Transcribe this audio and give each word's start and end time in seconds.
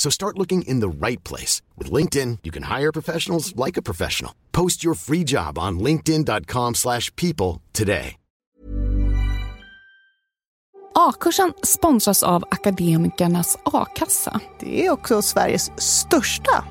So 0.00 0.08
start 0.10 0.38
looking 0.38 0.62
in 0.62 0.80
the 0.80 0.88
right 0.88 1.22
place. 1.24 1.60
With 1.76 1.92
LinkedIn, 1.92 2.38
you 2.42 2.50
can 2.50 2.62
hire 2.62 2.90
professionals 2.90 3.54
like 3.54 3.76
a 3.76 3.82
professional. 3.82 4.32
Post 4.50 4.82
your 4.82 4.94
free 4.94 5.24
job 5.24 5.58
on 5.58 5.78
linkedin.com 5.78 6.74
slash 6.74 7.14
people 7.16 7.60
today. 7.74 8.16
A-kursen 10.94 11.52
sponsras 11.62 12.22
av 12.22 12.44
Akademikernas 12.50 13.58
a-kassa. 13.64 14.40
Det 14.60 14.86
är 14.86 14.90
också 14.90 15.22
Sveriges 15.22 15.70
största 15.76 16.64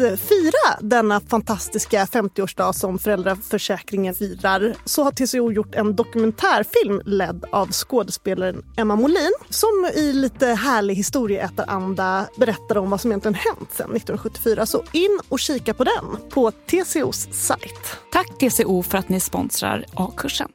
Eh, 0.00 0.16
fira 0.16 0.78
denna 0.80 1.20
fantastiska 1.20 2.04
50-årsdag 2.04 2.72
som 2.72 2.98
föräldraförsäkringen 2.98 4.14
firar 4.14 4.74
så 4.84 5.04
har 5.04 5.10
TCO 5.10 5.52
gjort 5.52 5.74
en 5.74 5.96
dokumentärfilm 5.96 7.02
ledd 7.04 7.44
av 7.52 7.72
skådespelaren 7.72 8.64
Emma 8.76 8.96
Molin 8.96 9.32
som 9.50 9.90
i 9.94 10.12
lite 10.12 10.46
härlig 10.46 10.94
historieätaranda 10.94 12.28
berättar 12.36 12.78
om 12.78 12.90
vad 12.90 13.00
som 13.00 13.10
egentligen 13.10 13.34
hänt 13.34 13.72
sedan 13.72 13.96
1974. 13.96 14.66
Så 14.66 14.84
in 14.92 15.20
och 15.28 15.38
kika 15.38 15.74
på 15.74 15.84
den 15.84 16.30
på 16.30 16.50
TCOs 16.50 17.28
sajt. 17.32 17.96
Tack 18.12 18.38
TCO 18.38 18.82
för 18.82 18.98
att 18.98 19.08
ni 19.08 19.20
sponsrar 19.20 19.84
A-kursen. 19.94 20.48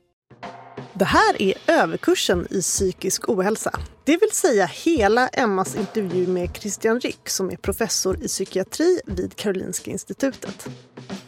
Det 0.95 1.05
här 1.05 1.41
är 1.41 1.53
överkursen 1.67 2.47
i 2.49 2.61
psykisk 2.61 3.29
ohälsa. 3.29 3.79
Det 4.03 4.17
vill 4.17 4.31
säga 4.31 4.65
hela 4.65 5.27
Emmas 5.27 5.75
intervju 5.75 6.27
med 6.27 6.57
Christian 6.57 6.99
Rick 6.99 7.29
som 7.29 7.51
är 7.51 7.55
professor 7.55 8.23
i 8.23 8.27
psykiatri 8.27 9.01
vid 9.05 9.35
Karolinska 9.35 9.91
institutet. 9.91 10.67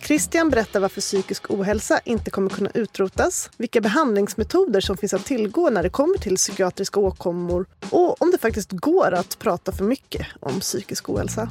Christian 0.01 0.50
berättar 0.50 0.79
varför 0.79 1.01
psykisk 1.01 1.51
ohälsa 1.51 2.00
inte 2.06 2.31
kommer 2.31 2.50
kunna 2.50 2.69
utrotas, 2.73 3.50
vilka 3.57 3.81
behandlingsmetoder 3.81 4.81
som 4.81 4.97
finns 4.97 5.13
att 5.13 5.25
tillgå 5.25 5.69
när 5.69 5.83
det 5.83 5.89
kommer 5.89 6.18
till 6.18 6.35
psykiatriska 6.35 7.00
åkommor 7.00 7.65
och 7.89 8.21
om 8.21 8.31
det 8.31 8.38
faktiskt 8.38 8.71
går 8.71 9.11
att 9.11 9.39
prata 9.39 9.71
för 9.71 9.83
mycket 9.83 10.27
om 10.39 10.59
psykisk 10.59 11.09
ohälsa. 11.09 11.50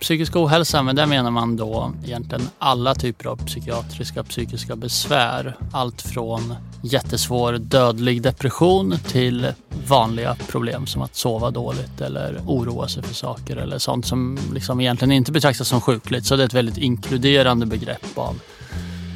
Psykisk 0.00 0.36
ohälsa, 0.36 0.82
men 0.82 0.96
där 0.96 1.06
menar 1.06 1.30
man 1.30 1.56
då 1.56 1.92
egentligen 2.04 2.48
alla 2.58 2.94
typer 2.94 3.26
av 3.26 3.46
psykiatriska 3.46 4.24
psykiska 4.24 4.76
besvär. 4.76 5.56
Allt 5.72 6.02
från 6.02 6.54
jättesvår 6.82 7.52
dödlig 7.52 8.22
depression 8.22 8.94
till 9.08 9.52
vanliga 9.88 10.36
problem 10.48 10.86
som 10.86 11.02
att 11.02 11.16
sova 11.16 11.50
dåligt 11.50 12.00
eller 12.00 12.40
oroa 12.46 12.88
sig 12.88 13.02
för 13.02 13.14
saker 13.14 13.56
eller 13.56 13.78
sånt 13.78 14.06
som 14.06 14.38
liksom 14.54 14.80
egentligen 14.80 15.12
inte 15.12 15.32
betraktas 15.32 15.68
som 15.68 15.80
sjukligt. 15.80 16.26
Så 16.26 16.36
det 16.36 16.42
är 16.42 16.46
ett 16.46 16.54
väldigt 16.54 16.78
inkluderande 16.78 17.66
begrepp 17.66 18.18
av 18.18 18.40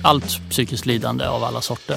allt 0.04 0.50
psykiskt 0.50 0.86
lidande 0.86 1.26
av 1.26 1.44
alla 1.44 1.60
sorter. 1.60 1.96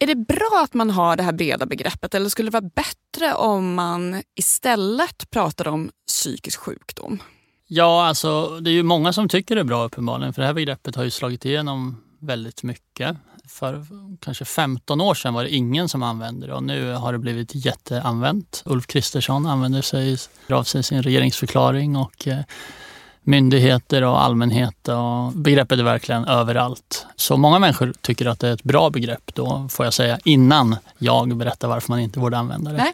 Är 0.00 0.06
det 0.06 0.14
bra 0.14 0.60
att 0.64 0.74
man 0.74 0.90
har 0.90 1.16
det 1.16 1.22
här 1.22 1.32
breda 1.32 1.66
begreppet 1.66 2.14
eller 2.14 2.28
skulle 2.28 2.50
det 2.50 2.60
vara 2.60 2.70
bättre 2.74 3.34
om 3.34 3.74
man 3.74 4.22
istället 4.38 5.30
pratar 5.30 5.68
om 5.68 5.90
psykisk 6.08 6.60
sjukdom? 6.60 7.18
Ja, 7.70 8.06
alltså 8.06 8.60
det 8.60 8.70
är 8.70 8.74
ju 8.74 8.82
många 8.82 9.12
som 9.12 9.28
tycker 9.28 9.54
det 9.54 9.60
är 9.60 9.64
bra 9.64 9.84
uppenbarligen 9.84 10.34
för 10.34 10.42
det 10.42 10.46
här 10.46 10.54
begreppet 10.54 10.96
har 10.96 11.04
ju 11.04 11.10
slagit 11.10 11.44
igenom 11.44 12.02
väldigt 12.18 12.62
mycket. 12.62 13.16
För 13.48 13.86
kanske 14.20 14.44
15 14.44 15.00
år 15.00 15.14
sedan 15.14 15.34
var 15.34 15.42
det 15.42 15.54
ingen 15.54 15.88
som 15.88 16.02
använde 16.02 16.46
det 16.46 16.54
och 16.54 16.62
nu 16.62 16.92
har 16.92 17.12
det 17.12 17.18
blivit 17.18 17.54
jätteanvänt. 17.54 18.62
Ulf 18.64 18.86
Kristersson 18.86 19.46
använder 19.46 19.82
sig 19.82 20.18
av 20.50 20.64
sig 20.64 20.82
sin 20.82 21.02
regeringsförklaring 21.02 21.96
och 21.96 22.28
eh, 22.28 22.38
myndigheter 23.22 24.04
och 24.04 24.22
allmänhet. 24.22 24.88
Och 24.88 25.32
begreppet 25.32 25.78
är 25.78 25.82
verkligen 25.82 26.24
överallt. 26.24 27.06
Så 27.16 27.36
många 27.36 27.58
människor 27.58 27.92
tycker 28.00 28.26
att 28.26 28.40
det 28.40 28.48
är 28.48 28.52
ett 28.52 28.62
bra 28.62 28.90
begrepp 28.90 29.34
då, 29.34 29.68
får 29.70 29.86
jag 29.86 29.94
säga, 29.94 30.18
innan 30.24 30.76
jag 30.98 31.36
berättar 31.36 31.68
varför 31.68 31.92
man 31.92 32.00
inte 32.00 32.18
borde 32.18 32.38
använda 32.38 32.70
det. 32.70 32.76
Nej. 32.76 32.92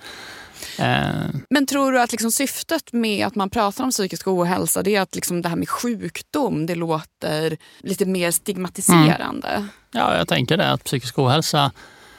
Eh. 0.79 1.41
Men 1.51 1.67
tror 1.67 1.93
du 1.93 2.01
att 2.01 2.13
liksom 2.13 2.31
syftet 2.31 2.93
med 2.93 3.27
att 3.27 3.35
man 3.35 3.51
pratar 3.51 3.85
om 3.85 3.91
psykisk 3.91 4.29
ohälsa 4.29 4.83
det 4.83 4.97
är 4.97 5.01
att 5.01 5.15
liksom 5.15 5.43
det 5.43 5.49
här 5.49 5.57
med 5.57 5.69
sjukdom 5.69 6.67
det 6.67 6.75
låter 6.75 7.57
lite 7.79 8.07
mer 8.07 8.31
stigmatiserande? 8.31 9.49
Mm. 9.49 9.69
Ja, 9.93 10.17
jag 10.17 10.29
tänker 10.29 10.57
det. 10.57 10.71
Att 10.71 10.85
psykisk 10.85 11.19
ohälsa 11.19 11.73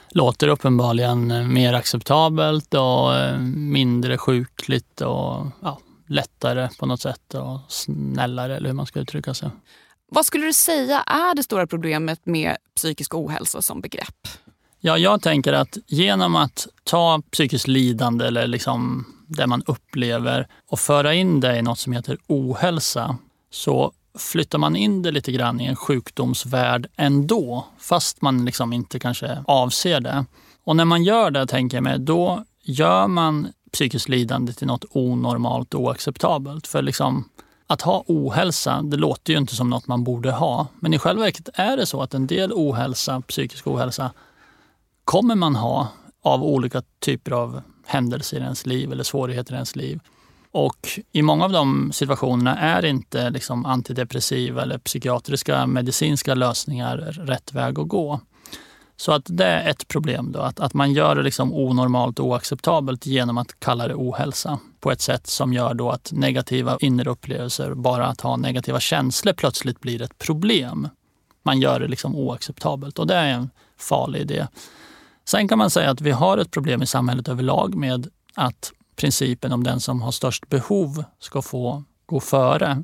låter 0.09 0.47
uppenbarligen 0.47 1.53
mer 1.53 1.73
acceptabelt 1.73 2.73
och 2.73 3.15
eh, 3.15 3.39
mindre 3.55 4.17
sjukligt 4.17 5.01
och 5.01 5.47
ja, 5.61 5.79
lättare 6.07 6.69
på 6.79 6.85
något 6.85 7.01
sätt 7.01 7.33
och 7.33 7.59
snällare 7.67 8.57
eller 8.57 8.67
hur 8.67 8.73
man 8.73 8.85
ska 8.85 8.99
uttrycka 8.99 9.33
sig. 9.33 9.49
Vad 10.11 10.25
skulle 10.25 10.45
du 10.45 10.53
säga 10.53 11.01
är 11.01 11.35
det 11.35 11.43
stora 11.43 11.67
problemet 11.67 12.25
med 12.25 12.57
psykisk 12.75 13.15
ohälsa 13.15 13.61
som 13.61 13.81
begrepp? 13.81 14.27
Ja, 14.85 14.97
jag 14.97 15.21
tänker 15.21 15.53
att 15.53 15.77
genom 15.87 16.35
att 16.35 16.67
ta 16.83 17.21
psykiskt 17.31 17.67
lidande 17.67 18.25
eller 18.25 18.47
liksom 18.47 19.05
det 19.27 19.47
man 19.47 19.63
upplever 19.65 20.47
och 20.69 20.79
föra 20.79 21.13
in 21.13 21.39
det 21.39 21.57
i 21.57 21.61
något 21.61 21.79
som 21.79 21.93
heter 21.93 22.17
ohälsa 22.27 23.17
så 23.51 23.91
flyttar 24.17 24.57
man 24.57 24.75
in 24.75 25.01
det 25.01 25.11
lite 25.11 25.31
grann 25.31 25.61
i 25.61 25.65
en 25.65 25.75
sjukdomsvärld 25.75 26.87
ändå, 26.95 27.65
fast 27.79 28.21
man 28.21 28.45
liksom 28.45 28.73
inte 28.73 28.99
kanske 28.99 29.43
avser 29.47 29.99
det. 29.99 30.25
Och 30.63 30.75
när 30.75 30.85
man 30.85 31.03
gör 31.03 31.31
det, 31.31 31.47
tänker 31.47 31.77
jag 31.77 31.83
mig, 31.83 31.99
då 31.99 32.43
gör 32.61 33.07
man 33.07 33.47
psykiskt 33.73 34.09
lidande 34.09 34.53
till 34.53 34.67
något 34.67 34.85
onormalt 34.89 35.73
och 35.73 35.81
oacceptabelt. 35.81 36.67
För 36.67 36.81
liksom, 36.81 37.29
att 37.67 37.81
ha 37.81 38.03
ohälsa, 38.07 38.81
det 38.81 38.97
låter 38.97 39.33
ju 39.33 39.39
inte 39.39 39.55
som 39.55 39.69
något 39.69 39.87
man 39.87 40.03
borde 40.03 40.31
ha. 40.31 40.67
Men 40.79 40.93
i 40.93 40.99
själva 40.99 41.23
verket 41.23 41.49
är 41.53 41.77
det 41.77 41.85
så 41.85 42.01
att 42.01 42.13
en 42.13 42.27
del 42.27 42.53
ohälsa, 42.53 43.21
psykisk 43.21 43.67
ohälsa, 43.67 44.11
kommer 45.05 45.35
man 45.35 45.55
ha 45.55 45.87
av 46.23 46.43
olika 46.43 46.81
typer 46.99 47.31
av 47.31 47.61
händelser 47.85 48.37
i 48.37 48.41
ens 48.41 48.65
liv 48.65 48.91
eller 48.91 49.03
svårigheter 49.03 49.53
i 49.53 49.55
ens 49.55 49.75
liv. 49.75 49.99
Och 50.51 50.99
i 51.11 51.21
många 51.21 51.45
av 51.45 51.51
de 51.51 51.91
situationerna 51.91 52.57
är 52.57 52.85
inte 52.85 53.29
liksom 53.29 53.65
antidepressiva 53.65 54.61
eller 54.61 54.77
psykiatriska 54.77 55.67
medicinska 55.67 56.35
lösningar 56.35 56.97
rätt 56.97 57.53
väg 57.53 57.79
att 57.79 57.87
gå. 57.87 58.19
Så 58.97 59.11
att 59.11 59.23
det 59.25 59.45
är 59.45 59.69
ett 59.69 59.87
problem, 59.87 60.31
då, 60.31 60.39
att, 60.39 60.59
att 60.59 60.73
man 60.73 60.93
gör 60.93 61.15
det 61.15 61.23
liksom 61.23 61.53
onormalt 61.53 62.19
och 62.19 62.25
oacceptabelt 62.25 63.05
genom 63.05 63.37
att 63.37 63.59
kalla 63.59 63.87
det 63.87 63.95
ohälsa 63.95 64.59
på 64.79 64.91
ett 64.91 65.01
sätt 65.01 65.27
som 65.27 65.53
gör 65.53 65.73
då 65.73 65.89
att 65.89 66.11
negativa 66.11 66.77
inre 66.81 67.09
upplevelser, 67.09 67.73
bara 67.73 68.07
att 68.07 68.21
ha 68.21 68.37
negativa 68.37 68.79
känslor 68.79 69.33
plötsligt 69.33 69.79
blir 69.79 70.01
ett 70.01 70.17
problem. 70.17 70.89
Man 71.43 71.59
gör 71.59 71.79
det 71.79 71.87
liksom 71.87 72.15
oacceptabelt 72.15 72.99
och 72.99 73.07
det 73.07 73.15
är 73.15 73.27
en 73.27 73.49
farlig 73.77 74.21
idé. 74.21 74.47
Sen 75.27 75.47
kan 75.47 75.57
man 75.57 75.69
säga 75.69 75.91
att 75.91 76.01
vi 76.01 76.11
har 76.11 76.37
ett 76.37 76.51
problem 76.51 76.81
i 76.81 76.85
samhället 76.85 77.27
överlag 77.27 77.75
med 77.75 78.07
att 78.35 78.71
principen 78.95 79.51
om 79.51 79.63
den 79.63 79.79
som 79.79 80.01
har 80.01 80.11
störst 80.11 80.49
behov 80.49 81.03
ska 81.19 81.41
få 81.41 81.83
gå 82.05 82.19
före 82.19 82.83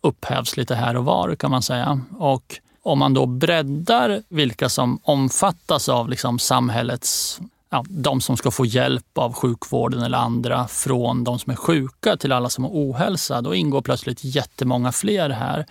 upphävs 0.00 0.56
lite 0.56 0.74
här 0.74 0.96
och 0.96 1.04
var 1.04 1.34
kan 1.34 1.50
man 1.50 1.62
säga. 1.62 2.00
Och 2.18 2.60
om 2.82 2.98
man 2.98 3.14
då 3.14 3.26
breddar 3.26 4.22
vilka 4.28 4.68
som 4.68 5.00
omfattas 5.02 5.88
av 5.88 6.08
liksom 6.08 6.38
samhällets 6.38 7.40
ja, 7.70 7.84
de 7.88 8.20
som 8.20 8.36
ska 8.36 8.50
få 8.50 8.66
hjälp 8.66 9.18
av 9.18 9.32
sjukvården 9.32 10.02
eller 10.02 10.18
andra 10.18 10.68
från 10.68 11.24
de 11.24 11.38
som 11.38 11.52
är 11.52 11.56
sjuka 11.56 12.16
till 12.16 12.32
alla 12.32 12.48
som 12.48 12.64
har 12.64 12.70
ohälsa, 12.70 13.40
då 13.40 13.54
ingår 13.54 13.82
plötsligt 13.82 14.24
jättemånga 14.24 14.92
fler 14.92 15.30
här. 15.30 15.66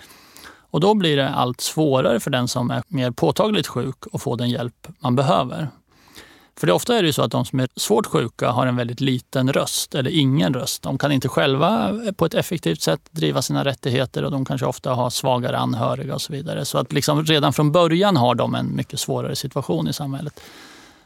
Och 0.70 0.80
då 0.80 0.94
blir 0.94 1.18
det 1.18 1.30
allt 1.30 1.62
svårare 1.62 2.20
för 2.20 2.32
den 2.32 2.48
som 2.48 2.72
är 2.72 2.84
mer 2.88 3.12
påtagligt 3.12 3.68
sjuk 3.68 3.96
att 4.14 4.22
få 4.22 4.36
den 4.36 4.50
hjälp 4.50 4.88
man 5.00 5.16
behöver. 5.16 5.70
För 6.60 6.68
det 6.68 6.74
ofta 6.74 6.98
är 6.98 7.04
det 7.04 7.14
så 7.14 7.22
att 7.22 7.32
de 7.32 7.46
som 7.46 7.60
är 7.60 7.68
svårt 7.76 8.06
sjuka 8.06 8.50
har 8.50 8.68
en 8.68 8.76
väldigt 8.76 9.02
liten 9.02 9.54
röst 9.54 9.96
eller 9.96 10.12
ingen 10.12 10.54
röst. 10.54 10.82
De 10.82 10.98
kan 10.98 11.12
inte 11.12 11.28
själva 11.28 11.94
på 12.16 12.26
ett 12.26 12.34
effektivt 12.34 12.82
sätt 12.82 13.02
driva 13.12 13.42
sina 13.42 13.66
rättigheter 13.66 14.24
och 14.24 14.32
de 14.32 14.46
kanske 14.46 14.68
ofta 14.68 14.94
har 14.94 15.10
svagare 15.10 15.58
anhöriga 15.58 16.16
och 16.16 16.22
så 16.22 16.34
vidare. 16.34 16.66
Så 16.66 16.78
att 16.78 16.94
liksom 16.94 17.26
redan 17.26 17.54
från 17.54 17.72
början 17.72 18.18
har 18.18 18.36
de 18.36 18.56
en 18.56 18.76
mycket 18.76 19.00
svårare 19.00 19.36
situation 19.36 19.88
i 19.88 19.94
samhället. 19.94 20.40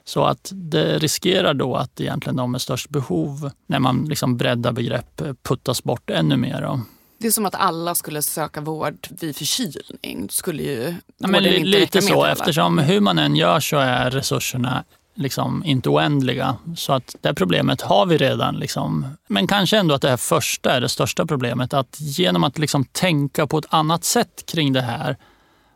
Så 0.03 0.23
att 0.23 0.51
det 0.53 0.97
riskerar 0.97 1.53
då 1.53 1.75
att 1.75 2.01
egentligen 2.01 2.35
de 2.35 2.51
med 2.51 2.61
störst 2.61 2.89
behov, 2.89 3.51
när 3.67 3.79
man 3.79 4.05
liksom 4.05 4.37
breddar 4.37 4.71
begrepp, 4.71 5.21
puttas 5.43 5.83
bort 5.83 6.09
ännu 6.09 6.37
mer. 6.37 6.61
Då. 6.61 6.81
Det 7.17 7.27
är 7.27 7.31
som 7.31 7.45
att 7.45 7.55
alla 7.55 7.95
skulle 7.95 8.21
söka 8.21 8.61
vård 8.61 9.07
vid 9.09 9.35
förkylning. 9.35 10.27
Skulle 10.29 10.63
ju 10.63 10.95
ja, 11.17 11.27
men 11.27 11.43
lite 11.43 12.01
så, 12.01 12.25
eftersom 12.25 12.77
hur 12.77 12.99
man 12.99 13.17
än 13.17 13.35
gör 13.35 13.59
så 13.59 13.77
är 13.77 14.11
resurserna 14.11 14.83
liksom 15.15 15.63
inte 15.65 15.89
oändliga. 15.89 16.57
Så 16.75 16.93
att 16.93 17.15
det 17.21 17.33
problemet 17.33 17.81
har 17.81 18.05
vi 18.05 18.17
redan. 18.17 18.55
Liksom. 18.55 19.07
Men 19.27 19.47
kanske 19.47 19.77
ändå 19.77 19.95
att 19.95 20.01
det 20.01 20.09
här 20.09 20.17
första 20.17 20.71
är 20.71 20.81
det 20.81 20.89
största 20.89 21.25
problemet. 21.25 21.73
Att 21.73 21.97
genom 21.99 22.43
att 22.43 22.57
liksom 22.57 22.85
tänka 22.85 23.47
på 23.47 23.57
ett 23.57 23.65
annat 23.69 24.03
sätt 24.03 24.43
kring 24.45 24.73
det 24.73 24.81
här 24.81 25.17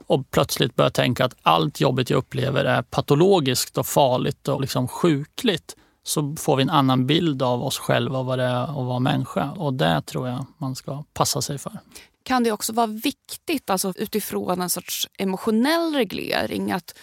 och 0.08 0.32
plötsligt 0.32 0.76
börja 0.76 0.90
tänka 0.90 1.26
att 1.26 1.36
allt 1.42 1.82
jobbet 1.82 2.10
jag 2.10 2.18
upplever 2.18 2.66
är 2.66 2.82
patologiskt 2.82 3.78
och 3.78 3.88
farligt 3.88 4.48
och 4.48 4.62
liksom 4.62 4.88
sjukligt 4.88 5.76
så 6.04 6.36
får 6.40 6.56
vi 6.56 6.64
en 6.64 6.70
annan 6.70 7.08
bild 7.08 7.42
av 7.42 7.64
oss 7.64 7.78
själva 7.78 8.20
och 8.20 8.26
vad 8.26 8.40
det 8.40 8.44
är 8.44 8.64
att 8.64 8.86
vara 8.86 9.00
människa. 9.00 9.52
Och 9.52 9.74
det 9.74 10.02
tror 10.02 10.28
jag 10.28 10.46
man 10.58 10.76
ska 10.76 11.04
passa 11.14 11.42
sig 11.42 11.58
för. 11.58 11.80
Kan 12.24 12.44
det 12.44 12.52
också 12.52 12.74
vara 12.74 12.88
viktigt 12.88 13.70
alltså 13.70 13.94
utifrån 13.98 14.62
en 14.62 14.70
sorts 14.70 15.08
emotionell 15.18 15.94
reglering 15.94 16.72
att 16.72 16.96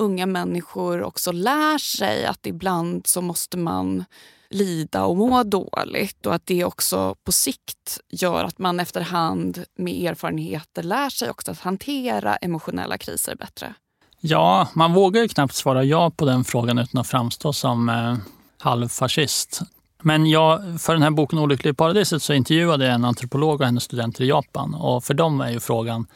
unga 0.00 0.26
människor 0.26 1.02
också 1.02 1.32
lär 1.32 1.78
sig 1.78 2.26
att 2.26 2.46
ibland 2.46 3.06
så 3.06 3.20
måste 3.20 3.58
man 3.58 4.04
lida 4.50 5.04
och 5.04 5.16
må 5.16 5.42
dåligt 5.42 6.26
och 6.26 6.34
att 6.34 6.46
det 6.46 6.64
också 6.64 7.14
på 7.24 7.32
sikt 7.32 8.00
gör 8.08 8.44
att 8.44 8.58
man 8.58 8.80
efterhand 8.80 9.64
med 9.78 10.10
erfarenheter 10.10 10.82
lär 10.82 11.10
sig 11.10 11.30
också 11.30 11.50
att 11.50 11.60
hantera 11.60 12.36
emotionella 12.36 12.98
kriser 12.98 13.36
bättre. 13.36 13.74
Ja, 14.20 14.68
man 14.74 14.92
vågar 14.92 15.22
ju 15.22 15.28
knappt 15.28 15.54
svara 15.54 15.84
ja 15.84 16.10
på 16.10 16.24
den 16.24 16.44
frågan 16.44 16.78
utan 16.78 17.00
att 17.00 17.06
framstå 17.06 17.52
som 17.52 17.88
eh, 17.88 18.16
halvfascist. 18.58 19.60
Men 20.02 20.26
jag, 20.26 20.80
för 20.80 20.92
den 20.92 21.02
här 21.02 21.10
boken 21.10 21.38
Olycklig 21.38 21.70
i 21.70 21.74
paradiset 21.74 22.22
så 22.22 22.32
intervjuade 22.32 22.84
jag 22.84 22.94
en 22.94 23.04
antropolog 23.04 23.60
och 23.60 23.66
hennes 23.66 23.84
studenter 23.84 24.24
i 24.24 24.28
Japan. 24.28 24.74
Och 24.74 25.04
för 25.04 25.14
dem 25.14 25.40
är 25.40 25.50
ju 25.50 25.60
frågan 25.60 26.06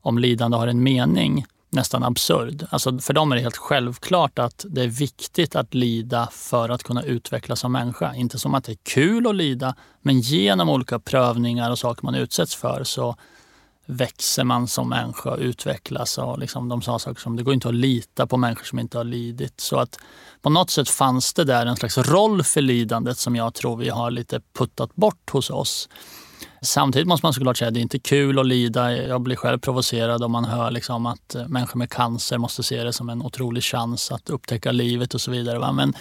om 0.00 0.18
lidande 0.18 0.56
har 0.56 0.66
en 0.66 0.82
mening 0.82 1.46
nästan 1.74 2.04
absurd. 2.04 2.66
Alltså 2.70 2.98
för 2.98 3.12
dem 3.12 3.32
är 3.32 3.36
det 3.36 3.42
helt 3.42 3.56
självklart 3.56 4.38
att 4.38 4.64
det 4.68 4.82
är 4.82 4.88
viktigt 4.88 5.56
att 5.56 5.74
lida 5.74 6.28
för 6.32 6.68
att 6.68 6.82
kunna 6.82 7.02
utvecklas 7.02 7.60
som 7.60 7.72
människa. 7.72 8.14
Inte 8.14 8.38
som 8.38 8.54
att 8.54 8.64
det 8.64 8.72
är 8.72 8.78
kul 8.82 9.26
att 9.26 9.34
lida, 9.34 9.74
men 10.02 10.20
genom 10.20 10.68
olika 10.68 10.98
prövningar 10.98 11.70
och 11.70 11.78
saker 11.78 12.04
man 12.04 12.14
utsätts 12.14 12.54
för 12.54 12.84
så 12.84 13.16
växer 13.86 14.44
man 14.44 14.68
som 14.68 14.88
människa 14.88 15.30
och 15.30 15.38
utvecklas. 15.38 16.18
Och 16.18 16.38
liksom 16.38 16.68
de 16.68 16.82
sa 16.82 16.98
saker 16.98 17.20
som 17.20 17.36
det 17.36 17.42
går 17.42 17.54
inte 17.54 17.68
att 17.68 17.74
lita 17.74 18.26
på 18.26 18.36
människor 18.36 18.64
som 18.64 18.78
inte 18.78 18.98
har 18.98 19.04
lidit. 19.04 19.60
Så 19.60 19.76
att 19.76 19.98
på 20.42 20.50
något 20.50 20.70
sätt 20.70 20.88
fanns 20.88 21.34
det 21.34 21.44
där 21.44 21.66
en 21.66 21.76
slags 21.76 21.98
roll 21.98 22.42
för 22.42 22.60
lidandet 22.60 23.18
som 23.18 23.36
jag 23.36 23.54
tror 23.54 23.76
vi 23.76 23.88
har 23.88 24.10
lite 24.10 24.40
puttat 24.58 24.94
bort 24.94 25.30
hos 25.30 25.50
oss. 25.50 25.88
Samtidigt 26.64 27.08
måste 27.08 27.26
man 27.26 27.32
såklart 27.32 27.56
säga 27.56 27.68
att 27.68 27.74
det 27.74 27.80
är 27.80 27.82
inte 27.82 27.98
kul 27.98 28.38
att 28.38 28.46
lida. 28.46 28.96
Jag 28.96 29.20
blir 29.20 29.36
själv 29.36 29.58
provocerad 29.58 30.22
om 30.22 30.32
man 30.32 30.44
hör 30.44 30.70
liksom 30.70 31.06
att 31.06 31.36
människor 31.48 31.78
med 31.78 31.90
cancer 31.90 32.38
måste 32.38 32.62
se 32.62 32.84
det 32.84 32.92
som 32.92 33.08
en 33.08 33.22
otrolig 33.22 33.62
chans 33.62 34.12
att 34.12 34.30
upptäcka 34.30 34.72
livet 34.72 35.14
och 35.14 35.20
så 35.20 35.30
vidare. 35.30 35.72
Men, 35.72 35.94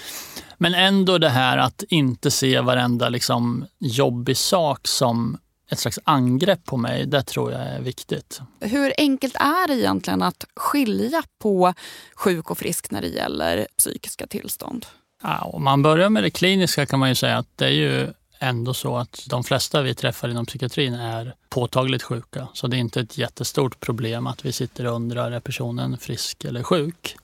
men 0.57 0.73
ändå 0.73 1.17
det 1.17 1.29
här 1.29 1.57
att 1.57 1.83
inte 1.89 2.31
se 2.31 2.59
varenda 2.61 3.09
liksom 3.09 3.65
jobbig 3.79 4.37
sak 4.37 4.87
som 4.87 5.37
ett 5.71 5.79
slags 5.79 5.99
angrepp 6.03 6.65
på 6.65 6.77
mig, 6.77 7.05
det 7.05 7.23
tror 7.23 7.51
jag 7.51 7.61
är 7.61 7.81
viktigt. 7.81 8.41
Hur 8.59 8.93
enkelt 8.97 9.35
är 9.35 9.67
det 9.67 9.73
egentligen 9.73 10.21
att 10.21 10.45
skilja 10.55 11.23
på 11.39 11.73
sjuk 12.15 12.51
och 12.51 12.57
frisk 12.57 12.91
när 12.91 13.01
det 13.01 13.07
gäller 13.07 13.67
psykiska 13.77 14.27
tillstånd? 14.27 14.85
Ja, 15.23 15.39
om 15.53 15.63
man 15.63 15.81
börjar 15.81 16.09
med 16.09 16.23
det 16.23 16.29
kliniska 16.29 16.85
kan 16.85 16.99
man 16.99 17.09
ju 17.09 17.15
säga 17.15 17.37
att 17.37 17.47
det 17.55 17.65
är 17.65 17.69
ju 17.69 18.13
ändå 18.43 18.73
så 18.73 18.97
att 18.97 19.25
de 19.29 19.43
flesta 19.43 19.81
vi 19.81 19.95
träffar 19.95 20.29
inom 20.29 20.45
psykiatrin 20.45 20.93
är 20.93 21.35
påtagligt 21.49 22.03
sjuka. 22.03 22.47
Så 22.53 22.67
det 22.67 22.77
är 22.77 22.79
inte 22.79 22.99
ett 22.99 23.17
jättestort 23.17 23.79
problem 23.79 24.27
att 24.27 24.45
vi 24.45 24.51
sitter 24.51 24.85
och 24.85 24.95
undrar 24.95 25.31
är 25.31 25.39
personen 25.39 25.97
frisk 25.97 26.45
eller 26.45 26.63
sjuk. 26.63 27.15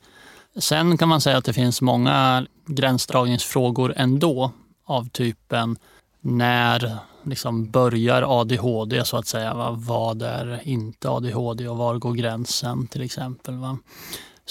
Sen 0.56 0.98
kan 0.98 1.10
man 1.10 1.22
säga 1.22 1.38
att 1.38 1.46
det 1.46 1.54
finns 1.54 1.82
många 1.82 2.46
gränsdragningsfrågor 2.66 3.94
ändå 3.96 4.52
av 4.86 5.10
typen 5.10 5.78
när 6.22 6.98
liksom 7.24 7.72
börjar 7.72 8.40
ADHD 8.42 9.06
så 9.06 9.18
att 9.18 9.28
säga. 9.28 9.54
Va? 9.54 9.72
Vad 9.72 10.22
är 10.22 10.62
inte 10.64 11.10
ADHD 11.10 11.68
och 11.68 11.78
var 11.78 11.98
går 11.98 12.14
gränsen 12.14 12.88
till 12.88 13.02
exempel. 13.02 13.56
Va? 13.56 13.78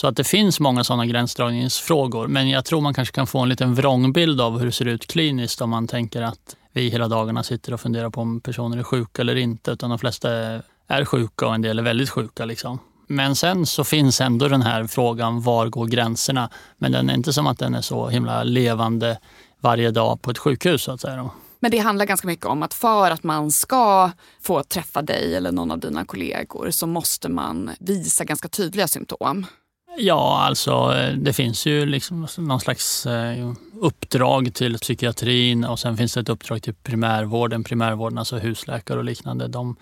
Så 0.01 0.07
att 0.07 0.17
det 0.17 0.25
finns 0.25 0.61
många 0.61 0.85
sådana 0.85 1.07
gränsdragningsfrågor. 1.07 2.27
Men 2.27 2.49
jag 2.49 2.65
tror 2.65 2.81
man 2.81 2.95
kanske 2.95 3.15
kan 3.15 3.27
få 3.27 3.39
en 3.39 3.49
liten 3.49 3.75
vrångbild 3.75 4.41
av 4.41 4.59
hur 4.59 4.67
det 4.67 4.73
ser 4.73 4.85
ut 4.85 5.07
kliniskt 5.07 5.61
om 5.61 5.71
man 5.71 5.87
tänker 5.87 6.23
att 6.23 6.57
vi 6.73 6.89
hela 6.89 7.09
dagarna 7.09 7.43
sitter 7.43 7.75
och 7.75 7.81
funderar 7.81 8.11
på 8.11 8.21
om 8.21 8.41
personer 8.41 8.79
är 8.79 8.83
sjuka 8.83 9.23
eller 9.23 9.37
inte. 9.37 9.71
Utan 9.71 9.91
de 9.91 9.99
flesta 9.99 10.31
är 10.89 11.05
sjuka 11.05 11.47
och 11.47 11.55
en 11.55 11.63
del 11.63 11.79
är 11.79 11.83
väldigt 11.83 12.11
sjuka. 12.11 12.45
Liksom. 12.45 12.79
Men 13.07 13.37
sen 13.37 13.67
så 13.67 13.85
finns 13.85 14.21
ändå 14.21 14.49
den 14.49 14.63
här 14.63 14.87
frågan, 14.87 15.43
var 15.43 15.67
går 15.67 15.87
gränserna? 15.87 16.51
Men 16.77 16.93
den 16.93 17.11
är 17.11 17.15
inte 17.15 17.33
som 17.33 17.47
att 17.47 17.59
den 17.59 17.75
är 17.75 17.81
så 17.81 18.09
himla 18.09 18.43
levande 18.43 19.19
varje 19.61 19.91
dag 19.91 20.23
på 20.23 20.31
ett 20.31 20.39
sjukhus. 20.39 20.83
Så 20.83 20.93
att 20.93 21.01
säga. 21.01 21.31
Men 21.61 21.71
det 21.71 21.79
handlar 21.79 22.07
ganska 22.07 22.27
mycket 22.27 22.47
om 22.47 22.63
att 22.63 22.75
för 22.75 23.11
att 23.11 23.23
man 23.23 23.51
ska 23.51 24.11
få 24.43 24.63
träffa 24.63 25.03
dig 25.03 25.35
eller 25.35 25.53
någon 25.53 25.71
av 25.71 25.79
dina 25.79 26.05
kollegor 26.05 26.71
så 26.71 26.87
måste 26.87 27.29
man 27.29 27.71
visa 27.81 28.25
ganska 28.25 28.49
tydliga 28.49 28.89
symptom. 28.89 29.47
Ja, 30.01 30.39
alltså 30.43 30.95
det 31.17 31.33
finns 31.33 31.67
ju 31.67 31.87
liksom 31.87 32.27
någon 32.37 32.61
slags 32.61 33.07
eh, 33.07 33.53
uppdrag 33.81 34.55
till 34.55 34.79
psykiatrin 34.79 35.65
och 35.65 35.79
sen 35.79 35.97
finns 35.97 36.15
det 36.15 36.21
ett 36.21 36.29
uppdrag 36.29 36.63
till 36.63 36.75
primärvården. 36.75 37.65
Primärvården, 37.65 38.19
alltså 38.19 38.37
husläkare 38.37 38.99
och 38.99 39.05
liknande, 39.05 39.49
de 39.49 39.77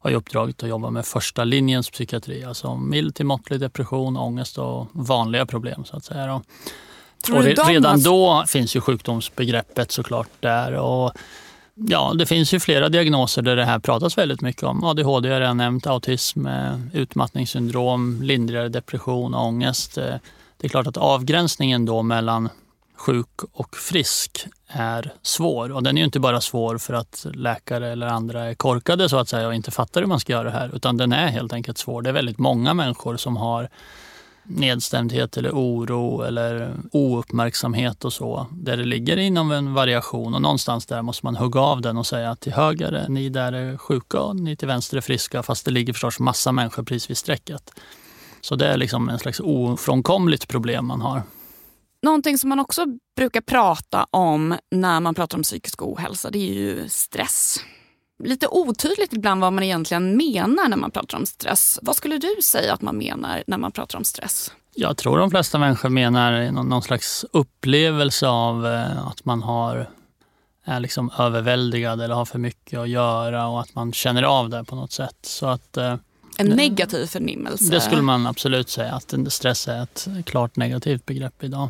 har 0.00 0.10
ju 0.10 0.16
uppdraget 0.16 0.62
att 0.62 0.68
jobba 0.68 0.90
med 0.90 1.06
första 1.06 1.44
linjens 1.44 1.90
psykiatri. 1.90 2.44
Alltså 2.44 2.76
mild 2.76 3.14
till 3.14 3.26
måttlig 3.26 3.60
depression, 3.60 4.16
ångest 4.16 4.58
och 4.58 4.86
vanliga 4.92 5.46
problem 5.46 5.84
så 5.84 5.96
att 5.96 6.04
säga. 6.04 6.42
Och 7.32 7.42
redan 7.42 8.02
då 8.02 8.44
finns 8.46 8.76
ju 8.76 8.80
sjukdomsbegreppet 8.80 9.92
såklart 9.92 10.28
där. 10.40 10.72
Och 10.72 11.12
Ja, 11.88 12.14
det 12.18 12.26
finns 12.26 12.54
ju 12.54 12.60
flera 12.60 12.88
diagnoser 12.88 13.42
där 13.42 13.56
det 13.56 13.64
här 13.64 13.78
pratas 13.78 14.18
väldigt 14.18 14.40
mycket 14.40 14.62
om. 14.62 14.84
ADHD 14.84 15.28
har 15.28 15.34
jag 15.34 15.40
redan 15.40 15.56
nämnt, 15.56 15.86
autism, 15.86 16.46
eh, 16.46 16.78
utmattningssyndrom, 16.92 18.22
lindrigare 18.22 18.68
depression, 18.68 19.34
ångest. 19.34 19.98
Eh, 19.98 20.14
det 20.56 20.66
är 20.66 20.68
klart 20.68 20.86
att 20.86 20.96
avgränsningen 20.96 21.86
då 21.86 22.02
mellan 22.02 22.48
sjuk 22.96 23.28
och 23.52 23.76
frisk 23.76 24.46
är 24.68 25.12
svår. 25.22 25.72
Och 25.72 25.82
den 25.82 25.96
är 25.96 26.00
ju 26.00 26.04
inte 26.04 26.20
bara 26.20 26.40
svår 26.40 26.78
för 26.78 26.94
att 26.94 27.26
läkare 27.34 27.88
eller 27.92 28.06
andra 28.06 28.44
är 28.44 28.54
korkade 28.54 29.08
så 29.08 29.16
att 29.18 29.28
säga 29.28 29.46
och 29.46 29.54
inte 29.54 29.70
fattar 29.70 30.00
hur 30.00 30.08
man 30.08 30.20
ska 30.20 30.32
göra 30.32 30.44
det 30.44 30.50
här, 30.50 30.70
utan 30.74 30.96
den 30.96 31.12
är 31.12 31.28
helt 31.28 31.52
enkelt 31.52 31.78
svår. 31.78 32.02
Det 32.02 32.08
är 32.08 32.14
väldigt 32.14 32.38
många 32.38 32.74
människor 32.74 33.16
som 33.16 33.36
har 33.36 33.68
nedstämdhet 34.50 35.36
eller 35.36 35.50
oro 35.50 36.22
eller 36.22 36.74
ouppmärksamhet 36.92 38.04
och 38.04 38.12
så. 38.12 38.46
Där 38.52 38.76
det 38.76 38.84
ligger 38.84 39.16
inom 39.16 39.52
en 39.52 39.74
variation 39.74 40.34
och 40.34 40.42
någonstans 40.42 40.86
där 40.86 41.02
måste 41.02 41.26
man 41.26 41.36
hugga 41.36 41.60
av 41.60 41.80
den 41.80 41.96
och 41.96 42.06
säga 42.06 42.30
att 42.30 42.40
till 42.40 42.52
höger 42.52 42.92
är 42.92 43.08
ni 43.08 43.28
där 43.28 43.52
är 43.52 43.76
sjuka 43.76 44.20
och 44.20 44.36
ni 44.36 44.56
till 44.56 44.68
vänster 44.68 44.96
är 44.96 45.00
friska 45.00 45.42
fast 45.42 45.64
det 45.64 45.70
ligger 45.70 45.92
förstås 45.92 46.18
massa 46.18 46.52
människor 46.52 46.82
precis 46.82 47.10
vid 47.10 47.16
strecket. 47.16 47.72
Så 48.40 48.56
det 48.56 48.66
är 48.66 48.76
liksom 48.76 49.08
en 49.08 49.18
slags 49.18 49.40
ofrånkomligt 49.40 50.48
problem 50.48 50.86
man 50.86 51.00
har. 51.00 51.22
Någonting 52.02 52.38
som 52.38 52.48
man 52.48 52.60
också 52.60 52.84
brukar 53.16 53.40
prata 53.40 54.06
om 54.10 54.56
när 54.70 55.00
man 55.00 55.14
pratar 55.14 55.38
om 55.38 55.42
psykisk 55.42 55.82
ohälsa 55.82 56.30
det 56.30 56.38
är 56.38 56.54
ju 56.54 56.88
stress 56.88 57.58
lite 58.24 58.48
otydligt 58.48 59.12
ibland 59.12 59.40
vad 59.40 59.52
man 59.52 59.64
egentligen 59.64 60.16
menar 60.16 60.68
när 60.68 60.76
man 60.76 60.90
pratar 60.90 61.18
om 61.18 61.26
stress. 61.26 61.78
Vad 61.82 61.96
skulle 61.96 62.18
du 62.18 62.36
säga 62.42 62.74
att 62.74 62.82
man 62.82 62.96
menar 62.96 63.42
när 63.46 63.58
man 63.58 63.72
pratar 63.72 63.98
om 63.98 64.04
stress? 64.04 64.52
Jag 64.74 64.96
tror 64.96 65.18
de 65.18 65.30
flesta 65.30 65.58
människor 65.58 65.88
menar 65.88 66.52
någon 66.52 66.82
slags 66.82 67.24
upplevelse 67.32 68.28
av 68.28 68.66
eh, 68.66 69.06
att 69.06 69.24
man 69.24 69.42
har, 69.42 69.90
är 70.64 70.80
liksom 70.80 71.10
överväldigad 71.18 72.00
eller 72.00 72.14
har 72.14 72.24
för 72.24 72.38
mycket 72.38 72.78
att 72.78 72.88
göra 72.88 73.46
och 73.46 73.60
att 73.60 73.74
man 73.74 73.92
känner 73.92 74.22
av 74.22 74.48
det 74.48 74.64
på 74.64 74.76
något 74.76 74.92
sätt. 74.92 75.18
Så 75.22 75.46
att, 75.46 75.76
eh, 75.76 75.96
en 76.38 76.46
negativ 76.46 77.06
förnimmelse? 77.06 77.70
Det 77.70 77.80
skulle 77.80 78.02
man 78.02 78.26
absolut 78.26 78.70
säga, 78.70 78.94
att 78.94 79.14
stress 79.28 79.68
är 79.68 79.82
ett 79.82 80.08
klart 80.24 80.56
negativt 80.56 81.06
begrepp 81.06 81.44
idag. 81.44 81.68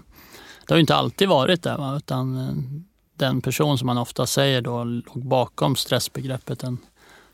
Det 0.66 0.75
har 0.75 0.78
inte 0.78 0.95
alltid 0.95 1.28
varit 1.28 1.62
det, 1.62 1.76
va? 1.76 1.97
utan 1.97 2.37
eh, 2.37 2.54
den 3.21 3.41
person 3.41 3.79
som 3.79 3.87
man 3.87 3.99
ofta 3.99 4.27
säger 4.27 4.61
då 4.61 4.85
låg 4.85 5.27
bakom 5.27 5.77
stressbegreppet, 5.77 6.62
en 6.62 6.79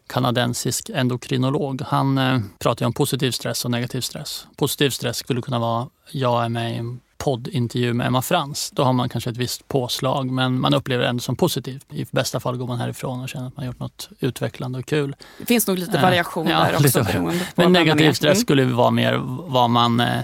kanadensisk 0.07 0.91
endokrinolog, 0.95 1.83
han 1.87 2.19
eh, 2.19 2.41
pratar 2.59 2.87
om 2.87 2.93
positiv 2.93 3.31
stress 3.31 3.65
och 3.65 3.71
negativ 3.71 4.01
stress. 4.01 4.47
Positiv 4.57 4.91
stress 4.91 5.17
skulle 5.17 5.43
kunna 5.43 5.59
vara, 5.59 5.89
jag 6.11 6.45
är 6.45 6.49
med 6.49 6.73
i 6.73 6.77
en 6.77 7.01
poddintervju 7.19 7.93
med 7.93 8.07
Emma 8.07 8.23
Frans. 8.23 8.71
Då 8.71 8.85
har 8.85 8.93
man 8.93 9.09
kanske 9.09 9.31
ett 9.31 9.37
visst 9.37 9.69
påslag, 9.69 10.31
men 10.31 10.61
man 10.61 10.75
upplever 10.75 11.03
det 11.03 11.09
ändå 11.09 11.21
som 11.21 11.37
positivt. 11.37 11.87
I 11.93 12.07
bästa 12.11 12.41
fall 12.41 12.57
går 12.57 12.67
man 12.67 12.79
härifrån 12.79 13.21
och 13.21 13.29
känner 13.29 13.47
att 13.47 13.57
man 13.57 13.67
gjort 13.67 13.79
något 13.79 14.09
utvecklande 14.21 14.79
och 14.79 14.87
kul. 14.87 15.17
Det 15.39 15.47
finns 15.47 15.67
nog 15.67 15.79
lite 15.79 16.03
variation 16.03 16.47
eh, 16.47 16.59
där 16.59 16.73
ja, 16.73 16.79
också. 16.79 16.99
Lite, 16.99 17.41
men 17.55 17.73
negativ 17.73 18.13
stress 18.13 18.37
mm. 18.37 18.43
skulle 18.43 18.65
vara 18.65 18.91
mer 18.91 19.21
vad 19.49 19.71
man 19.71 20.01
eh, 20.01 20.21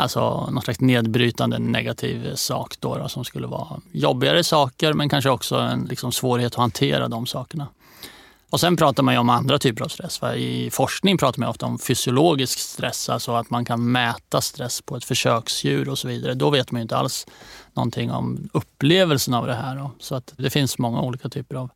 Alltså 0.00 0.50
någon 0.50 0.62
slags 0.62 0.80
nedbrytande 0.80 1.58
negativ 1.58 2.34
sak 2.34 2.76
då, 2.80 2.98
då, 2.98 3.08
som 3.08 3.24
skulle 3.24 3.46
vara 3.46 3.80
jobbigare 3.92 4.44
saker 4.44 4.92
men 4.92 5.08
kanske 5.08 5.30
också 5.30 5.56
en 5.56 5.84
liksom, 5.84 6.12
svårighet 6.12 6.52
att 6.52 6.58
hantera 6.58 7.08
de 7.08 7.26
sakerna. 7.26 7.66
Och 8.50 8.60
sen 8.60 8.76
pratar 8.76 9.02
man 9.02 9.14
ju 9.14 9.20
om 9.20 9.30
andra 9.30 9.58
typer 9.58 9.84
av 9.84 9.88
stress. 9.88 10.20
I 10.36 10.70
forskning 10.70 11.18
pratar 11.18 11.40
man 11.40 11.48
ofta 11.48 11.66
om 11.66 11.78
fysiologisk 11.78 12.58
stress, 12.58 13.08
alltså 13.08 13.32
att 13.32 13.50
man 13.50 13.64
kan 13.64 13.92
mäta 13.92 14.40
stress 14.40 14.82
på 14.82 14.96
ett 14.96 15.04
försöksdjur 15.04 15.88
och 15.88 15.98
så 15.98 16.08
vidare. 16.08 16.34
Då 16.34 16.50
vet 16.50 16.70
man 16.70 16.78
ju 16.78 16.82
inte 16.82 16.96
alls 16.96 17.26
någonting 17.74 18.10
om 18.10 18.48
upplevelsen 18.52 19.34
av 19.34 19.46
det 19.46 19.54
här. 19.54 19.76
Då. 19.76 19.90
Så 19.98 20.14
att 20.14 20.34
det 20.36 20.50
finns 20.50 20.78
många 20.78 21.00
olika 21.00 21.28
typer 21.28 21.56
av 21.56 21.70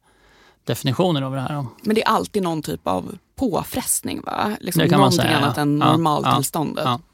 definitioner 0.65 1.23
av 1.23 1.33
det 1.33 1.41
här. 1.41 1.55
Då. 1.55 1.67
Men 1.83 1.95
det 1.95 2.03
är 2.03 2.09
alltid 2.09 2.43
någon 2.43 2.63
typ 2.63 2.87
av 2.87 3.19
påfrestning? 3.37 4.23
va? 4.23 4.57
Liksom 4.61 4.83
det 4.83 4.89
kan 4.89 5.01
man 5.01 5.13
säga, 5.13 5.37
annat 5.37 5.57
ja. 5.57 5.63
än 5.63 5.79
normaltillståndet? 5.79 6.85
Ja, 6.85 6.91
ja. 6.91 7.14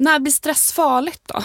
När 0.00 0.18
blir 0.18 0.32
stress 0.32 0.72
farligt 0.72 1.22
då? 1.26 1.42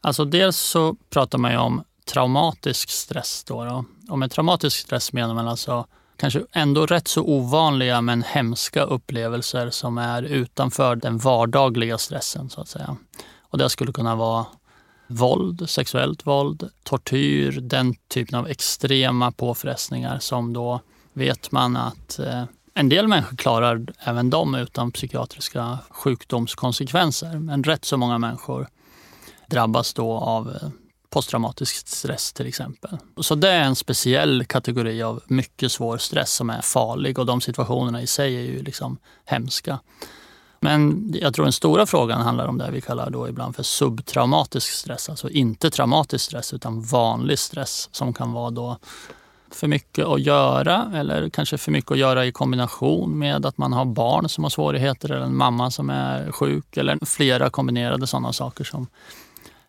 Alltså 0.00 0.24
dels 0.24 0.56
så 0.56 0.96
pratar 1.10 1.38
man 1.38 1.52
ju 1.52 1.58
om 1.58 1.84
traumatisk 2.04 2.90
stress. 2.90 3.44
Då, 3.44 3.64
då. 3.64 3.84
Och 4.08 4.18
med 4.18 4.30
traumatisk 4.30 4.76
stress 4.78 5.12
menar 5.12 5.34
man 5.34 5.48
alltså 5.48 5.86
kanske 6.16 6.42
ändå 6.52 6.86
rätt 6.86 7.08
så 7.08 7.22
ovanliga 7.22 8.00
men 8.00 8.22
hemska 8.22 8.82
upplevelser 8.82 9.70
som 9.70 9.98
är 9.98 10.22
utanför 10.22 10.96
den 10.96 11.18
vardagliga 11.18 11.98
stressen 11.98 12.50
så 12.50 12.60
att 12.60 12.68
säga. 12.68 12.96
Och 13.40 13.58
det 13.58 13.70
skulle 13.70 13.92
kunna 13.92 14.14
vara 14.16 14.46
våld, 15.06 15.70
sexuellt 15.70 16.26
våld, 16.26 16.70
tortyr, 16.82 17.60
den 17.60 17.94
typen 17.94 18.38
av 18.38 18.48
extrema 18.48 19.32
påfrestningar 19.32 20.18
som 20.18 20.52
då 20.52 20.80
vet 21.12 21.52
man 21.52 21.76
att 21.76 22.18
eh, 22.18 22.44
en 22.74 22.88
del 22.88 23.08
människor 23.08 23.36
klarar 23.36 23.86
även 23.98 24.30
dem 24.30 24.54
utan 24.54 24.92
psykiatriska 24.92 25.78
sjukdomskonsekvenser. 25.90 27.38
Men 27.38 27.64
rätt 27.64 27.84
så 27.84 27.96
många 27.96 28.18
människor 28.18 28.68
drabbas 29.46 29.94
då 29.94 30.12
av 30.12 30.48
eh, 30.48 30.68
posttraumatisk 31.10 31.88
stress 31.88 32.32
till 32.32 32.46
exempel. 32.46 32.98
Så 33.16 33.34
det 33.34 33.48
är 33.48 33.62
en 33.62 33.76
speciell 33.76 34.44
kategori 34.44 35.02
av 35.02 35.22
mycket 35.26 35.72
svår 35.72 35.98
stress 35.98 36.32
som 36.32 36.50
är 36.50 36.60
farlig 36.60 37.18
och 37.18 37.26
de 37.26 37.40
situationerna 37.40 38.02
i 38.02 38.06
sig 38.06 38.36
är 38.36 38.40
ju 38.40 38.62
liksom 38.62 38.98
hemska. 39.24 39.78
Men 40.60 41.10
jag 41.14 41.34
tror 41.34 41.44
den 41.44 41.52
stora 41.52 41.86
frågan 41.86 42.20
handlar 42.20 42.46
om 42.46 42.58
det 42.58 42.70
vi 42.70 42.80
kallar 42.80 43.10
då 43.10 43.28
ibland 43.28 43.56
för 43.56 43.62
subtraumatisk 43.62 44.72
stress. 44.72 45.08
Alltså 45.08 45.30
inte 45.30 45.70
traumatisk 45.70 46.24
stress 46.24 46.54
utan 46.54 46.82
vanlig 46.82 47.38
stress 47.38 47.88
som 47.92 48.14
kan 48.14 48.32
vara 48.32 48.50
då 48.50 48.78
för 49.54 49.68
mycket 49.68 50.06
att 50.06 50.20
göra 50.20 50.92
eller 50.94 51.28
kanske 51.28 51.58
för 51.58 51.72
mycket 51.72 51.90
att 51.90 51.98
göra 51.98 52.26
i 52.26 52.32
kombination 52.32 53.18
med 53.18 53.46
att 53.46 53.58
man 53.58 53.72
har 53.72 53.84
barn 53.84 54.28
som 54.28 54.44
har 54.44 54.50
svårigheter 54.50 55.10
eller 55.10 55.26
en 55.26 55.36
mamma 55.36 55.70
som 55.70 55.90
är 55.90 56.32
sjuk 56.32 56.76
eller 56.76 57.06
flera 57.06 57.50
kombinerade 57.50 58.06
sådana 58.06 58.32
saker 58.32 58.64
som 58.64 58.86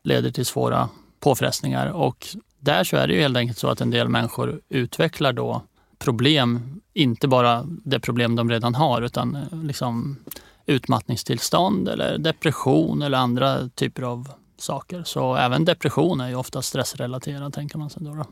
leder 0.03 0.31
till 0.31 0.45
svåra 0.45 0.89
påfrestningar. 1.19 1.87
Och 1.87 2.27
där 2.59 2.83
så 2.83 2.97
är 2.97 3.07
det 3.07 3.13
ju 3.13 3.21
helt 3.21 3.37
enkelt 3.37 3.57
så 3.57 3.67
att 3.67 3.81
en 3.81 3.89
del 3.89 4.09
människor 4.09 4.61
utvecklar 4.69 5.33
då 5.33 5.61
problem, 5.99 6.81
inte 6.93 7.27
bara 7.27 7.63
det 7.65 7.99
problem 7.99 8.35
de 8.35 8.49
redan 8.49 8.75
har 8.75 9.01
utan 9.01 9.35
eh, 9.35 9.63
liksom 9.63 10.17
utmattningstillstånd 10.65 11.89
eller 11.89 12.17
depression 12.17 13.01
eller 13.01 13.17
andra 13.17 13.69
typer 13.69 14.03
av 14.03 14.27
saker. 14.57 15.03
Så 15.03 15.35
även 15.35 15.65
depression 15.65 16.21
är 16.21 16.29
ju 16.29 16.35
ofta 16.35 16.61
stressrelaterad 16.61 17.53
tänker 17.53 17.77
man 17.77 17.89
sig. 17.89 18.03
Då, 18.03 18.13
då. 18.13 18.25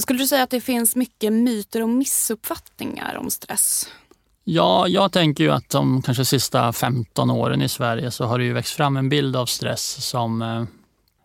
Skulle 0.00 0.18
du 0.18 0.26
säga 0.26 0.42
att 0.42 0.50
det 0.50 0.60
finns 0.60 0.96
mycket 0.96 1.32
myter 1.32 1.82
och 1.82 1.88
missuppfattningar 1.88 3.16
om 3.16 3.30
stress? 3.30 3.88
Ja, 4.44 4.88
jag 4.88 5.12
tänker 5.12 5.44
ju 5.44 5.50
att 5.50 5.70
de 5.70 6.02
kanske 6.02 6.24
sista 6.24 6.72
15 6.72 7.30
åren 7.30 7.62
i 7.62 7.68
Sverige 7.68 8.10
så 8.10 8.24
har 8.24 8.38
det 8.38 8.44
ju 8.44 8.52
växt 8.52 8.76
fram 8.76 8.96
en 8.96 9.08
bild 9.08 9.36
av 9.36 9.46
stress 9.46 10.06
som 10.06 10.42
eh, 10.42 10.64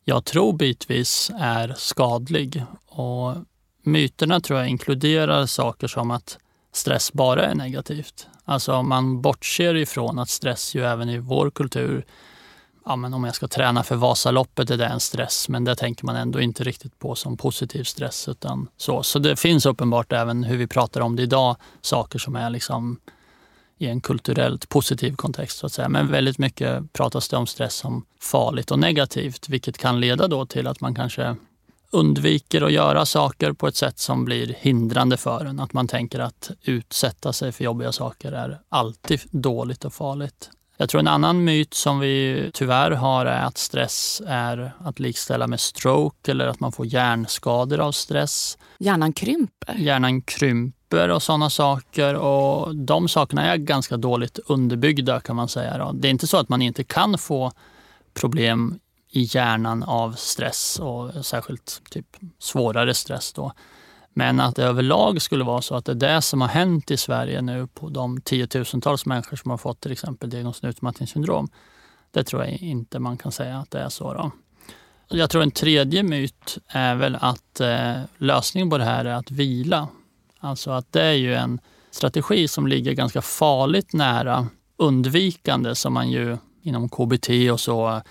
jag 0.03 0.25
tror 0.25 0.53
bitvis 0.53 1.32
är 1.39 1.75
skadlig. 1.77 2.63
Och 2.88 3.36
myterna 3.84 4.39
tror 4.39 4.60
jag 4.60 4.70
inkluderar 4.70 5.46
saker 5.46 5.88
som 5.88 6.12
att 6.12 6.38
stress 6.74 7.13
bara 7.13 7.46
är 7.46 7.55
negativt. 7.55 8.27
Alltså 8.46 8.84
man 8.84 9.22
bortser 9.22 9.75
ifrån 9.75 10.20
att 10.20 10.29
stress 10.29 10.75
ju 10.75 10.86
även 10.86 11.10
i 11.10 11.17
vår 11.17 11.50
kultur 11.51 12.05
ja, 12.86 12.96
men 12.96 13.13
om 13.13 13.24
jag 13.24 13.36
ska 13.36 13.48
träna 13.48 13.84
för 13.84 13.96
Vasaloppet 13.96 14.70
är 14.70 14.77
det 14.77 14.86
en 14.86 15.00
stress, 15.00 15.50
men 15.50 15.63
det 15.63 15.75
tänker 15.75 16.06
man 16.06 16.15
ändå 16.15 16.42
inte 16.42 16.63
riktigt 16.63 17.00
på 17.00 17.15
som 17.15 17.38
positiv 17.38 17.84
stress. 17.84 18.27
Utan 18.27 18.68
så. 18.77 19.04
så 19.04 19.20
det 19.20 19.36
finns 19.36 19.65
uppenbart 19.65 20.13
även 20.13 20.44
hur 20.44 20.58
vi 20.58 20.68
pratar 20.68 21.01
om 21.01 21.15
det 21.15 21.24
idag, 21.24 21.56
saker 21.82 22.20
som 22.20 22.36
är 22.36 22.50
liksom 22.50 23.00
i 23.77 23.88
en 23.88 24.01
kulturellt 24.01 24.70
positiv 24.70 25.15
kontext. 25.15 25.58
Så 25.58 25.65
att 25.65 25.72
säga. 25.72 25.89
Men 25.89 26.12
väldigt 26.12 26.38
mycket 26.38 26.94
pratas 26.94 27.30
det 27.30 27.38
om 27.38 27.48
stress 27.48 27.75
som 27.75 28.06
farligt 28.22 28.72
och 28.72 28.80
negativt, 28.80 29.50
vilket 29.50 29.77
kan 29.77 30.00
leda 30.00 30.27
då 30.27 30.46
till 30.46 30.68
att 30.68 30.82
man 30.82 30.96
kanske 30.96 31.36
undviker 31.92 32.62
att 32.62 32.72
göra 32.72 33.06
saker 33.06 33.54
på 33.54 33.68
ett 33.68 33.75
sätt 33.75 34.00
som 34.00 34.25
blir 34.25 34.56
hindrande 34.60 35.18
för 35.18 35.46
en. 35.46 35.60
Att 35.60 35.74
man 35.74 35.88
tänker 35.88 36.20
att 36.20 36.51
utsätta 36.62 37.34
sig 37.34 37.51
för 37.51 37.63
jobbiga 37.63 37.92
saker 37.92 38.32
är 38.32 38.60
alltid 38.70 39.22
dåligt 39.32 39.86
och 39.86 39.94
farligt. 39.94 40.50
Jag 40.77 40.89
tror 40.89 41.00
en 41.00 41.08
annan 41.08 41.44
myt 41.44 41.74
som 41.74 42.00
vi 42.00 42.50
tyvärr 42.53 42.91
har 42.91 43.25
är 43.25 43.46
att 43.46 43.58
stress 43.58 44.22
är 44.27 44.72
att 44.79 45.00
likställa 45.00 45.48
med 45.48 45.60
stroke 45.60 46.32
eller 46.32 46.48
att 46.48 46.60
man 46.60 46.72
får 46.72 46.86
hjärnskador 46.86 47.79
av 47.79 47.91
stress. 47.91 48.58
Hjärnan 48.79 49.13
krymper? 49.13 49.75
Hjärnan 49.77 50.22
krymper 50.22 51.10
och 51.10 51.24
sådana 51.24 51.50
saker. 51.50 52.15
Och 52.15 52.75
de 52.75 53.08
sakerna 53.08 53.53
är 53.53 53.58
ganska 53.58 53.98
dåligt 53.98 54.39
underbyggda 54.46 55.20
kan 55.20 55.36
man 55.36 55.50
säga. 55.50 55.91
Det 55.94 56.08
är 56.08 56.10
inte 56.10 56.27
så 56.27 56.38
att 56.38 56.50
man 56.50 56.62
inte 56.62 56.84
kan 56.84 57.17
få 57.17 57.51
problem 58.13 58.79
i 59.12 59.27
hjärnan 59.32 59.84
av 59.84 60.12
stress 60.12 60.79
och 60.79 61.25
särskilt 61.25 61.82
typ 61.89 62.08
svårare 62.39 62.94
stress. 62.94 63.34
Då. 63.34 63.51
Men 64.17 64.39
att 64.39 64.55
det 64.55 64.63
överlag 64.63 65.22
skulle 65.22 65.43
vara 65.43 65.62
så 65.62 65.75
att 65.75 65.86
det 65.86 65.91
är 65.91 65.95
det 65.95 66.22
som 66.22 66.41
har 66.41 66.48
hänt 66.48 66.91
i 66.91 66.98
Sverige 66.98 67.41
nu 67.41 67.67
på 67.67 67.89
de 67.89 68.22
tiotusentals 68.22 69.05
människor 69.05 69.38
som 69.38 69.51
har 69.51 69.57
fått 69.57 69.81
till 69.81 69.91
exempel 69.91 70.29
diagnosen 70.29 70.69
utmattningssyndrom. 70.69 71.50
Det 72.12 72.24
tror 72.24 72.43
jag 72.43 72.51
inte 72.51 73.00
man 73.00 73.17
kan 73.17 73.31
säga 73.31 73.57
att 73.57 73.72
det 73.72 73.79
är 73.79 73.89
så. 73.89 74.13
Då. 74.13 74.31
Jag 75.07 75.29
tror 75.29 75.43
en 75.43 75.51
tredje 75.51 76.03
myt 76.03 76.57
är 76.67 76.95
väl 76.95 77.17
att 77.22 77.60
eh, 77.60 77.93
lösningen 78.17 78.69
på 78.69 78.77
det 78.77 78.84
här 78.84 79.05
är 79.05 79.13
att 79.13 79.31
vila. 79.31 79.88
Alltså 80.39 80.72
att 80.72 80.91
det 80.91 81.03
är 81.03 81.13
ju 81.13 81.36
en 81.36 81.60
strategi 81.91 82.48
som 82.48 82.67
ligger 82.67 82.93
ganska 82.93 83.22
farligt 83.22 83.93
nära 83.93 84.48
undvikande 84.77 85.75
som 85.75 85.93
man 85.93 86.12
ju 86.12 86.38
inom 86.62 86.89
KBT 86.89 87.29
och 87.51 87.60
så 87.60 88.01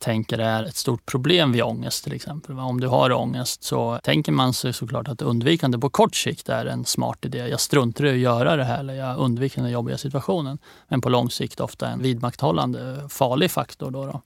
tänker 0.00 0.38
är 0.38 0.64
ett 0.64 0.76
stort 0.76 1.06
problem 1.06 1.52
vid 1.52 1.62
ångest 1.62 2.04
till 2.04 2.12
exempel. 2.12 2.58
Om 2.58 2.80
du 2.80 2.86
har 2.86 3.12
ångest 3.12 3.62
så 3.62 3.98
tänker 4.02 4.32
man 4.32 4.52
sig 4.52 4.72
såklart 4.72 5.08
att 5.08 5.22
undvikande 5.22 5.78
på 5.78 5.90
kort 5.90 6.16
sikt 6.16 6.48
är 6.48 6.66
en 6.66 6.84
smart 6.84 7.24
idé. 7.24 7.38
Jag 7.38 7.60
struntar 7.60 8.04
i 8.04 8.10
att 8.10 8.18
göra 8.18 8.56
det 8.56 8.64
här 8.64 8.78
eller 8.78 8.94
jag 8.94 9.18
undviker 9.18 9.62
den 9.62 9.70
jobbiga 9.70 9.98
situationen. 9.98 10.58
Men 10.88 11.00
på 11.00 11.08
lång 11.08 11.30
sikt 11.30 11.60
ofta 11.60 11.88
en 11.88 12.02
vidmakthållande 12.02 13.08
farlig 13.08 13.50
faktor. 13.50 13.90
Då, 13.90 14.06
då. 14.06 14.20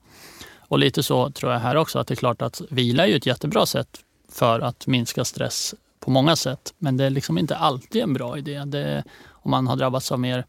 Och 0.59 0.79
lite 0.79 1.03
så 1.03 1.31
tror 1.31 1.51
jag 1.51 1.59
här 1.59 1.75
också 1.75 1.99
att 1.99 2.07
det 2.07 2.13
är 2.13 2.15
klart 2.15 2.41
att 2.41 2.61
vila 2.69 3.07
är 3.07 3.15
ett 3.15 3.25
jättebra 3.25 3.65
sätt 3.65 3.99
för 4.31 4.59
att 4.59 4.87
minska 4.87 5.25
stress 5.25 5.75
på 5.99 6.11
många 6.11 6.35
sätt. 6.35 6.73
Men 6.77 6.97
det 6.97 7.05
är 7.05 7.09
liksom 7.09 7.37
inte 7.37 7.55
alltid 7.55 8.03
en 8.03 8.13
bra 8.13 8.37
idé. 8.37 8.63
Det, 8.65 9.03
om 9.29 9.51
man 9.51 9.67
har 9.67 9.75
drabbats 9.75 10.11
av 10.11 10.19
mer 10.19 10.45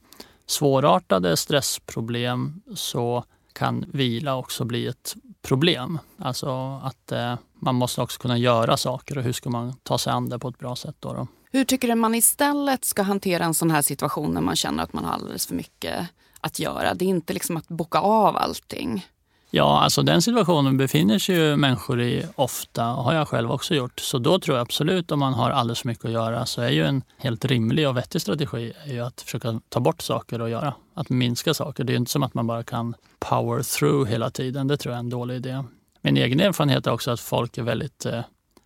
svårartade 0.47 1.37
stressproblem 1.37 2.63
så 2.75 3.25
kan 3.57 3.85
vila 3.93 4.37
också 4.37 4.65
bli 4.65 4.87
ett 4.87 5.17
problem. 5.43 5.99
Alltså 6.19 6.81
att 6.83 7.13
eh, 7.13 7.35
man 7.55 7.75
måste 7.75 8.03
också 8.03 8.21
kunna 8.21 8.39
göra 8.39 8.77
saker 8.77 9.19
och 9.19 9.25
hur 9.25 9.33
ska 9.33 9.51
man 9.51 9.75
ta 9.83 9.99
sig 9.99 10.13
an 10.13 10.29
det 10.29 10.39
på 10.39 10.49
ett 10.49 10.59
bra 10.59 10.77
sätt. 10.77 10.97
Då, 11.01 11.13
då? 11.13 11.27
Hur 11.53 11.65
tycker 11.65 11.89
du 11.89 11.95
man 11.95 12.15
istället 12.15 12.85
ska 12.85 13.03
hantera 13.03 13.45
en 13.45 13.55
sån 13.55 13.71
här 13.71 13.83
situation 13.83 14.31
när 14.35 14.41
man 14.41 14.57
känner 14.57 14.83
att 14.83 14.93
man 14.93 15.05
har 15.05 15.13
alldeles 15.13 15.47
för 15.47 15.55
mycket 15.55 16.09
att 16.41 16.59
göra? 16.59 16.95
Det 16.95 17.05
är 17.05 17.09
inte 17.09 17.33
liksom 17.33 17.57
att 17.57 17.69
boka 17.69 17.99
av 17.99 18.37
allting. 18.37 19.07
Ja, 19.51 19.81
alltså 19.81 20.03
den 20.03 20.23
situationen 20.23 20.77
befinner 20.77 21.19
sig 21.19 21.37
ju 21.37 21.57
människor 21.57 22.01
i 22.01 22.27
ofta, 22.35 22.95
och 22.95 23.05
har 23.05 23.15
jag 23.15 23.29
själv 23.29 23.53
också 23.53 23.75
gjort. 23.75 24.01
Så 24.01 24.19
då 24.19 24.39
tror 24.39 24.57
jag 24.57 24.63
absolut 24.63 25.13
om 25.13 25.19
man 25.19 25.35
har 25.35 25.51
alldeles 25.51 25.81
för 25.81 25.89
mycket 25.89 26.05
att 26.05 26.11
göra 26.11 26.47
så 26.47 26.63
är 26.63 26.71
ju 26.71 26.85
en 26.85 27.03
helt 27.19 27.45
rimlig 27.45 27.89
och 27.89 27.97
vettig 27.97 28.21
strategi 28.21 28.73
är 28.85 28.93
ju 28.93 29.01
att 29.01 29.21
försöka 29.21 29.61
ta 29.69 29.81
bort 29.81 30.03
saker 30.03 30.41
att 30.41 30.51
göra. 30.51 30.75
Att 30.95 31.11
minska 31.11 31.55
saker. 31.55 31.85
Det 31.85 31.91
är 31.91 31.95
ju 31.95 31.99
inte 31.99 32.11
som 32.11 32.23
att 32.23 32.35
man 32.35 32.47
bara 32.47 32.63
kan 32.63 32.95
power 33.19 33.63
through 33.63 34.11
hela 34.11 34.31
tiden. 34.31 34.69
Det 34.69 34.77
tror 34.77 34.93
jag 34.93 34.97
är 34.97 35.05
en 35.05 35.11
dålig 35.11 35.35
idé. 35.35 35.65
Min 36.01 36.17
egen 36.17 36.41
erfarenhet 36.41 36.87
är 36.87 36.93
också 36.93 37.11
att 37.11 37.21
folk 37.21 37.59
är 37.59 37.63
väldigt 37.63 38.07
eh, 38.07 38.21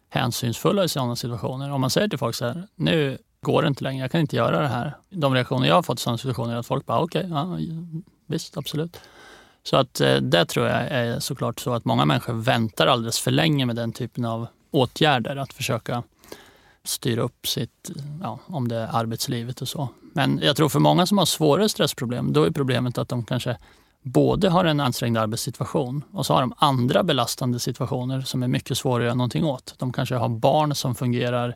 hänsynsfulla 0.09 0.85
i 0.85 0.89
sådana 0.89 1.17
situationer. 1.17 1.71
Om 1.71 1.81
man 1.81 1.91
säger 1.91 2.09
till 2.09 2.19
folk 2.19 2.35
så 2.35 2.45
här, 2.45 2.67
nu 2.75 3.19
går 3.41 3.63
det 3.63 3.69
inte 3.69 3.85
längre, 3.85 4.05
jag 4.05 4.11
kan 4.11 4.21
inte 4.21 4.37
göra 4.37 4.61
det 4.61 4.69
här. 4.69 4.97
De 5.11 5.35
reaktioner 5.35 5.69
jag 5.69 5.75
har 5.75 5.83
fått 5.83 5.99
i 5.99 6.03
sådana 6.03 6.19
situationer 6.19 6.55
är 6.55 6.59
att 6.59 6.67
folk 6.67 6.87
bara, 6.87 7.01
okej, 7.01 7.25
okay, 7.25 7.31
ja, 7.31 7.59
visst, 8.27 8.57
absolut. 8.57 9.01
Så 9.63 9.77
att 9.77 10.01
eh, 10.01 10.17
det 10.17 10.45
tror 10.45 10.67
jag 10.67 10.81
är 10.81 11.21
såklart 11.21 11.61
så 11.61 11.73
att 11.73 11.85
många 11.85 12.05
människor 12.05 12.35
väntar 12.35 12.87
alldeles 12.87 13.19
för 13.19 13.31
länge 13.31 13.67
med 13.67 13.77
den 13.77 13.93
typen 13.93 14.25
av 14.25 14.47
åtgärder. 14.71 15.37
Att 15.37 15.53
försöka 15.53 16.03
styra 16.85 17.23
upp 17.23 17.47
sitt, 17.47 17.91
ja, 18.23 18.39
om 18.47 18.69
det 18.69 18.77
är 18.77 18.89
arbetslivet 18.93 19.63
och 19.63 19.69
så. 19.69 19.89
Men 20.13 20.41
jag 20.43 20.57
tror 20.57 20.69
för 20.69 20.81
många 20.81 21.07
som 21.07 21.19
har 21.19 21.27
svårare 21.27 21.69
stressproblem, 21.69 22.33
då 22.33 22.45
är 22.45 22.51
problemet 22.51 22.99
att 22.99 23.09
de 23.09 23.25
kanske 23.25 23.57
både 24.03 24.49
har 24.49 24.65
en 24.65 24.81
ansträngd 24.81 25.19
arbetssituation 25.19 26.05
och 26.13 26.27
så 26.27 26.35
har 26.35 26.41
de 26.41 26.55
andra 26.57 27.03
belastande 27.03 27.59
situationer 27.59 28.21
som 28.21 28.43
är 28.43 28.49
mycket 28.49 28.79
svårare 28.79 29.03
att 29.03 29.05
göra 29.05 29.15
någonting 29.15 29.45
åt. 29.45 29.75
De 29.79 29.93
kanske 29.93 30.15
har 30.15 30.29
barn 30.29 30.75
som 30.75 30.95
fungerar 30.95 31.55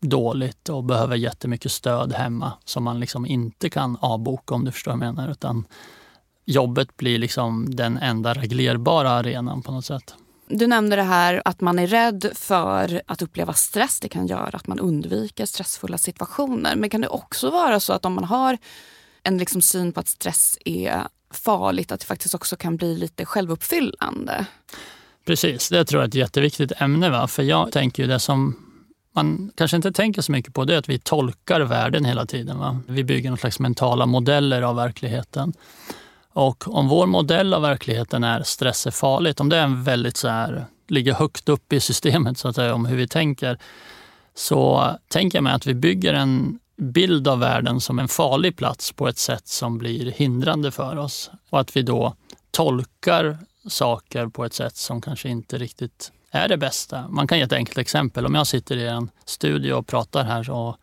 dåligt 0.00 0.68
och 0.68 0.84
behöver 0.84 1.16
jättemycket 1.16 1.72
stöd 1.72 2.12
hemma 2.12 2.52
som 2.64 2.84
man 2.84 3.00
liksom 3.00 3.26
inte 3.26 3.70
kan 3.70 3.96
avboka 4.00 4.54
om 4.54 4.64
du 4.64 4.72
förstår 4.72 4.92
vad 4.92 5.06
jag 5.06 5.14
menar. 5.14 5.30
Utan 5.30 5.64
jobbet 6.44 6.96
blir 6.96 7.18
liksom 7.18 7.76
den 7.76 7.98
enda 7.98 8.34
reglerbara 8.34 9.10
arenan 9.10 9.62
på 9.62 9.72
något 9.72 9.84
sätt. 9.84 10.14
Du 10.48 10.66
nämnde 10.66 10.96
det 10.96 11.02
här 11.02 11.42
att 11.44 11.60
man 11.60 11.78
är 11.78 11.86
rädd 11.86 12.30
för 12.34 13.02
att 13.06 13.22
uppleva 13.22 13.52
stress. 13.52 14.00
Det 14.00 14.08
kan 14.08 14.26
göra 14.26 14.56
att 14.56 14.66
man 14.66 14.80
undviker 14.80 15.46
stressfulla 15.46 15.98
situationer. 15.98 16.76
Men 16.76 16.90
kan 16.90 17.00
det 17.00 17.08
också 17.08 17.50
vara 17.50 17.80
så 17.80 17.92
att 17.92 18.04
om 18.04 18.12
man 18.12 18.24
har 18.24 18.58
en 19.22 19.38
liksom 19.38 19.62
syn 19.62 19.92
på 19.92 20.00
att 20.00 20.08
stress 20.08 20.58
är 20.64 21.02
farligt, 21.30 21.92
att 21.92 22.00
det 22.00 22.06
faktiskt 22.06 22.34
också 22.34 22.56
kan 22.56 22.76
bli 22.76 22.96
lite 22.96 23.24
självuppfyllande? 23.24 24.46
Precis, 25.26 25.68
det 25.68 25.84
tror 25.84 26.02
jag 26.02 26.04
är 26.04 26.08
ett 26.08 26.14
jätteviktigt 26.14 26.72
ämne. 26.76 27.10
Va? 27.10 27.26
För 27.26 27.42
jag 27.42 27.72
tänker 27.72 28.02
ju 28.02 28.08
det 28.08 28.18
som 28.20 28.56
man 29.12 29.50
kanske 29.54 29.76
inte 29.76 29.92
tänker 29.92 30.22
så 30.22 30.32
mycket 30.32 30.54
på 30.54 30.64
det 30.64 30.74
är 30.74 30.78
att 30.78 30.88
vi 30.88 30.98
tolkar 30.98 31.60
världen 31.60 32.04
hela 32.04 32.26
tiden. 32.26 32.58
Va? 32.58 32.80
Vi 32.88 33.04
bygger 33.04 33.30
någon 33.30 33.38
slags 33.38 33.58
mentala 33.60 34.06
modeller 34.06 34.62
av 34.62 34.76
verkligheten. 34.76 35.52
Och 36.34 36.74
om 36.74 36.88
vår 36.88 37.06
modell 37.06 37.54
av 37.54 37.62
verkligheten 37.62 38.24
är 38.24 38.42
stress 38.42 38.86
är 38.86 38.90
farligt, 38.90 39.40
om 39.40 39.48
det 39.48 39.56
är 39.56 39.64
en 39.64 39.84
väldigt 39.84 40.16
så 40.16 40.28
här, 40.28 40.66
ligger 40.88 41.14
högt 41.14 41.48
upp 41.48 41.72
i 41.72 41.80
systemet 41.80 42.38
så 42.38 42.48
att 42.48 42.56
säga, 42.56 42.74
om 42.74 42.86
hur 42.86 42.96
vi 42.96 43.08
tänker, 43.08 43.58
så 44.34 44.90
tänker 45.08 45.38
jag 45.38 45.42
mig 45.42 45.52
att 45.52 45.66
vi 45.66 45.74
bygger 45.74 46.14
en 46.14 46.58
bild 46.76 47.28
av 47.28 47.38
världen 47.38 47.80
som 47.80 47.98
en 47.98 48.08
farlig 48.08 48.56
plats 48.56 48.92
på 48.92 49.08
ett 49.08 49.18
sätt 49.18 49.48
som 49.48 49.78
blir 49.78 50.10
hindrande 50.10 50.70
för 50.70 50.96
oss. 50.96 51.30
Och 51.50 51.60
att 51.60 51.76
vi 51.76 51.82
då 51.82 52.14
tolkar 52.50 53.38
saker 53.68 54.26
på 54.26 54.44
ett 54.44 54.54
sätt 54.54 54.76
som 54.76 55.00
kanske 55.00 55.28
inte 55.28 55.58
riktigt 55.58 56.12
är 56.30 56.48
det 56.48 56.56
bästa. 56.56 57.08
Man 57.08 57.26
kan 57.26 57.38
ge 57.38 57.44
ett 57.44 57.52
enkelt 57.52 57.78
exempel. 57.78 58.26
Om 58.26 58.34
jag 58.34 58.46
sitter 58.46 58.76
i 58.76 58.86
en 58.86 59.10
studio 59.24 59.72
och 59.72 59.86
pratar 59.86 60.24
här 60.24 60.50
och 60.50 60.76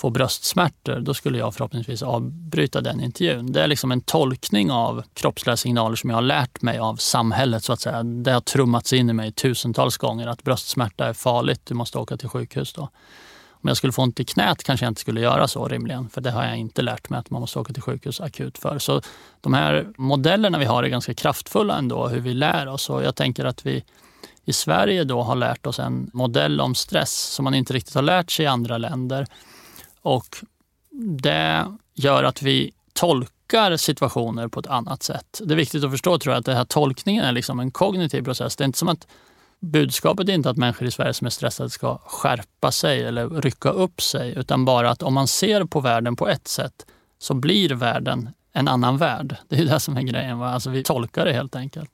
få 0.00 0.10
bröstsmärtor, 0.10 1.00
då 1.00 1.14
skulle 1.14 1.38
jag 1.38 1.54
förhoppningsvis 1.54 2.02
avbryta 2.02 2.80
den 2.80 3.00
intervjun. 3.00 3.52
Det 3.52 3.62
är 3.62 3.66
liksom 3.66 3.92
en 3.92 4.00
tolkning 4.00 4.70
av 4.70 5.02
kroppsliga 5.14 5.56
signaler 5.56 5.96
som 5.96 6.10
jag 6.10 6.16
har 6.16 6.22
lärt 6.22 6.62
mig 6.62 6.78
av 6.78 6.96
samhället. 6.96 7.64
så 7.64 7.72
att 7.72 7.80
säga. 7.80 8.02
Det 8.02 8.32
har 8.32 8.40
trummats 8.40 8.92
in 8.92 9.10
i 9.10 9.12
mig 9.12 9.32
tusentals 9.32 9.96
gånger 9.96 10.26
att 10.26 10.42
bröstsmärta 10.42 11.06
är 11.06 11.12
farligt, 11.12 11.60
du 11.64 11.74
måste 11.74 11.98
åka 11.98 12.16
till 12.16 12.28
sjukhus. 12.28 12.72
Då. 12.72 12.82
Om 13.60 13.68
jag 13.68 13.76
skulle 13.76 13.92
få 13.92 14.02
ont 14.02 14.20
i 14.20 14.24
knät 14.24 14.64
kanske 14.64 14.86
jag 14.86 14.90
inte 14.90 15.00
skulle 15.00 15.20
göra 15.20 15.48
så 15.48 15.68
rimligen, 15.68 16.08
för 16.08 16.20
det 16.20 16.30
har 16.30 16.44
jag 16.44 16.56
inte 16.56 16.82
lärt 16.82 17.10
mig 17.10 17.20
att 17.20 17.30
man 17.30 17.40
måste 17.40 17.58
åka 17.58 17.72
till 17.72 17.82
sjukhus 17.82 18.20
akut 18.20 18.58
för. 18.58 18.78
Så 18.78 19.02
de 19.40 19.54
här 19.54 19.88
modellerna 19.96 20.58
vi 20.58 20.64
har 20.64 20.82
är 20.82 20.88
ganska 20.88 21.14
kraftfulla 21.14 21.78
ändå, 21.78 22.08
hur 22.08 22.20
vi 22.20 22.34
lär 22.34 22.68
oss. 22.68 22.90
Och 22.90 23.02
jag 23.02 23.16
tänker 23.16 23.44
att 23.44 23.66
vi 23.66 23.84
i 24.44 24.52
Sverige 24.52 25.04
då 25.04 25.22
har 25.22 25.36
lärt 25.36 25.66
oss 25.66 25.78
en 25.78 26.10
modell 26.12 26.60
om 26.60 26.74
stress 26.74 27.12
som 27.12 27.44
man 27.44 27.54
inte 27.54 27.72
riktigt 27.72 27.94
har 27.94 28.02
lärt 28.02 28.30
sig 28.30 28.44
i 28.44 28.48
andra 28.48 28.78
länder. 28.78 29.26
Och 30.08 30.36
det 31.22 31.66
gör 31.94 32.24
att 32.24 32.42
vi 32.42 32.72
tolkar 32.92 33.76
situationer 33.76 34.48
på 34.48 34.60
ett 34.60 34.66
annat 34.66 35.02
sätt. 35.02 35.40
Det 35.44 35.54
är 35.54 35.56
viktigt 35.56 35.84
att 35.84 35.90
förstå 35.90 36.18
tror 36.18 36.32
jag, 36.34 36.40
att 36.40 36.46
den 36.46 36.56
här 36.56 36.64
tolkningen 36.64 37.24
är 37.24 37.32
liksom 37.32 37.60
en 37.60 37.70
kognitiv 37.70 38.22
process. 38.22 38.56
Det 38.56 38.64
är 38.64 38.66
inte 38.66 38.78
som 38.78 38.88
att 38.88 39.06
budskapet 39.60 40.28
är 40.28 40.32
inte 40.32 40.50
att 40.50 40.56
människor 40.56 40.88
i 40.88 40.90
Sverige 40.90 41.14
som 41.14 41.26
är 41.26 41.30
stressade 41.30 41.70
ska 41.70 41.98
skärpa 41.98 42.72
sig 42.72 43.04
eller 43.04 43.28
rycka 43.28 43.70
upp 43.70 44.02
sig, 44.02 44.34
utan 44.36 44.64
bara 44.64 44.90
att 44.90 45.02
om 45.02 45.14
man 45.14 45.28
ser 45.28 45.64
på 45.64 45.80
världen 45.80 46.16
på 46.16 46.28
ett 46.28 46.48
sätt 46.48 46.86
så 47.18 47.34
blir 47.34 47.74
världen 47.74 48.30
en 48.52 48.68
annan 48.68 48.96
värld. 48.96 49.36
Det 49.48 49.56
är 49.56 49.64
det 49.64 49.80
som 49.80 49.96
är 49.96 50.02
grejen. 50.02 50.38
Va? 50.38 50.50
Alltså 50.50 50.70
vi 50.70 50.82
tolkar 50.82 51.24
det 51.24 51.32
helt 51.32 51.56
enkelt. 51.56 51.90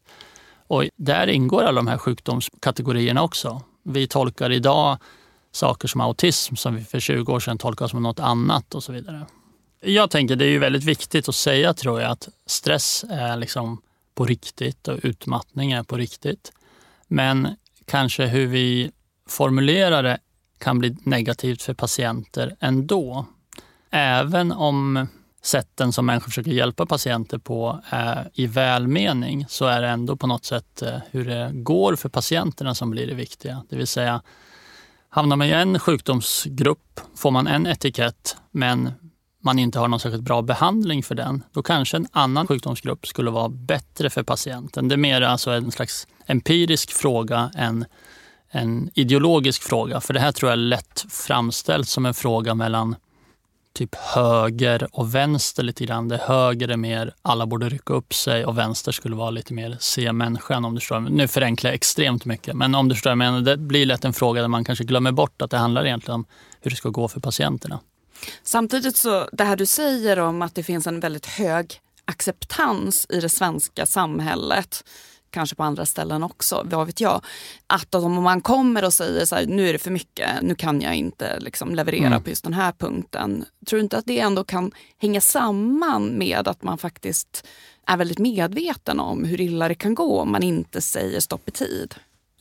Och 0.67 0.85
där 0.97 1.27
ingår 1.27 1.63
alla 1.63 1.77
de 1.77 1.87
här 1.87 1.99
sjukdomskategorierna 1.99 3.23
också. 3.23 3.63
Vi 3.83 4.07
tolkar 4.07 4.53
idag 4.53 4.99
saker 5.55 5.89
som 5.89 6.01
autism 6.01 6.55
som 6.55 6.75
vi 6.75 6.85
för 6.85 7.01
20 7.01 7.33
år 7.33 7.41
sedan 7.41 7.59
tolkade 7.59 7.91
som 7.91 8.03
något 8.03 8.21
annat 8.21 8.75
och 8.75 8.85
så 8.85 8.93
vidare. 8.93 9.27
Jag 9.81 10.11
tänker 10.11 10.37
det 10.37 10.45
är 10.45 10.51
ju 10.51 10.59
väldigt 10.59 10.85
viktigt 10.85 11.29
att 11.29 11.35
säga 11.35 11.75
tror 11.75 12.01
jag 12.01 12.11
att 12.11 12.29
stress 12.47 13.05
är 13.11 13.37
liksom 13.37 13.83
på 14.15 14.25
riktigt 14.25 14.89
och 14.89 14.99
utmattning 15.03 15.73
är 15.73 15.83
på 15.83 15.97
riktigt. 15.97 16.53
Men 17.09 17.49
kanske 17.85 18.27
hur 18.27 18.47
vi 18.47 18.91
formulerar 19.29 20.03
det 20.03 20.19
kan 20.59 20.79
bli 20.79 20.97
negativt 21.03 21.63
för 21.63 21.75
patienter 21.75 22.57
ändå. 22.61 23.27
Även 23.91 24.53
om 24.53 25.07
sätten 25.43 25.93
som 25.93 26.07
människor 26.07 26.29
försöker 26.29 26.51
hjälpa 26.51 26.87
patienter 26.87 27.39
på 27.39 27.81
är 27.89 28.31
i 28.35 28.47
välmening 28.47 29.47
så 29.49 29.67
är 29.67 29.83
det 29.83 29.89
ändå 29.89 30.17
på 30.17 30.27
något 30.27 30.45
sätt 30.45 30.83
eh, 30.83 30.99
hur 31.11 31.25
det 31.25 31.51
går 31.53 31.97
för 31.97 32.09
patienterna 32.09 32.75
som 32.75 32.91
blir 32.91 33.07
det 33.07 33.15
viktiga. 33.15 33.63
Det 33.69 33.77
vill 33.77 33.87
säga, 33.87 34.23
hamnar 35.15 35.37
man 35.37 35.47
i 35.47 35.51
en 35.51 35.79
sjukdomsgrupp 35.79 37.01
får 37.17 37.31
man 37.31 37.47
en 37.47 37.67
etikett 37.67 38.37
men 38.51 38.93
man 39.43 39.59
inte 39.59 39.79
har 39.79 39.89
någon 39.89 40.01
särskilt 40.01 40.23
bra 40.23 40.43
behandling 40.43 41.03
för 41.03 41.15
den, 41.15 41.43
då 41.53 41.63
kanske 41.63 41.97
en 41.97 42.07
annan 42.13 42.47
sjukdomsgrupp 42.47 43.07
skulle 43.07 43.31
vara 43.31 43.49
bättre 43.49 44.11
för 44.11 44.23
patienten. 44.23 44.89
Det 44.89 44.95
är 44.95 44.97
mer 44.97 45.21
alltså 45.21 45.51
en 45.51 45.71
slags 45.71 46.07
empirisk 46.27 46.93
fråga 46.93 47.51
än 47.55 47.85
en 48.51 48.91
ideologisk 48.95 49.63
fråga. 49.63 50.01
För 50.01 50.15
det 50.15 50.21
här 50.21 50.33
tror 50.33 50.51
jag 50.51 50.59
är 50.59 50.63
lätt 50.63 51.05
framställt 51.09 51.89
som 51.89 52.07
en 52.07 52.15
fråga 52.15 52.55
mellan 52.55 52.97
typ 53.75 53.95
höger 53.95 54.89
och 54.93 55.15
vänster 55.15 55.63
lite 55.63 55.85
grann. 55.85 56.09
Där 56.09 56.19
höger 56.19 56.69
är 56.69 56.77
mer 56.77 57.15
alla 57.23 57.47
borde 57.47 57.69
rycka 57.69 57.93
upp 57.93 58.15
sig 58.15 58.45
och 58.45 58.59
vänster 58.59 58.93
skulle 58.93 59.17
vara 59.17 59.31
lite 59.31 59.55
mer 59.55 59.77
se 59.81 60.13
människan. 60.13 60.65
Om 60.65 60.75
du 60.75 60.81
förstår. 60.81 61.01
Nu 61.01 61.29
förenklar 61.29 61.71
jag 61.71 61.75
extremt 61.75 62.25
mycket, 62.25 62.55
men 62.57 62.75
om 62.75 62.89
du 62.89 62.95
förstår. 62.95 63.15
menar, 63.15 63.41
det 63.41 63.57
blir 63.57 63.87
lätt 63.87 64.05
en 64.05 64.13
fråga 64.13 64.41
där 64.41 64.49
man 64.49 64.65
kanske 64.65 64.85
glömmer 64.85 65.13
bort 65.13 65.43
att 65.43 65.51
det 65.51 65.59
handlar 65.59 65.87
egentligen 65.87 66.15
om 66.15 66.27
hur 66.61 66.71
det 66.71 66.77
ska 66.77 66.89
gå 66.89 67.09
för 67.09 67.21
patienterna. 67.21 67.81
Samtidigt 68.43 68.97
så, 68.97 69.29
det 69.33 69.45
här 69.45 69.57
du 69.57 69.67
säger 69.67 70.19
om 70.19 70.43
att 70.43 70.55
det 70.55 70.63
finns 70.63 70.87
en 70.87 71.01
väldigt 71.01 71.27
hög 71.27 71.81
acceptans 72.05 73.07
i 73.09 73.21
det 73.21 73.29
svenska 73.29 73.87
samhället 73.87 74.85
kanske 75.35 75.57
på 75.57 75.63
andra 75.63 75.87
ställen 75.87 76.23
också, 76.23 76.63
vad 76.65 76.87
vet 76.87 77.01
jag. 77.01 77.25
Att 77.67 77.95
om 77.95 78.23
man 78.23 78.41
kommer 78.41 78.85
och 78.85 78.93
säger 78.93 79.25
så 79.25 79.35
här, 79.35 79.47
nu 79.47 79.69
är 79.69 79.73
det 79.73 79.79
för 79.79 79.91
mycket, 79.91 80.43
nu 80.43 80.55
kan 80.55 80.81
jag 80.81 80.95
inte 80.95 81.41
liksom 81.41 81.75
leverera 81.75 82.07
mm. 82.07 82.23
på 82.23 82.31
just 82.31 82.45
den 82.45 82.55
här 82.55 82.73
punkten. 82.73 83.45
Tror 83.67 83.79
du 83.79 83.83
inte 83.83 83.99
att 83.99 84.07
det 84.07 84.21
ändå 84.21 84.45
kan 84.45 84.73
hänga 84.99 85.21
samman 85.21 86.07
med 86.07 86.49
att 86.49 86.63
man 86.63 86.79
faktiskt 86.79 87.47
är 87.87 87.97
väldigt 87.97 88.19
medveten 88.19 89.01
om 89.01 89.25
hur 89.25 89.41
illa 89.41 89.69
det 89.69 89.75
kan 89.75 89.95
gå 89.95 90.21
om 90.21 90.33
man 90.33 90.43
inte 90.43 90.81
säger 90.81 91.21
stopp 91.21 91.49
i 91.49 91.51
tid? 91.51 91.95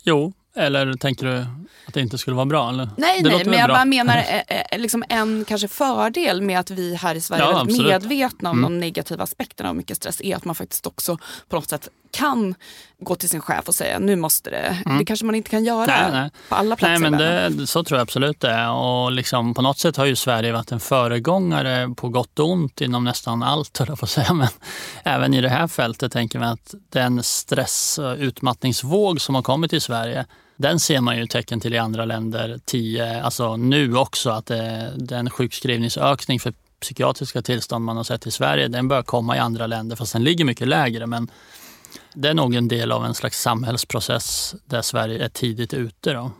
Jo, 0.03 0.33
eller 0.55 0.93
tänker 0.93 1.25
du 1.25 1.45
att 1.87 1.93
det 1.93 2.01
inte 2.01 2.17
skulle 2.17 2.35
vara 2.35 2.45
bra? 2.45 2.69
Eller? 2.69 2.89
Nej, 2.97 3.21
det 3.21 3.29
nej 3.29 3.45
men 3.45 3.59
jag 3.59 3.67
bra. 3.67 3.75
bara 3.75 3.85
menar 3.85 4.17
eh, 4.47 4.61
eh, 4.71 4.79
liksom 4.79 5.03
en 5.09 5.45
kanske 5.45 5.67
fördel 5.67 6.41
med 6.41 6.59
att 6.59 6.71
vi 6.71 6.95
här 6.95 7.15
i 7.15 7.21
Sverige 7.21 7.43
ja, 7.43 7.61
är 7.61 7.83
medvetna 7.83 8.49
om 8.49 8.59
mm. 8.59 8.71
de 8.71 8.79
negativa 8.79 9.23
aspekterna 9.23 9.69
av 9.69 9.75
mycket 9.75 9.97
stress 9.97 10.21
är 10.21 10.35
att 10.35 10.45
man 10.45 10.55
faktiskt 10.55 10.87
också 10.87 11.17
på 11.49 11.55
något 11.55 11.69
sätt 11.69 11.89
kan 12.13 12.55
gå 12.99 13.15
till 13.15 13.29
sin 13.29 13.41
chef 13.41 13.67
och 13.67 13.75
säga 13.75 13.99
nu 13.99 14.15
måste 14.15 14.49
det. 14.49 14.77
Mm. 14.85 14.97
Det 14.97 15.05
kanske 15.05 15.25
man 15.25 15.35
inte 15.35 15.49
kan 15.49 15.63
göra 15.63 15.85
nej, 15.85 16.11
nej. 16.11 16.29
på 16.49 16.55
alla 16.55 16.75
platser. 16.75 16.99
Nej, 16.99 17.11
men 17.11 17.57
det, 17.57 17.67
så 17.67 17.83
tror 17.83 17.97
jag 17.97 18.03
absolut 18.03 18.39
det 18.39 18.49
är. 18.49 18.71
Och 18.71 19.11
liksom, 19.11 19.53
på 19.53 19.61
något 19.61 19.77
sätt 19.77 19.97
har 19.97 20.05
ju 20.05 20.15
Sverige 20.15 20.51
varit 20.51 20.71
en 20.71 20.79
föregångare 20.79 21.93
på 21.97 22.09
gott 22.09 22.39
och 22.39 22.49
ont 22.49 22.81
inom 22.81 23.03
nästan 23.03 23.43
allt, 23.43 23.77
höll 23.77 23.87
jag 23.87 23.99
på 23.99 24.05
att 24.05 24.09
säga. 24.09 24.33
Men 24.33 24.47
även 25.03 25.33
i 25.33 25.41
det 25.41 25.49
här 25.49 25.67
fältet 25.67 26.11
tänker 26.11 26.39
vi 26.39 26.45
att 26.45 26.73
den 26.89 27.23
stress 27.23 27.97
och 27.97 28.17
utmattningsvåg 28.17 29.21
som 29.21 29.35
har 29.35 29.41
kommit 29.41 29.69
till 29.69 29.81
Sverige 29.81 30.25
den 30.55 30.79
ser 30.79 31.01
man 31.01 31.17
ju 31.17 31.27
tecken 31.27 31.59
till 31.59 31.73
i 31.73 31.77
andra 31.77 32.05
länder, 32.05 32.59
tio, 32.65 33.23
alltså 33.23 33.57
nu 33.57 33.97
också, 33.97 34.29
att 34.29 34.45
det, 34.45 34.91
den 34.95 35.29
sjukskrivningsökning 35.29 36.39
för 36.39 36.53
psykiatriska 36.81 37.41
tillstånd 37.41 37.85
man 37.85 37.97
har 37.97 38.03
sett 38.03 38.27
i 38.27 38.31
Sverige, 38.31 38.67
den 38.67 38.87
bör 38.87 39.03
komma 39.03 39.35
i 39.35 39.39
andra 39.39 39.67
länder, 39.67 39.95
fast 39.95 40.13
den 40.13 40.23
ligger 40.23 40.45
mycket 40.45 40.67
lägre. 40.67 41.07
Men 41.07 41.31
det 42.15 42.29
är 42.29 42.33
nog 42.33 42.55
en 42.55 42.67
del 42.67 42.91
av 42.91 43.05
en 43.05 43.13
slags 43.13 43.41
samhällsprocess 43.41 44.55
där 44.65 44.81
Sverige 44.81 45.25
är 45.25 45.29
tidigt 45.29 45.73
ute. 45.73 46.13
Då. 46.13 46.31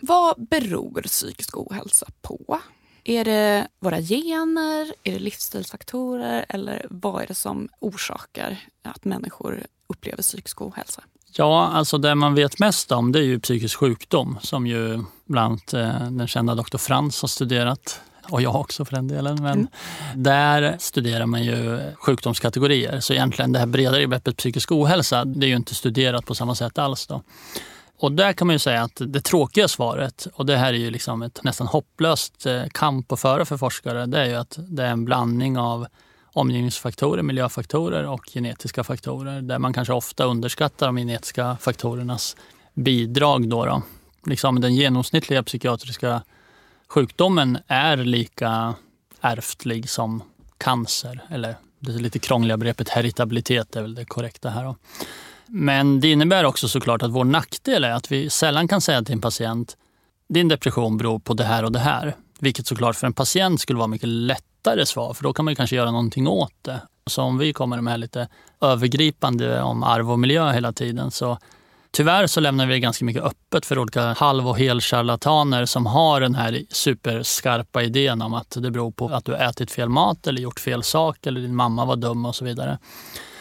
Vad 0.00 0.46
beror 0.48 1.02
psykisk 1.02 1.56
ohälsa 1.56 2.06
på? 2.22 2.60
Är 3.04 3.24
det 3.24 3.68
våra 3.80 4.00
gener, 4.00 4.94
är 5.02 5.12
det 5.12 5.18
livsstilsfaktorer 5.18 6.46
eller 6.48 6.86
vad 6.90 7.22
är 7.22 7.26
det 7.26 7.34
som 7.34 7.68
orsakar 7.80 8.58
att 8.82 9.04
människor 9.04 9.66
upplever 9.86 10.22
psykisk 10.22 10.62
ohälsa? 10.62 11.02
Ja, 11.36 11.66
alltså 11.66 11.98
det 11.98 12.14
man 12.14 12.34
vet 12.34 12.58
mest 12.58 12.92
om 12.92 13.12
det 13.12 13.18
är 13.18 13.22
ju 13.22 13.40
psykisk 13.40 13.78
sjukdom 13.78 14.38
som 14.42 14.66
ju 14.66 15.04
bland 15.24 15.52
annat 15.52 15.74
eh, 15.74 16.10
den 16.10 16.26
kända 16.26 16.54
doktor 16.54 16.78
Frans 16.78 17.22
har 17.22 17.28
studerat 17.28 18.00
och 18.30 18.42
jag 18.42 18.56
också 18.56 18.84
för 18.84 18.96
den 18.96 19.08
delen. 19.08 19.42
Men 19.42 19.52
mm. 19.52 19.68
där 20.14 20.76
studerar 20.78 21.26
man 21.26 21.42
ju 21.42 21.80
sjukdomskategorier. 21.96 23.00
Så 23.00 23.12
egentligen 23.12 23.52
det 23.52 23.58
här 23.58 23.66
bredare 23.66 24.06
begreppet 24.06 24.36
psykisk 24.36 24.72
ohälsa, 24.72 25.24
det 25.24 25.46
är 25.46 25.48
ju 25.48 25.56
inte 25.56 25.74
studerat 25.74 26.26
på 26.26 26.34
samma 26.34 26.54
sätt 26.54 26.78
alls. 26.78 27.06
Då. 27.06 27.22
Och 27.98 28.12
där 28.12 28.32
kan 28.32 28.46
man 28.46 28.54
ju 28.54 28.58
säga 28.58 28.82
att 28.82 29.00
det 29.06 29.20
tråkiga 29.20 29.68
svaret, 29.68 30.26
och 30.34 30.46
det 30.46 30.56
här 30.56 30.72
är 30.72 30.78
ju 30.78 30.90
liksom 30.90 31.22
ett 31.22 31.44
nästan 31.44 31.66
hopplöst 31.66 32.46
eh, 32.46 32.62
kamp 32.72 33.12
att 33.12 33.20
föra 33.20 33.44
för 33.44 33.56
forskare, 33.56 34.06
det 34.06 34.20
är 34.20 34.26
ju 34.26 34.34
att 34.34 34.58
det 34.58 34.82
är 34.82 34.90
en 34.90 35.04
blandning 35.04 35.58
av 35.58 35.86
omgivningsfaktorer, 36.34 37.22
miljöfaktorer 37.22 38.06
och 38.06 38.24
genetiska 38.34 38.84
faktorer 38.84 39.42
där 39.42 39.58
man 39.58 39.72
kanske 39.72 39.94
ofta 39.94 40.24
underskattar 40.24 40.86
de 40.86 40.96
genetiska 40.96 41.56
faktorernas 41.60 42.36
bidrag. 42.74 43.48
Då, 43.48 43.64
då. 43.64 43.82
Liksom 44.26 44.60
den 44.60 44.74
genomsnittliga 44.74 45.42
psykiatriska 45.42 46.22
sjukdomen 46.88 47.58
är 47.66 47.96
lika 47.96 48.74
ärftlig 49.20 49.90
som 49.90 50.22
cancer. 50.58 51.20
Eller 51.30 51.56
det 51.80 51.92
lite 51.92 52.18
krångliga 52.18 52.56
begreppet 52.56 52.88
heritabilitet 52.88 53.76
är 53.76 53.82
väl 53.82 53.94
det 53.94 54.04
korrekta 54.04 54.50
här. 54.50 54.64
Då. 54.64 54.76
Men 55.46 56.00
det 56.00 56.10
innebär 56.10 56.44
också 56.44 56.68
såklart 56.68 57.02
att 57.02 57.10
vår 57.10 57.24
nackdel 57.24 57.84
är 57.84 57.90
att 57.90 58.12
vi 58.12 58.30
sällan 58.30 58.68
kan 58.68 58.80
säga 58.80 59.02
till 59.02 59.14
en 59.14 59.20
patient 59.20 59.76
din 60.28 60.48
depression 60.48 60.96
beror 60.96 61.18
på 61.18 61.34
det 61.34 61.44
här 61.44 61.64
och 61.64 61.72
det 61.72 61.78
här. 61.78 62.16
Vilket 62.40 62.66
såklart 62.66 62.96
för 62.96 63.06
en 63.06 63.12
patient 63.12 63.60
skulle 63.60 63.78
vara 63.78 63.88
mycket 63.88 64.08
lättare 64.08 64.86
svar 64.86 65.14
för 65.14 65.22
då 65.22 65.32
kan 65.32 65.44
man 65.44 65.56
kanske 65.56 65.76
göra 65.76 65.90
någonting 65.90 66.28
åt 66.28 66.54
det. 66.62 66.80
Så 67.06 67.22
om 67.22 67.38
vi 67.38 67.52
kommer 67.52 67.80
med 67.80 68.00
lite 68.00 68.28
övergripande 68.60 69.62
om 69.62 69.82
arv 69.82 70.12
och 70.12 70.18
miljö 70.18 70.52
hela 70.52 70.72
tiden 70.72 71.10
så 71.10 71.38
Tyvärr 71.94 72.26
så 72.26 72.40
lämnar 72.40 72.66
vi 72.66 72.72
det 72.72 72.80
ganska 72.80 73.04
mycket 73.04 73.22
öppet 73.22 73.66
för 73.66 73.78
olika 73.78 74.02
halv 74.02 74.48
och 74.48 74.58
helcharlataner 74.58 75.66
som 75.66 75.86
har 75.86 76.20
den 76.20 76.34
här 76.34 76.62
superskarpa 76.70 77.82
idén 77.82 78.22
om 78.22 78.34
att 78.34 78.56
det 78.60 78.70
beror 78.70 78.90
på 78.90 79.08
att 79.08 79.24
du 79.24 79.36
ätit 79.36 79.70
fel 79.70 79.88
mat 79.88 80.26
eller 80.26 80.42
gjort 80.42 80.60
fel 80.60 80.82
sak 80.82 81.26
eller 81.26 81.40
din 81.40 81.54
mamma 81.54 81.84
var 81.84 81.96
dum 81.96 82.26
och 82.26 82.34
så 82.34 82.44
vidare. 82.44 82.78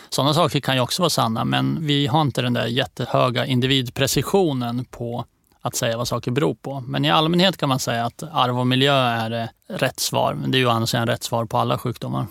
Sådana 0.09 0.33
saker 0.33 0.59
kan 0.59 0.75
ju 0.75 0.81
också 0.81 1.01
vara 1.01 1.09
sanna 1.09 1.45
men 1.45 1.85
vi 1.85 2.07
har 2.07 2.21
inte 2.21 2.41
den 2.41 2.53
där 2.53 2.65
jättehöga 2.65 3.45
individprecisionen 3.45 4.85
på 4.85 5.25
att 5.61 5.75
säga 5.75 5.97
vad 5.97 6.07
saker 6.07 6.31
beror 6.31 6.55
på. 6.55 6.79
Men 6.87 7.05
i 7.05 7.11
allmänhet 7.11 7.57
kan 7.57 7.69
man 7.69 7.79
säga 7.79 8.05
att 8.05 8.23
arv 8.31 8.59
och 8.59 8.67
miljö 8.67 8.95
är 8.95 9.31
eh, 9.31 9.75
rätt 9.77 9.99
svar. 9.99 10.33
Men 10.33 10.51
det 10.51 10.57
är 10.57 10.59
ju 10.59 10.69
annars 10.69 10.95
en 10.95 11.07
rätt 11.07 11.23
svar 11.23 11.45
på 11.45 11.57
alla 11.57 11.77
sjukdomar. 11.77 12.27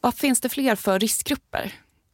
Vad 0.00 0.14
finns 0.14 0.40
det 0.40 0.48
fler 0.48 0.76
för 0.76 0.98
riskgrupper? 0.98 1.72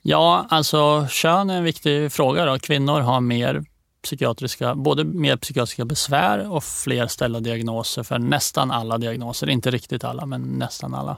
Ja, 0.09 0.47
alltså 0.49 1.07
kön 1.11 1.51
är 1.51 1.57
en 1.57 1.65
viktig 1.65 2.13
fråga. 2.13 2.45
Då. 2.45 2.59
Kvinnor 2.59 3.01
har 3.01 3.21
mer 3.21 3.65
psykiatriska, 4.03 4.75
både 4.75 5.05
mer 5.05 5.37
psykiatriska 5.37 5.85
besvär 5.85 6.53
och 6.53 6.65
fler 6.65 7.07
ställda 7.07 7.41
diagnoser 7.41 8.03
för 8.03 8.19
nästan 8.19 8.71
alla 8.71 8.99
diagnoser. 8.99 9.49
Inte 9.49 9.71
riktigt 9.71 10.05
alla, 10.05 10.27
men 10.27 10.43
nästan 10.43 10.95
alla. 10.95 11.17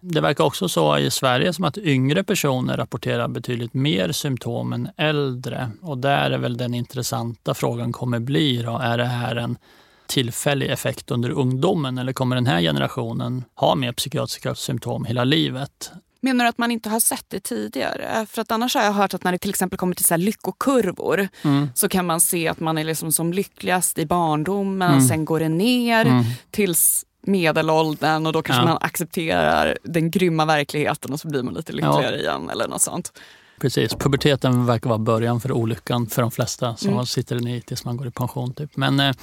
Det 0.00 0.20
verkar 0.20 0.44
också 0.44 0.68
så 0.68 0.98
i 0.98 1.10
Sverige 1.10 1.52
som 1.52 1.64
att 1.64 1.78
yngre 1.78 2.24
personer 2.24 2.76
rapporterar 2.76 3.28
betydligt 3.28 3.74
mer 3.74 4.12
symptom 4.12 4.72
än 4.72 4.88
äldre. 4.96 5.70
Och 5.82 5.98
där 5.98 6.30
är 6.30 6.38
väl 6.38 6.56
den 6.56 6.74
intressanta 6.74 7.54
frågan 7.54 7.92
kommer 7.92 8.20
bli 8.20 8.62
då, 8.62 8.78
är 8.78 8.98
det 8.98 9.04
här 9.04 9.36
en 9.36 9.58
tillfällig 10.06 10.70
effekt 10.70 11.10
under 11.10 11.30
ungdomen 11.30 11.98
eller 11.98 12.12
kommer 12.12 12.36
den 12.36 12.46
här 12.46 12.60
generationen 12.60 13.44
ha 13.54 13.74
mer 13.74 13.92
psykiatriska 13.92 14.54
symptom 14.54 15.04
hela 15.04 15.24
livet? 15.24 15.92
Menar 16.26 16.44
du 16.44 16.48
att 16.48 16.58
man 16.58 16.70
inte 16.70 16.88
har 16.88 17.00
sett 17.00 17.24
det 17.28 17.40
tidigare? 17.40 18.26
För 18.30 18.42
att 18.42 18.52
annars 18.52 18.74
har 18.74 18.82
jag 18.82 18.92
hört 18.92 19.14
att 19.14 19.24
när 19.24 19.32
det 19.32 19.38
till 19.38 19.50
exempel 19.50 19.78
kommer 19.78 19.94
till 19.94 20.04
så 20.04 20.16
lyckokurvor 20.16 21.28
mm. 21.42 21.68
så 21.74 21.88
kan 21.88 22.06
man 22.06 22.20
se 22.20 22.48
att 22.48 22.60
man 22.60 22.78
är 22.78 22.84
liksom 22.84 23.12
som 23.12 23.32
lyckligast 23.32 23.98
i 23.98 24.06
barndomen, 24.06 24.92
mm. 24.92 25.08
sen 25.08 25.24
går 25.24 25.40
det 25.40 25.48
ner 25.48 26.06
mm. 26.06 26.24
tills 26.50 27.04
medelåldern 27.22 28.26
och 28.26 28.32
då 28.32 28.42
kanske 28.42 28.62
ja. 28.62 28.68
man 28.68 28.78
accepterar 28.80 29.78
den 29.82 30.10
grymma 30.10 30.44
verkligheten 30.44 31.12
och 31.12 31.20
så 31.20 31.28
blir 31.28 31.42
man 31.42 31.54
lite 31.54 31.72
lyckligare 31.72 32.16
ja. 32.16 32.22
igen 32.22 32.50
eller 32.50 32.68
något 32.68 32.82
sånt. 32.82 33.12
Precis, 33.60 33.94
puberteten 33.94 34.66
verkar 34.66 34.88
vara 34.88 34.98
början 34.98 35.40
för 35.40 35.52
olyckan 35.52 36.06
för 36.06 36.22
de 36.22 36.30
flesta. 36.30 36.76
Så 36.76 36.88
Mm. 36.88 37.06
sitter 37.06 37.36
den 37.36 37.48
i 37.48 37.60
tills 37.60 37.84
man 37.84 37.96
går 37.96 38.06
i 38.06 38.10
pension. 38.10 38.54
Typ. 38.54 38.76
Men 38.76 39.00
eh, 39.00 39.14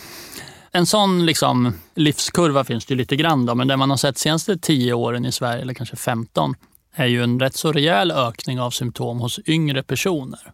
en 0.71 0.85
sån 0.85 1.25
liksom, 1.25 1.73
livskurva 1.95 2.63
finns 2.63 2.85
det 2.85 2.93
ju 2.93 2.97
lite 2.97 3.15
grann. 3.15 3.45
Då, 3.45 3.55
men 3.55 3.67
det 3.67 3.77
man 3.77 3.89
har 3.89 3.97
sett 3.97 4.17
senaste 4.17 4.57
10 4.57 4.93
åren 4.93 5.25
i 5.25 5.31
Sverige, 5.31 5.61
eller 5.61 5.73
kanske 5.73 5.95
15, 5.95 6.55
är 6.93 7.05
ju 7.05 7.23
en 7.23 7.39
rätt 7.39 7.55
så 7.55 7.71
rejäl 7.71 8.11
ökning 8.11 8.59
av 8.59 8.71
symptom 8.71 9.19
hos 9.19 9.39
yngre 9.45 9.83
personer. 9.83 10.53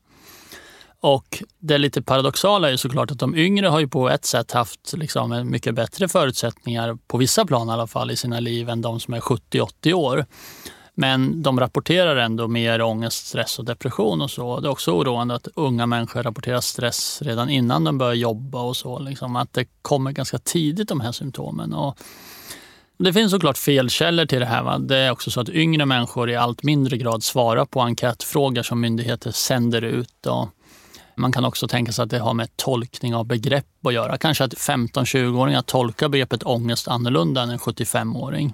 Och 1.02 1.44
det 1.60 1.78
lite 1.78 2.02
paradoxala 2.02 2.68
är 2.68 2.72
ju 2.72 2.78
såklart 2.78 3.12
att 3.12 3.20
de 3.20 3.36
yngre 3.36 3.68
har 3.68 3.80
ju 3.80 3.88
på 3.88 4.10
ett 4.10 4.26
sätt 4.26 4.52
haft 4.52 4.94
liksom 4.94 5.50
mycket 5.50 5.76
bättre 5.76 6.08
förutsättningar, 6.08 6.98
på 7.08 7.18
vissa 7.18 7.46
plan 7.46 7.70
i 7.70 7.72
alla 7.72 7.88
fall, 7.88 8.12
i 8.12 8.16
sina 8.16 8.40
liv 8.40 8.70
än 8.70 8.82
de 8.82 9.00
som 9.00 9.14
är 9.14 9.20
70-80 9.20 9.94
år. 9.94 10.26
Men 10.94 11.44
de 11.44 11.60
rapporterar 11.60 12.16
ändå 12.16 12.48
mer 12.48 12.82
ångest, 12.82 13.28
stress 13.28 13.60
och 13.60 13.66
depression 13.66 14.22
och 14.22 14.32
så. 14.32 14.60
Det 14.60 14.68
är 14.68 14.72
också 14.72 14.92
oroande 14.92 15.36
att 15.36 15.48
unga 15.56 15.86
människor 15.86 16.24
rapporterar 16.24 16.62
stress 16.62 17.22
redan 17.22 17.50
innan 17.50 17.84
de 17.84 17.98
börjar 17.98 18.14
jobba 18.14 18.62
och 18.62 18.78
så. 18.78 19.00
Liksom 19.00 19.36
att 19.36 19.54
det 19.54 19.66
kommer 19.82 20.12
ganska 20.12 20.40
tidigt 20.40 20.90
de 20.90 21.02
här 21.02 21.12
symptomen. 21.12 21.74
Och 21.74 21.98
det 23.04 23.14
finns 23.14 23.32
såklart 23.32 23.58
felkällor 23.58 24.26
till 24.26 24.40
det 24.40 24.46
här. 24.46 24.64
Va? 24.64 24.78
Det 24.78 24.98
är 24.98 25.12
också 25.12 25.32
så 25.32 25.42
att 25.42 25.50
yngre 25.50 25.86
människor 25.86 26.30
i 26.30 26.36
allt 26.36 26.64
mindre 26.64 26.98
grad 26.98 27.24
svarar 27.24 27.66
på 27.66 27.82
enkätfrågor 27.82 28.64
som 28.64 28.82
myndigheter 28.82 29.32
sänder 29.32 29.82
ut. 29.82 30.26
Och 30.26 30.50
man 31.16 31.32
kan 31.32 31.46
också 31.46 31.68
tänka 31.68 31.92
sig 31.92 32.04
att 32.04 32.10
det 32.10 32.20
har 32.20 32.34
med 32.34 32.58
tolkning 32.58 33.16
av 33.16 33.26
begrepp 33.26 33.86
att 33.86 33.94
göra. 33.94 34.18
Kanske 34.18 34.44
att 34.44 34.54
15-20-åringar 34.54 35.62
tolkar 35.62 36.10
begreppet 36.10 36.44
ångest 36.44 36.88
annorlunda 36.88 37.42
än 37.42 37.50
en 37.50 37.58
75-åring. 37.58 38.54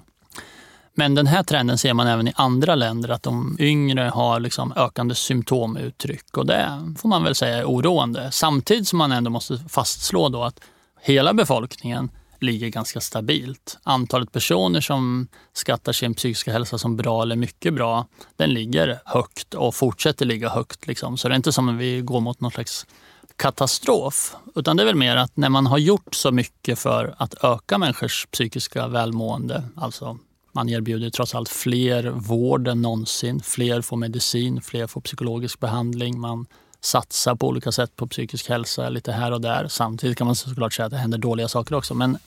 Men 0.94 1.14
den 1.14 1.26
här 1.26 1.42
trenden 1.42 1.78
ser 1.78 1.94
man 1.94 2.06
även 2.06 2.28
i 2.28 2.32
andra 2.36 2.74
länder, 2.74 3.08
att 3.08 3.22
de 3.22 3.56
yngre 3.60 4.02
har 4.02 4.40
liksom 4.40 4.72
ökande 4.76 5.14
symptomuttryck. 5.14 6.36
Och 6.36 6.46
det 6.46 6.94
får 6.98 7.08
man 7.08 7.24
väl 7.24 7.34
säga 7.34 7.56
är 7.56 7.64
oroande. 7.64 8.28
Samtidigt 8.32 8.88
som 8.88 8.98
man 8.98 9.12
ändå 9.12 9.30
måste 9.30 9.58
fastslå 9.68 10.28
då 10.28 10.42
att 10.42 10.60
hela 11.00 11.34
befolkningen 11.34 12.10
ligger 12.40 12.68
ganska 12.68 13.00
stabilt. 13.00 13.78
Antalet 13.82 14.32
personer 14.32 14.80
som 14.80 15.28
skattar 15.52 15.92
sin 15.92 16.14
psykiska 16.14 16.52
hälsa 16.52 16.78
som 16.78 16.96
bra 16.96 17.22
eller 17.22 17.36
mycket 17.36 17.74
bra, 17.74 18.06
den 18.36 18.54
ligger 18.54 18.98
högt 19.04 19.54
och 19.54 19.74
fortsätter 19.74 20.26
ligga 20.26 20.48
högt. 20.48 20.86
Liksom. 20.86 21.16
Så 21.16 21.28
det 21.28 21.34
är 21.34 21.36
inte 21.36 21.52
som 21.52 21.68
att 21.68 21.74
vi 21.74 22.00
går 22.00 22.20
mot 22.20 22.40
någon 22.40 22.50
slags 22.50 22.86
katastrof. 23.36 24.36
Utan 24.54 24.76
det 24.76 24.82
är 24.82 24.86
väl 24.86 24.94
mer 24.94 25.16
att 25.16 25.36
när 25.36 25.48
man 25.48 25.66
har 25.66 25.78
gjort 25.78 26.14
så 26.14 26.32
mycket 26.32 26.78
för 26.78 27.14
att 27.18 27.44
öka 27.44 27.78
människors 27.78 28.26
psykiska 28.30 28.88
välmående, 28.88 29.62
alltså 29.76 30.18
man 30.52 30.68
erbjuder 30.68 31.10
trots 31.10 31.34
allt 31.34 31.48
fler 31.48 32.10
vård 32.10 32.68
än 32.68 32.82
någonsin. 32.82 33.40
Fler 33.40 33.82
får 33.82 33.96
medicin, 33.96 34.60
fler 34.62 34.86
får 34.86 35.00
psykologisk 35.00 35.60
behandling. 35.60 36.20
Man 36.20 36.46
satsa 36.80 37.36
på 37.36 37.48
olika 37.48 37.72
sätt 37.72 37.96
på 37.96 38.06
psykisk 38.06 38.48
hälsa 38.48 38.88
lite 38.88 39.12
här 39.12 39.32
och 39.32 39.40
där. 39.40 39.68
Samtidigt 39.68 40.18
kan 40.18 40.26
man 40.26 40.36
såklart 40.36 40.72
säga 40.72 40.86
att 40.86 40.92
det 40.92 40.98
händer 40.98 41.18
dåliga 41.18 41.48
saker 41.48 41.74
också. 41.74 41.94
Men 41.94 42.18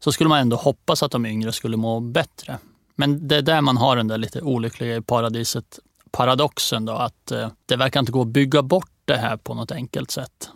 så 0.00 0.12
skulle 0.12 0.28
man 0.28 0.40
ändå 0.40 0.56
hoppas 0.56 1.02
att 1.02 1.12
de 1.12 1.26
yngre 1.26 1.52
skulle 1.52 1.76
må 1.76 2.00
bättre. 2.00 2.58
Men 2.96 3.28
det 3.28 3.36
är 3.36 3.42
där 3.42 3.60
man 3.60 3.76
har 3.76 3.96
den 3.96 4.08
där 4.08 4.18
lite 4.18 4.40
olyckliga 4.40 4.96
i 4.96 5.00
paradiset 5.00 5.78
paradoxen 6.10 6.84
då, 6.84 6.92
att 6.92 7.30
eh, 7.30 7.48
det 7.66 7.76
verkar 7.76 8.00
inte 8.00 8.12
gå 8.12 8.22
att 8.22 8.28
bygga 8.28 8.62
bort 8.62 8.90
det 9.04 9.16
här 9.16 9.36
på 9.36 9.54
något 9.54 9.72
enkelt 9.72 10.10
sätt. 10.10 10.50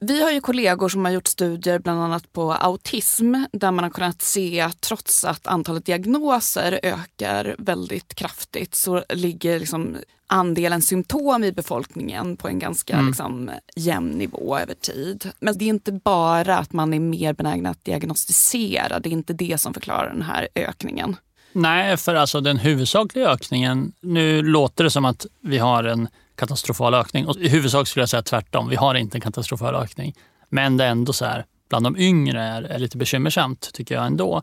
Vi 0.00 0.22
har 0.22 0.30
ju 0.30 0.40
kollegor 0.40 0.88
som 0.88 1.04
har 1.04 1.12
gjort 1.12 1.26
studier 1.26 1.78
bland 1.78 2.00
annat 2.00 2.32
på 2.32 2.52
autism 2.52 3.34
där 3.52 3.70
man 3.70 3.84
har 3.84 3.90
kunnat 3.90 4.22
se 4.22 4.60
att 4.60 4.80
trots 4.80 5.24
att 5.24 5.46
antalet 5.46 5.86
diagnoser 5.86 6.80
ökar 6.82 7.56
väldigt 7.58 8.14
kraftigt 8.14 8.74
så 8.74 9.04
ligger 9.08 9.58
liksom 9.58 9.96
andelen 10.26 10.82
symptom 10.82 11.44
i 11.44 11.52
befolkningen 11.52 12.36
på 12.36 12.48
en 12.48 12.58
ganska 12.58 12.94
Mm. 12.94 13.06
liksom, 13.06 13.50
jämn 13.76 14.10
nivå 14.10 14.58
över 14.58 14.74
tid. 14.74 15.30
Men 15.40 15.58
det 15.58 15.64
är 15.64 15.68
inte 15.68 15.92
bara 15.92 16.58
att 16.58 16.72
man 16.72 16.94
är 16.94 17.00
mer 17.00 17.32
benägen 17.32 17.66
att 17.66 17.84
diagnostisera, 17.84 19.00
det 19.00 19.08
är 19.08 19.12
inte 19.12 19.32
det 19.32 19.58
som 19.58 19.74
förklarar 19.74 20.12
den 20.12 20.22
här 20.22 20.48
ökningen. 20.54 21.16
Nej, 21.52 21.96
för 21.96 22.14
alltså 22.14 22.40
den 22.40 22.58
huvudsakliga 22.58 23.28
ökningen, 23.28 23.92
nu 24.00 24.42
låter 24.42 24.84
det 24.84 24.90
som 24.90 25.04
att 25.04 25.26
vi 25.40 25.58
har 25.58 25.84
en 25.84 26.08
katastrofal 26.36 26.94
ökning. 26.94 27.26
Och 27.26 27.36
I 27.36 27.48
huvudsak 27.48 27.88
skulle 27.88 28.02
jag 28.02 28.08
säga 28.08 28.22
tvärtom, 28.22 28.68
vi 28.68 28.76
har 28.76 28.94
inte 28.94 29.16
en 29.16 29.20
katastrofal 29.20 29.74
ökning. 29.74 30.14
Men 30.48 30.76
det 30.76 30.84
är 30.84 30.88
ändå 30.88 31.12
så 31.12 31.24
här, 31.24 31.44
bland 31.68 31.86
de 31.86 31.96
yngre 31.96 32.42
är, 32.42 32.62
är 32.62 32.78
lite 32.78 32.96
bekymmersamt 32.96 33.70
tycker 33.72 33.94
jag 33.94 34.06
ändå. 34.06 34.42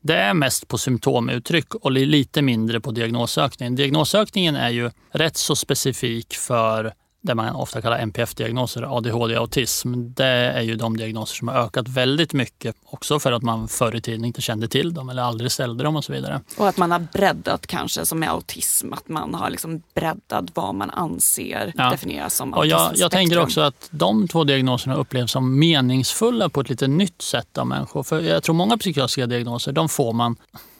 Det 0.00 0.16
är 0.16 0.34
mest 0.34 0.68
på 0.68 0.78
symptomuttryck 0.78 1.74
och 1.74 1.92
lite 1.92 2.42
mindre 2.42 2.80
på 2.80 2.90
diagnosökningen. 2.90 3.74
Diagnosökningen 3.74 4.56
är 4.56 4.70
ju 4.70 4.90
rätt 5.10 5.36
så 5.36 5.56
specifik 5.56 6.34
för 6.34 6.92
det 7.22 7.34
man 7.34 7.54
ofta 7.54 7.82
kallar 7.82 7.98
NPF-diagnoser, 7.98 8.96
ADHD 8.96 9.34
och 9.34 9.40
autism. 9.40 9.94
Det 9.96 10.26
är 10.26 10.60
ju 10.60 10.76
de 10.76 10.96
diagnoser 10.96 11.36
som 11.36 11.48
har 11.48 11.54
ökat 11.54 11.88
väldigt 11.88 12.32
mycket. 12.32 12.76
Också 12.84 13.18
för 13.18 13.32
att 13.32 13.42
man 13.42 13.68
förr 13.68 13.96
i 13.96 14.00
tiden 14.00 14.24
inte 14.24 14.40
kände 14.40 14.68
till 14.68 14.94
dem 14.94 15.08
eller 15.08 15.22
aldrig 15.22 15.52
ställde 15.52 15.84
dem 15.84 15.96
och 15.96 16.04
så 16.04 16.12
vidare. 16.12 16.40
Och 16.56 16.68
att 16.68 16.76
man 16.76 16.90
har 16.90 16.98
breddat 17.12 17.66
kanske 17.66 18.06
som 18.06 18.18
med 18.18 18.30
autism, 18.30 18.92
att 18.92 19.08
man 19.08 19.34
har 19.34 19.50
liksom 19.50 19.82
breddat 19.94 20.44
vad 20.54 20.74
man 20.74 20.90
anser 20.90 21.72
Ja. 21.76 21.90
definieras 21.90 22.34
som 22.34 22.54
Och 22.54 22.66
jag, 22.66 22.92
jag 22.94 23.10
tänker 23.10 23.38
också 23.38 23.60
att 23.60 23.88
de 23.90 24.28
två 24.28 24.44
diagnoserna 24.44 24.94
upplevs 24.94 25.30
som 25.32 25.58
meningsfulla 25.58 26.48
på 26.48 26.60
ett 26.60 26.68
lite 26.68 26.86
nytt 26.86 27.22
sätt 27.22 27.58
av 27.58 27.66
människor. 27.66 28.02
För 28.02 28.20
jag 28.20 28.42
tror 28.42 28.54
många 28.54 28.78
psykiatriska 28.78 29.26
diagnoser, 29.26 29.72
de 29.72 29.88
får 29.88 30.12
man 30.12 30.36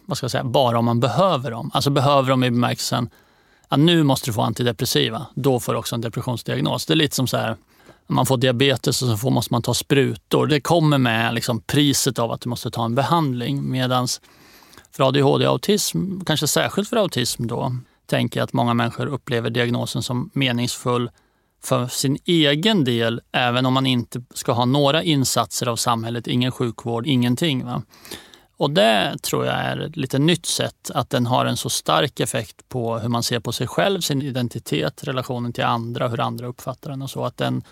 vad 0.07 0.17
ska 0.17 0.25
jag 0.25 0.31
säga, 0.31 0.45
bara 0.45 0.79
om 0.79 0.85
man 0.85 1.01
behöver 1.01 1.51
dem. 1.51 1.71
Alltså 1.75 1.91
behöver 1.91 2.31
dem 2.31 2.45
i 2.45 2.51
bemärkelsen 2.51 3.11
att 3.73 3.81
nu 3.81 4.03
måste 4.03 4.29
du 4.31 4.33
få 4.33 4.43
antidepressiva. 4.43 5.27
Då 5.35 5.61
får 5.61 5.73
du 5.73 5.79
också 5.79 5.95
en 5.95 6.01
depressionsdiagnos. 6.01 6.87
Det 6.87 6.93
är 6.93 6.97
lite 6.97 7.17
som 7.17 7.27
så 7.27 7.37
här, 7.37 7.57
man 8.07 8.27
får 8.27 8.37
diabetes 8.37 9.03
och 9.03 9.09
så 9.09 9.17
får, 9.17 9.31
måste 9.31 9.55
man 9.55 9.63
ta 9.63 9.75
sprutor. 9.75 10.47
Det 10.47 10.61
kommer 10.61 10.99
med 10.99 11.35
liksom 11.35 11.61
priset 11.61 12.19
av 12.19 12.33
att 12.33 12.41
du 12.41 12.49
måste 12.49 12.71
ta 12.71 12.85
en 12.85 12.95
behandling. 12.95 13.71
Medan 13.71 14.09
för 14.97 15.09
ADHD 15.09 15.47
och 15.47 15.53
autism, 15.53 16.21
kanske 16.27 16.47
särskilt 16.47 16.89
för 16.89 16.97
autism 16.97 17.47
då, 17.47 17.77
tänker 18.07 18.41
jag 18.41 18.45
att 18.45 18.53
många 18.53 18.75
människor 18.75 19.07
upplever 19.07 19.51
diagnosen 19.51 20.03
som 20.03 20.31
meningsfull 20.35 21.11
för 21.65 21.87
sin 21.87 22.19
egen 22.25 22.85
del, 22.85 23.21
även 23.33 23.67
om 23.67 23.73
man 23.73 23.87
inte 23.87 24.23
ska 24.35 24.53
ha 24.53 24.65
några 24.65 25.03
insatser 25.03 25.67
av 25.67 25.77
samhället, 25.77 26.27
ingen 26.27 26.53
sjukvård, 26.53 27.07
ingenting. 27.07 27.65
Va? 27.65 27.83
Och 28.63 28.71
det 28.71 29.17
tror 29.23 29.47
jag 29.47 29.55
är 29.55 29.77
ett 29.81 29.97
lite 29.97 30.19
nytt 30.19 30.47
sätt, 30.47 30.91
att 30.95 31.11
den 31.11 31.27
har 31.27 31.47
en 31.47 31.57
så 31.57 31.71
stark 31.71 32.21
effekt 32.21 32.69
på 32.69 32.99
hur 32.99 33.09
man 33.09 33.23
ser 33.23 33.41
på 33.41 33.53
sig 33.53 33.67
själv, 33.67 34.01
sin 34.01 34.23
identitet, 34.23 35.05
relationen 35.05 35.53
till 35.53 35.65
andra, 35.65 36.09
hur 36.09 36.21
andra 36.21 36.47
uppfattar 36.47 36.91
den 36.91 37.03
och 37.03 37.11
så. 37.11 37.25
Att 37.25 37.37
den 37.37 37.63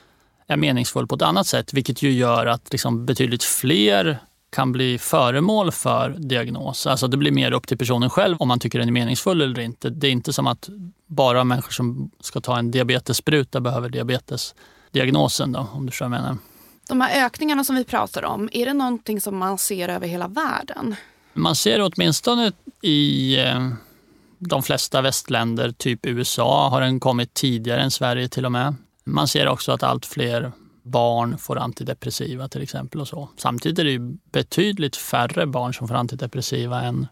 är 0.47 0.57
meningsfull 0.57 1.07
på 1.07 1.15
ett 1.15 1.23
annat 1.23 1.47
sätt, 1.47 1.73
vilket 1.73 2.03
ju 2.03 2.13
gör 2.13 2.47
att 2.47 2.73
liksom 2.73 3.07
betydligt 3.07 3.43
fler 3.43 4.19
kan 4.53 4.73
bli 4.73 4.99
föremål 4.99 5.73
för 5.73 6.11
diagnos. 6.19 6.87
Alltså 6.87 7.09
det 7.09 7.17
blir 7.17 7.33
mer 7.33 7.53
upp 7.53 7.67
till 7.67 7.79
personen 7.79 8.11
själv 8.11 8.37
om 8.39 8.49
man 8.49 8.59
tycker 8.59 8.79
den 8.79 8.89
är 8.89 8.93
meningsfull 8.93 9.41
eller 9.43 9.61
inte. 9.61 9.91
Det 9.91 10.07
är 10.07 10.13
inte 10.13 10.33
som 10.33 10.47
att 10.47 10.69
bara 11.07 11.45
människor 11.45 11.73
som 11.73 12.11
ska 12.21 12.41
ta 12.41 12.59
en 12.59 12.71
diabetesspruta 12.71 13.61
behöver 13.61 13.89
diabetesdiagnosen, 13.89 15.53
då, 15.53 15.67
om 15.73 15.87
du 15.87 15.93
förstår 15.93 16.09
vad 16.09 16.19
jag 16.19 16.23
menar. 16.23 16.39
De 16.91 17.01
här 17.01 17.27
ökningarna 17.27 17.65
som 17.65 17.77
vi 17.77 17.85
pratar 17.85 18.25
om, 18.25 18.49
är 18.53 18.67
det 18.67 18.73
någonting 18.75 19.21
som 19.21 19.37
man 19.37 19.59
ser 19.59 19.89
över 19.89 20.07
hela 20.07 20.29
världen? 20.29 20.97
Man 21.33 21.57
ser 21.57 21.81
åtminstone 21.83 22.53
i 22.83 23.39
eh, 23.39 23.69
de 24.39 24.63
flesta 24.63 25.03
västländer, 25.03 25.73
typ 25.73 26.07
USA, 26.07 26.69
har 26.69 26.81
den 26.81 27.01
kommit 27.01 27.35
tidigare 27.35 27.81
än 27.81 27.91
Sverige 27.91 28.29
till 28.29 28.47
och 28.47 28.53
med. 28.53 28.75
Man 29.05 29.29
ser 29.29 29.49
också 29.49 29.73
att 29.73 29.83
allt 29.83 30.07
fler 30.07 30.53
barn 30.83 31.39
får 31.39 31.59
antidepressiva 31.59 32.49
till 32.49 32.63
exempel. 32.63 33.01
och 33.01 33.09
så. 33.09 33.29
Samtidigt 33.37 33.79
är 33.79 33.85
det 33.85 33.91
ju 33.91 34.17
betydligt 34.33 34.97
färre 34.97 35.47
barn 35.47 35.75
som 35.75 35.89
får 35.89 35.95
antidepressiva 35.95 36.83
än 36.83 37.07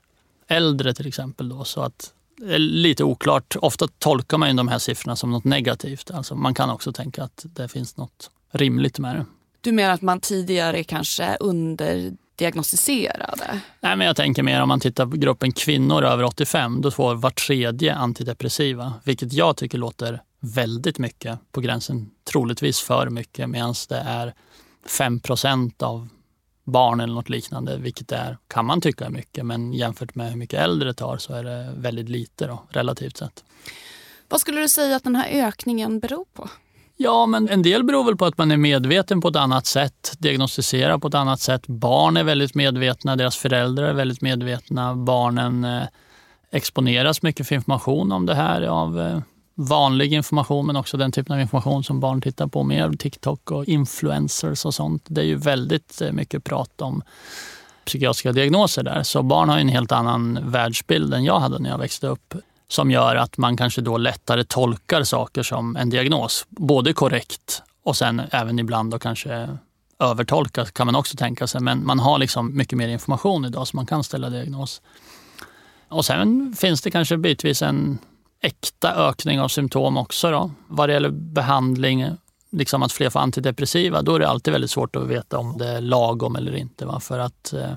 äldre 0.46 0.94
till 0.94 1.06
exempel. 1.06 1.48
Då, 1.48 1.64
så 1.64 1.80
att 1.80 2.12
det 2.36 2.54
är 2.54 2.58
lite 2.58 3.04
oklart. 3.04 3.56
Ofta 3.56 3.88
tolkar 3.98 4.38
man 4.38 4.48
ju 4.48 4.54
de 4.54 4.68
här 4.68 4.78
siffrorna 4.78 5.16
som 5.16 5.30
något 5.30 5.44
negativt. 5.44 6.10
Alltså 6.10 6.34
man 6.34 6.54
kan 6.54 6.70
också 6.70 6.92
tänka 6.92 7.24
att 7.24 7.46
det 7.48 7.68
finns 7.68 7.96
något 7.96 8.30
rimligt 8.52 8.98
med 8.98 9.16
det. 9.16 9.26
Du 9.60 9.72
menar 9.72 9.94
att 9.94 10.02
man 10.02 10.20
tidigare 10.20 10.84
kanske 10.84 11.36
underdiagnostiserade? 11.40 13.60
Nej, 13.80 13.96
men 13.96 14.06
jag 14.06 14.16
tänker 14.16 14.42
mer 14.42 14.62
om 14.62 14.68
man 14.68 14.80
tittar 14.80 15.06
på 15.06 15.16
gruppen 15.16 15.52
kvinnor 15.52 16.04
över 16.04 16.24
85, 16.24 16.80
då 16.80 16.90
får 16.90 17.14
var 17.14 17.30
tredje 17.30 17.94
antidepressiva, 17.94 18.94
vilket 19.04 19.32
jag 19.32 19.56
tycker 19.56 19.78
låter 19.78 20.22
väldigt 20.40 20.98
mycket, 20.98 21.38
på 21.52 21.60
gränsen 21.60 22.10
troligtvis 22.24 22.80
för 22.80 23.10
mycket, 23.10 23.50
medan 23.50 23.74
det 23.88 23.96
är 23.96 24.34
5% 24.86 25.82
av 25.82 26.08
barn 26.64 27.00
eller 27.00 27.14
något 27.14 27.28
liknande, 27.28 27.78
vilket 27.78 28.12
är, 28.12 28.38
kan 28.48 28.66
man 28.66 28.80
tycka 28.80 29.04
är 29.04 29.10
mycket, 29.10 29.46
men 29.46 29.72
jämfört 29.72 30.14
med 30.14 30.30
hur 30.30 30.36
mycket 30.36 30.60
äldre 30.60 30.94
tar 30.94 31.18
så 31.18 31.34
är 31.34 31.44
det 31.44 31.72
väldigt 31.76 32.08
lite 32.08 32.46
då, 32.46 32.62
relativt 32.70 33.16
sett. 33.16 33.44
Vad 34.28 34.40
skulle 34.40 34.60
du 34.60 34.68
säga 34.68 34.96
att 34.96 35.04
den 35.04 35.16
här 35.16 35.28
ökningen 35.30 36.00
beror 36.00 36.24
på? 36.32 36.48
Ja, 37.00 37.26
men 37.26 37.48
en 37.48 37.62
del 37.62 37.84
beror 37.84 38.04
väl 38.04 38.16
på 38.16 38.26
att 38.26 38.38
man 38.38 38.50
är 38.50 38.56
medveten 38.56 39.20
på 39.20 39.28
ett 39.28 39.36
annat 39.36 39.66
sätt, 39.66 40.12
diagnostiserar 40.18 40.98
på 40.98 41.08
ett 41.08 41.14
annat 41.14 41.40
sätt. 41.40 41.66
Barn 41.66 42.16
är 42.16 42.24
väldigt 42.24 42.54
medvetna, 42.54 43.16
deras 43.16 43.36
föräldrar 43.36 43.84
är 43.84 43.92
väldigt 43.92 44.20
medvetna. 44.20 44.94
Barnen 44.94 45.64
eh, 45.64 45.82
exponeras 46.50 47.22
mycket 47.22 47.48
för 47.48 47.54
information 47.54 48.12
om 48.12 48.26
det 48.26 48.34
här 48.34 48.62
av 48.62 49.00
eh, 49.00 49.20
vanlig 49.54 50.12
information 50.12 50.66
men 50.66 50.76
också 50.76 50.96
den 50.96 51.12
typen 51.12 51.34
av 51.34 51.40
information 51.40 51.84
som 51.84 52.00
barn 52.00 52.20
tittar 52.20 52.46
på 52.46 52.62
mer. 52.62 52.92
TikTok 52.92 53.50
och 53.50 53.64
influencers 53.64 54.64
och 54.64 54.74
sånt. 54.74 55.02
Det 55.06 55.20
är 55.20 55.26
ju 55.26 55.36
väldigt 55.36 56.00
eh, 56.00 56.12
mycket 56.12 56.44
prat 56.44 56.80
om 56.80 57.02
psykiatriska 57.84 58.32
diagnoser 58.32 58.82
där. 58.82 59.02
Så 59.02 59.22
barn 59.22 59.48
har 59.48 59.58
en 59.58 59.68
helt 59.68 59.92
annan 59.92 60.38
världsbild 60.42 61.14
än 61.14 61.24
jag 61.24 61.40
hade 61.40 61.58
när 61.58 61.70
jag 61.70 61.78
växte 61.78 62.06
upp 62.06 62.34
som 62.68 62.90
gör 62.90 63.16
att 63.16 63.38
man 63.38 63.56
kanske 63.56 63.80
då 63.80 63.96
lättare 63.96 64.44
tolkar 64.44 65.02
saker 65.02 65.42
som 65.42 65.76
en 65.76 65.90
diagnos. 65.90 66.46
Både 66.48 66.92
korrekt 66.92 67.62
och 67.82 67.96
sen 67.96 68.22
även 68.30 68.58
ibland 68.58 68.90
då 68.90 68.98
kanske 68.98 69.58
övertolkat 69.98 70.74
kan 70.74 70.86
man 70.86 70.94
också 70.94 71.16
tänka 71.16 71.46
sig. 71.46 71.60
Men 71.60 71.86
man 71.86 71.98
har 71.98 72.18
liksom 72.18 72.56
mycket 72.56 72.78
mer 72.78 72.88
information 72.88 73.44
idag 73.44 73.66
så 73.66 73.76
man 73.76 73.86
kan 73.86 74.04
ställa 74.04 74.30
diagnos. 74.30 74.82
Och 75.88 76.04
sen 76.04 76.54
finns 76.58 76.82
det 76.82 76.90
kanske 76.90 77.16
bitvis 77.16 77.62
en 77.62 77.98
äkta 78.40 78.94
ökning 78.94 79.40
av 79.40 79.48
symptom 79.48 79.96
också. 79.96 80.30
Då. 80.30 80.50
Vad 80.66 80.88
det 80.88 80.92
gäller 80.92 81.10
behandling, 81.10 82.06
liksom 82.50 82.82
att 82.82 82.92
fler 82.92 83.10
får 83.10 83.20
antidepressiva, 83.20 84.02
då 84.02 84.14
är 84.14 84.18
det 84.18 84.28
alltid 84.28 84.52
väldigt 84.52 84.70
svårt 84.70 84.96
att 84.96 85.06
veta 85.06 85.38
om 85.38 85.58
det 85.58 85.68
är 85.68 85.80
lagom 85.80 86.36
eller 86.36 86.56
inte. 86.56 86.86
Va? 86.86 87.00
För 87.00 87.18
att 87.18 87.52
eh, 87.52 87.72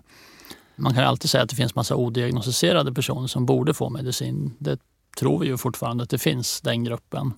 man 0.81 0.93
kan 0.93 1.03
alltid 1.03 1.29
säga 1.29 1.43
att 1.43 1.49
det 1.49 1.55
finns 1.55 1.75
massa 1.75 1.95
odiagnostiserade 1.95 2.93
personer 2.93 3.27
som 3.27 3.45
borde 3.45 3.73
få 3.73 3.89
medicin. 3.89 4.53
Det 4.59 4.79
tror 5.17 5.39
vi 5.39 5.47
ju 5.47 5.57
fortfarande 5.57 6.03
att 6.03 6.09
det 6.09 6.17
finns, 6.17 6.61
den 6.61 6.83
gruppen. 6.83 7.33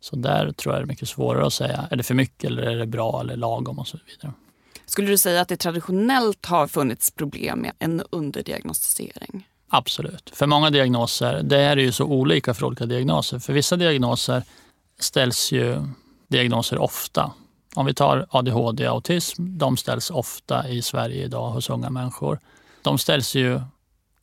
Så 0.00 0.16
där 0.16 0.52
tror 0.52 0.74
jag 0.74 0.82
det 0.82 0.84
är 0.84 0.86
mycket 0.86 1.08
svårare 1.08 1.46
att 1.46 1.52
säga, 1.52 1.88
är 1.90 1.96
det 1.96 2.02
för 2.02 2.14
mycket 2.14 2.50
eller 2.50 2.62
är 2.62 2.76
det 2.76 2.86
bra 2.86 3.20
eller 3.20 3.36
lagom 3.36 3.78
och 3.78 3.88
så 3.88 3.98
vidare. 4.06 4.32
Skulle 4.86 5.08
du 5.08 5.18
säga 5.18 5.40
att 5.40 5.48
det 5.48 5.56
traditionellt 5.56 6.46
har 6.46 6.66
funnits 6.66 7.10
problem 7.10 7.58
med 7.58 7.72
en 7.78 8.02
underdiagnostisering? 8.10 9.46
Absolut. 9.68 10.30
För 10.34 10.46
många 10.46 10.70
diagnoser, 10.70 11.42
det 11.42 11.60
är 11.60 11.76
ju 11.76 11.92
så 11.92 12.04
olika 12.04 12.54
för 12.54 12.66
olika 12.66 12.86
diagnoser. 12.86 13.38
För 13.38 13.52
vissa 13.52 13.76
diagnoser 13.76 14.42
ställs 14.98 15.52
ju 15.52 15.82
diagnoser 16.28 16.78
ofta. 16.78 17.32
Om 17.74 17.86
vi 17.86 17.94
tar 17.94 18.26
ADHD 18.30 18.88
och 18.88 18.94
autism, 18.94 19.58
de 19.58 19.76
ställs 19.76 20.10
ofta 20.10 20.68
i 20.68 20.82
Sverige 20.82 21.24
idag 21.24 21.50
hos 21.50 21.70
unga 21.70 21.90
människor. 21.90 22.40
De 22.82 22.98
ställs 22.98 23.34
ju 23.34 23.60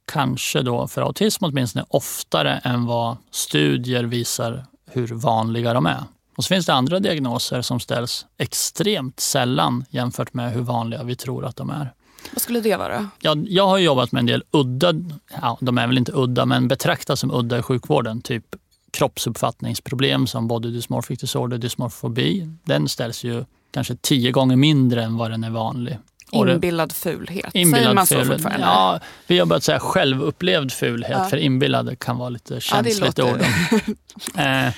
kanske 0.05 0.61
då 0.61 0.87
för 0.87 1.01
autism 1.01 1.45
åtminstone 1.45 1.85
oftare 1.89 2.57
än 2.57 2.85
vad 2.85 3.17
studier 3.31 4.03
visar 4.03 4.65
hur 4.85 5.07
vanliga 5.07 5.73
de 5.73 5.85
är. 5.85 6.03
Och 6.37 6.43
så 6.43 6.47
finns 6.47 6.65
det 6.65 6.73
andra 6.73 6.99
diagnoser 6.99 7.61
som 7.61 7.79
ställs 7.79 8.25
extremt 8.37 9.19
sällan 9.19 9.85
jämfört 9.89 10.33
med 10.33 10.51
hur 10.51 10.61
vanliga 10.61 11.03
vi 11.03 11.15
tror 11.15 11.45
att 11.45 11.55
de 11.55 11.69
är. 11.69 11.93
Vad 12.33 12.41
skulle 12.41 12.61
det 12.61 12.77
vara? 12.77 13.09
Ja, 13.19 13.35
jag 13.47 13.67
har 13.67 13.77
jobbat 13.77 14.11
med 14.11 14.19
en 14.19 14.25
del 14.25 14.43
udda, 14.51 14.93
ja, 15.41 15.57
de 15.61 15.77
är 15.77 15.87
väl 15.87 15.97
inte 15.97 16.11
udda, 16.15 16.45
men 16.45 16.67
betraktas 16.67 17.19
som 17.19 17.31
udda 17.31 17.57
i 17.57 17.61
sjukvården. 17.61 18.21
Typ 18.21 18.55
kroppsuppfattningsproblem 18.91 20.27
som 20.27 20.47
body 20.47 20.71
dysmorphic 20.71 21.19
disorder, 21.19 21.57
dysmorfobi. 21.57 22.49
Den 22.63 22.87
ställs 22.87 23.23
ju 23.23 23.45
kanske 23.71 23.95
tio 23.95 24.31
gånger 24.31 24.55
mindre 24.55 25.03
än 25.03 25.17
vad 25.17 25.31
den 25.31 25.43
är 25.43 25.49
vanlig. 25.49 25.97
Inbillad 26.31 26.91
fulhet, 26.91 27.55
inbillad 27.55 27.83
säger 27.83 27.93
man 27.95 28.07
så 28.07 28.15
fulhet. 28.15 28.31
fortfarande? 28.31 28.65
Ja, 28.65 28.99
vi 29.27 29.39
har 29.39 29.45
börjat 29.45 29.63
säga 29.63 29.79
självupplevd 29.79 30.71
fulhet, 30.71 31.11
ja. 31.11 31.25
för 31.25 31.37
inbillad 31.37 31.99
kan 31.99 32.17
vara 32.17 32.29
lite 32.29 32.59
känsligt 32.61 33.17
ja, 33.17 33.31
ord. 33.31 33.41
eh, 34.37 34.73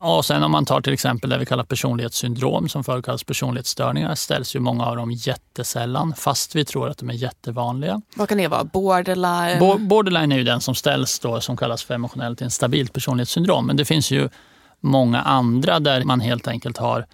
och 0.00 0.24
sen 0.24 0.42
om 0.42 0.50
man 0.50 0.64
tar 0.64 0.80
till 0.80 0.92
exempel 0.92 1.30
det 1.30 1.38
vi 1.38 1.46
kallar 1.46 1.64
personlighetssyndrom 1.64 2.68
som 2.68 2.84
förr 2.84 3.02
kallades 3.02 3.24
personlighetsstörningar 3.24 4.14
ställs 4.14 4.56
ju 4.56 4.60
många 4.60 4.86
av 4.86 4.96
dem 4.96 5.10
jättesällan 5.10 6.14
fast 6.16 6.54
vi 6.54 6.64
tror 6.64 6.88
att 6.88 6.98
de 6.98 7.10
är 7.10 7.14
jättevanliga. 7.14 8.02
Vad 8.16 8.28
kan 8.28 8.38
det 8.38 8.48
vara? 8.48 8.64
Borderline? 8.64 9.58
Bo 9.58 9.78
borderline 9.78 10.32
är 10.32 10.36
ju 10.36 10.44
den 10.44 10.60
som 10.60 10.74
ställs 10.74 11.18
då 11.18 11.40
som 11.40 11.56
kallas 11.56 11.82
för 11.82 11.94
emotionellt 11.94 12.40
instabilt 12.40 12.92
personlighetssyndrom. 12.92 13.66
Men 13.66 13.76
det 13.76 13.84
finns 13.84 14.10
ju 14.10 14.28
många 14.80 15.20
andra 15.20 15.80
där 15.80 16.04
man 16.04 16.20
helt 16.20 16.48
enkelt 16.48 16.78
har 16.78 17.06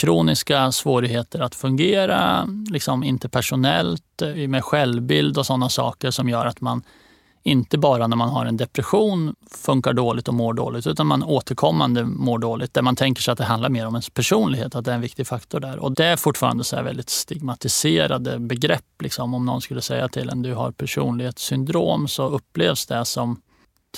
kroniska 0.00 0.72
svårigheter 0.72 1.40
att 1.40 1.54
fungera, 1.54 2.48
liksom 2.70 3.04
interpersonellt, 3.04 4.22
eh, 4.22 4.48
med 4.48 4.64
självbild 4.64 5.38
och 5.38 5.46
sådana 5.46 5.68
saker 5.68 6.10
som 6.10 6.28
gör 6.28 6.46
att 6.46 6.60
man 6.60 6.82
inte 7.42 7.78
bara 7.78 8.06
när 8.06 8.16
man 8.16 8.28
har 8.28 8.46
en 8.46 8.56
depression 8.56 9.34
funkar 9.50 9.92
dåligt 9.92 10.28
och 10.28 10.34
mår 10.34 10.54
dåligt, 10.54 10.86
utan 10.86 11.06
man 11.06 11.22
återkommande 11.22 12.04
mår 12.04 12.38
dåligt. 12.38 12.74
Där 12.74 12.82
man 12.82 12.96
tänker 12.96 13.22
sig 13.22 13.32
att 13.32 13.38
det 13.38 13.44
handlar 13.44 13.68
mer 13.68 13.86
om 13.86 13.94
ens 13.94 14.10
personlighet, 14.10 14.74
att 14.74 14.84
det 14.84 14.90
är 14.90 14.94
en 14.94 15.00
viktig 15.00 15.26
faktor 15.26 15.60
där. 15.60 15.78
Och 15.78 15.92
det 15.92 16.04
är 16.04 16.16
fortfarande 16.16 16.64
så 16.64 16.82
väldigt 16.82 17.10
stigmatiserade 17.10 18.38
begrepp. 18.38 19.02
Liksom. 19.02 19.34
Om 19.34 19.46
någon 19.46 19.60
skulle 19.60 19.82
säga 19.82 20.08
till 20.08 20.30
en 20.30 20.42
du 20.42 20.54
har 20.54 20.72
personlighetssyndrom 20.72 22.08
så 22.08 22.28
upplevs 22.28 22.86
det 22.86 23.04
som 23.04 23.40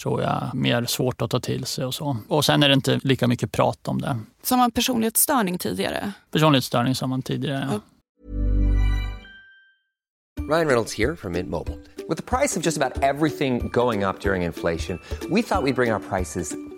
tror 0.01 0.23
jag, 0.23 0.51
mer 0.55 0.85
svårt 0.85 1.23
att 1.23 1.31
ta 1.31 1.41
till 1.41 1.65
sig 1.65 1.85
och 1.85 1.95
så. 1.95 2.17
Och 2.29 2.45
sen 2.45 2.63
är 2.63 2.69
det 2.69 2.75
inte 2.75 3.01
lika 3.03 3.29
mycket 3.29 3.53
prat 3.53 3.89
om 3.89 4.01
det. 4.01 4.19
Som 4.43 4.59
man 4.59 4.71
personlighetsstörning 4.71 5.59
tidigare? 5.59 6.13
Personlighetsstörning 6.31 6.95
som 6.95 7.11
man 7.11 7.23
tidigare, 7.23 7.69
ja. 7.73 7.81
Ryan 10.51 10.67
Reynolds 10.67 10.99
här 10.99 11.15
från 11.15 11.33
Mint 11.33 11.51
Mobile. 11.51 11.79
Med 12.09 12.27
priset 12.27 12.63
på 12.63 12.67
nästan 12.67 12.93
allt 13.03 13.39
som 13.39 13.59
går 13.69 14.09
upp 14.09 14.27
under 14.27 14.35
inflationen, 14.35 14.99
trodde 15.21 15.35
vi 15.35 15.41
att 15.41 15.65
vi 15.65 15.73
skulle 15.73 15.75
bring 15.75 15.93
våra 15.93 16.01
priser 16.01 16.72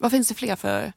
Vad 0.00 0.10
finns 0.10 0.28
det 0.28 0.34
fler 0.34 0.56
för 0.56 0.92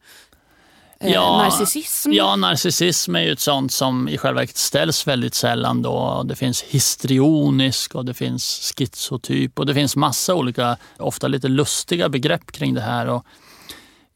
Eh, 1.04 1.12
ja, 1.12 1.38
narcissism? 1.38 2.12
Ja, 2.12 2.36
narcissism 2.36 3.16
är 3.16 3.22
ju 3.22 3.32
ett 3.32 3.40
sånt 3.40 3.72
som 3.72 4.10
i 4.10 4.18
själva 4.18 4.42
verket 4.42 4.58
ställs 4.58 5.08
väldigt 5.08 5.34
sällan. 5.34 5.82
Då. 5.82 6.24
Det 6.26 6.36
finns 6.36 6.62
histrionisk 6.62 7.96
och 7.96 8.06
det 8.06 8.14
finns 8.14 8.74
schizotyp 8.78 9.60
och 9.60 9.66
det 9.66 9.74
finns 9.74 9.96
massa 9.96 10.36
olika, 10.36 10.78
ofta 10.98 11.28
lite 11.28 11.48
lustiga 11.48 12.10
begrepp 12.10 12.52
kring 12.52 12.74
det 12.74 12.82
här. 12.82 13.08
Och 13.08 13.26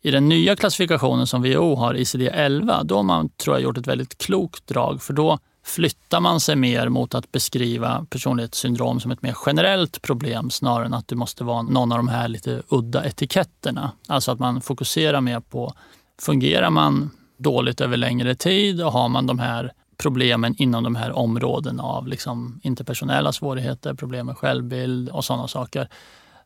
I 0.02 0.12
den 0.12 0.30
nya 0.30 0.56
klassifikationen 0.56 1.28
som 1.28 1.42
WHO 1.42 1.76
har, 1.76 1.94
ICD-11, 1.94 2.84
då 2.84 2.96
har 2.96 3.04
man 3.04 3.30
tror 3.30 3.56
jag 3.56 3.64
gjort 3.64 3.78
ett 3.78 3.88
väldigt 3.88 4.18
klokt 4.18 4.68
drag 4.68 5.02
för 5.02 5.14
då 5.14 5.40
flyttar 5.68 6.20
man 6.20 6.40
sig 6.40 6.56
mer 6.56 6.90
mot 6.90 7.16
att 7.16 7.32
beskriva 7.32 8.06
personlighetssyndrom 8.10 9.00
som 9.00 9.12
ett 9.12 9.22
mer 9.22 9.36
generellt 9.46 10.02
problem 10.02 10.50
snarare 10.50 10.86
än 10.86 10.94
att 10.94 11.08
du 11.08 11.16
måste 11.16 11.44
vara 11.44 11.62
någon 11.62 11.92
av 11.92 11.98
de 11.98 12.08
här 12.08 12.28
lite 12.28 12.62
udda 12.70 13.06
etiketterna. 13.06 13.92
Alltså 14.08 14.32
att 14.32 14.40
man 14.40 14.62
fokuserar 14.62 15.22
mer 15.22 15.40
på 15.40 15.74
Fungerar 16.22 16.70
man 16.70 17.10
dåligt 17.38 17.82
över 17.82 17.98
längre 17.98 18.36
tid 18.36 18.82
och 18.82 18.92
har 18.92 19.10
man 19.10 19.28
de 19.28 19.40
här 19.40 19.74
problemen 19.98 20.56
inom 20.58 20.84
de 20.84 20.96
här 20.96 21.12
områdena 21.12 21.84
av 21.84 22.08
liksom 22.08 22.60
interpersonella 22.64 23.34
svårigheter, 23.34 23.94
problem 23.94 24.26
med 24.26 24.38
självbild 24.38 25.10
och 25.10 25.26
sådana 25.26 25.48
saker. 25.48 25.90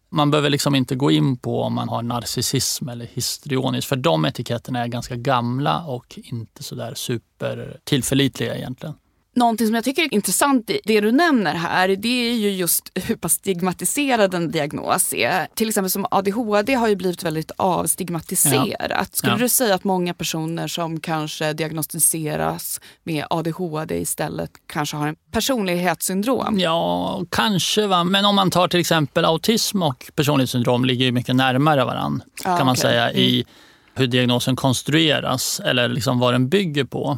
Man 0.10 0.32
behöver 0.32 0.50
liksom 0.50 0.76
inte 0.76 0.96
gå 0.96 1.12
in 1.12 1.38
på 1.38 1.62
om 1.62 1.74
man 1.74 1.90
har 1.90 2.02
narcissism 2.02 2.90
eller 2.90 3.06
histrionisk 3.06 3.88
för 3.88 3.96
de 3.96 4.26
etiketterna 4.26 4.80
är 4.80 4.88
ganska 4.88 5.16
gamla 5.16 5.86
och 5.86 6.20
inte 6.24 6.64
sådär 6.64 6.94
super 6.96 7.80
tillförlitliga 7.84 8.56
egentligen. 8.56 8.96
Någonting 9.36 9.68
som 9.68 9.76
jag 9.76 9.84
tycker 9.84 10.02
är 10.02 10.14
intressant 10.14 10.70
i 10.70 10.80
det 10.86 11.02
du 11.02 11.12
nämner 11.12 11.54
här, 11.54 11.88
det 11.88 12.30
är 12.30 12.34
ju 12.34 12.52
just 12.52 12.92
hur 12.96 13.16
pass 13.16 13.34
stigmatiserad 13.34 14.34
en 14.34 14.52
diagnos 14.52 15.14
är. 15.14 15.48
Till 15.54 15.68
exempel 15.68 15.92
som 15.92 16.06
ADHD 16.12 16.74
har 16.74 16.88
ju 16.88 16.96
blivit 16.96 17.24
väldigt 17.24 17.52
avstigmatiserat. 17.58 18.90
Ja. 18.90 19.06
Skulle 19.12 19.34
ja. 19.34 19.38
du 19.38 19.50
säga 19.50 19.76
att 19.76 19.84
många 19.84 20.14
personer 20.14 20.68
som 20.68 21.00
kanske 21.00 21.54
diagnostiseras 21.54 22.82
med 23.04 23.26
ADHD 23.30 24.02
istället 24.02 24.52
kanske 24.68 24.98
har 24.98 25.08
en 25.08 25.16
personlighetssyndrom? 25.32 26.60
Ja, 26.60 27.24
kanske. 27.30 27.88
Va? 27.88 28.04
Men 28.04 28.26
om 28.26 28.36
man 28.36 28.52
tar 28.52 28.68
till 28.68 28.80
exempel 28.80 29.26
autism 29.26 29.84
och 29.84 30.12
personlighetssyndrom 30.16 30.86
ligger 30.86 31.06
ju 31.06 31.12
mycket 31.12 31.36
närmare 31.36 31.86
varandra 31.86 32.26
ja, 32.44 32.58
kan 32.58 32.66
man 32.66 32.74
okay. 32.74 32.82
säga 32.82 33.12
i 33.12 33.36
mm. 33.36 33.48
hur 33.96 34.08
diagnosen 34.08 34.56
konstrueras 34.56 35.62
eller 35.66 35.90
liksom 35.90 36.20
vad 36.20 36.34
den 36.34 36.50
bygger 36.50 36.84
på. 36.84 37.18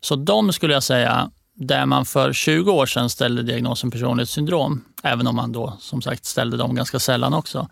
Så 0.00 0.16
de 0.16 0.52
skulle 0.52 0.74
jag 0.74 0.82
säga 0.82 1.30
där 1.58 1.86
man 1.86 2.04
för 2.04 2.32
20 2.32 2.72
år 2.72 2.86
sedan 2.86 3.10
ställde 3.10 3.42
diagnosen 3.42 3.90
personlighetssyndrom, 3.90 4.84
även 5.02 5.26
om 5.26 5.36
man 5.36 5.52
då 5.52 5.76
som 5.80 6.02
sagt 6.02 6.24
ställde 6.24 6.56
dem 6.56 6.74
ganska 6.74 6.98
sällan 6.98 7.34
också. 7.34 7.68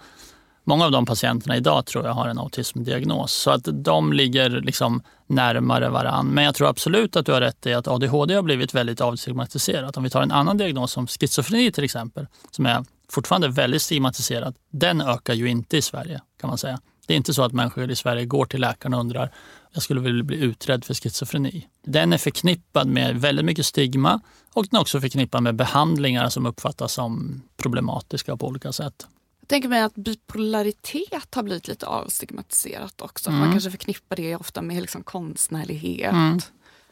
Många 0.64 0.84
av 0.84 0.91
de 0.91 1.07
patienterna 1.07 1.57
idag 1.57 1.87
tror 1.87 2.05
jag 2.05 2.12
har 2.12 2.28
en 2.28 2.39
autismdiagnos, 2.39 3.32
så 3.32 3.51
att 3.51 3.68
de 3.72 4.12
ligger 4.12 4.51
liksom 4.51 5.03
närmare 5.26 5.89
varann. 5.89 6.26
Men 6.26 6.45
jag 6.45 6.55
tror 6.55 6.68
absolut 6.68 7.16
att 7.16 7.26
du 7.26 7.32
har 7.32 7.41
rätt 7.41 7.66
i 7.66 7.74
att 7.74 7.89
ADHD 7.89 8.34
har 8.34 8.43
blivit 8.43 8.74
väldigt 8.74 9.01
avstigmatiserat. 9.01 9.97
Om 9.97 10.03
vi 10.05 10.11
tar 10.11 10.22
en 10.22 10.32
annan 10.32 10.57
diagnos 10.57 10.93
som 10.93 11.07
schizofreni 11.07 11.72
till 11.72 11.84
exempel, 11.84 12.26
som 12.51 12.66
är 12.66 12.84
fortfarande 13.11 13.49
väldigt 13.49 13.82
stigmatiserad, 13.82 14.55
den 14.70 15.01
ökar 15.01 15.34
ju 15.34 15.49
inte 15.49 15.76
i 15.76 15.82
Sverige 15.82 16.20
kan 16.41 16.49
man 16.49 16.59
säga. 16.59 16.80
Det 17.07 17.14
är 17.14 17.16
inte 17.16 17.34
så 17.34 17.42
att 17.42 17.52
människor 17.52 17.90
i 17.90 17.96
Sverige 17.96 18.24
går 18.24 18.46
till 18.46 18.61
läkaren 18.61 18.94
och 18.94 19.00
undrar 19.00 19.30
jag 19.76 19.82
skulle 19.82 20.00
vilja 20.00 20.24
bli 20.24 20.36
utredd 20.36 20.84
för 20.84 20.94
schizofreni. 20.94 21.66
Den 21.82 22.12
är 22.12 22.18
förknippad 22.18 22.88
med 22.88 23.20
väldigt 23.20 23.44
mycket 23.44 23.66
stigma 23.66 24.20
och 24.52 24.66
den 24.66 24.76
är 24.76 24.80
också 24.80 25.00
förknippad 25.00 25.42
med 25.42 25.54
behandlingar 25.54 26.28
som 26.28 26.46
uppfattas 26.46 26.92
som 26.92 27.42
problematiska 27.57 28.36
på 28.36 28.46
olika 28.46 28.72
sätt. 28.72 29.07
Jag 29.40 29.48
tänker 29.48 29.68
mig 29.68 29.82
att 29.82 29.94
bipolaritet 29.94 31.34
har 31.34 31.42
blivit 31.42 31.68
lite 31.68 31.86
avstigmatiserat 31.86 33.00
också. 33.00 33.30
Mm. 33.30 33.40
Man 33.40 33.50
kanske 33.52 33.70
förknippar 33.70 34.16
det 34.16 34.36
ofta 34.36 34.62
med 34.62 34.80
liksom 34.80 35.02
konstnärlighet. 35.02 36.12
Mm. 36.12 36.38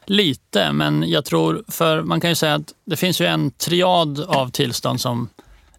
Lite, 0.05 0.71
men 0.71 1.09
jag 1.09 1.25
tror, 1.25 1.63
för 1.67 2.01
man 2.01 2.21
kan 2.21 2.29
ju 2.29 2.35
säga 2.35 2.55
att 2.55 2.73
det 2.85 2.95
finns 2.95 3.21
ju 3.21 3.25
en 3.25 3.51
triad 3.51 4.19
av 4.19 4.49
tillstånd 4.49 5.01
som 5.01 5.29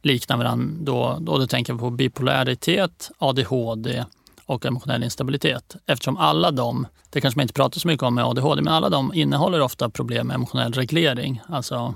liknar 0.02 0.36
varandra. 0.36 0.76
Då, 0.80 1.18
då 1.20 1.38
du 1.38 1.46
tänker 1.46 1.74
på 1.74 1.90
bipolaritet, 1.90 3.10
ADHD 3.18 4.04
och 4.46 4.66
emotionell 4.66 5.02
instabilitet. 5.02 5.76
Eftersom 5.86 6.16
alla 6.16 6.50
de, 6.50 6.86
det 7.10 7.20
kanske 7.20 7.38
man 7.38 7.42
inte 7.42 7.54
pratar 7.54 7.80
så 7.80 7.88
mycket 7.88 8.02
om 8.02 8.14
med 8.14 8.24
ADHD, 8.24 8.62
men 8.62 8.72
alla 8.72 8.88
de 8.88 9.14
innehåller 9.14 9.60
ofta 9.60 9.90
problem 9.90 10.26
med 10.26 10.34
emotionell 10.34 10.72
reglering. 10.72 11.40
Alltså 11.48 11.94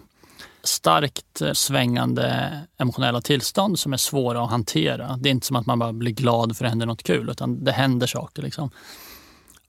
starkt 0.63 1.43
svängande 1.53 2.59
emotionella 2.79 3.21
tillstånd 3.21 3.79
som 3.79 3.93
är 3.93 3.97
svåra 3.97 4.43
att 4.45 4.51
hantera. 4.51 5.17
Det 5.17 5.29
är 5.29 5.31
inte 5.31 5.47
som 5.47 5.57
att 5.57 5.67
man 5.67 5.79
bara 5.79 5.93
blir 5.93 6.13
glad 6.13 6.57
för 6.57 6.65
att 6.65 6.69
det 6.69 6.71
händer 6.71 6.87
något 6.87 7.03
kul, 7.03 7.31
utan 7.31 7.65
det 7.65 7.73
händer 7.73 8.07
saker. 8.07 8.43
Liksom. 8.43 8.71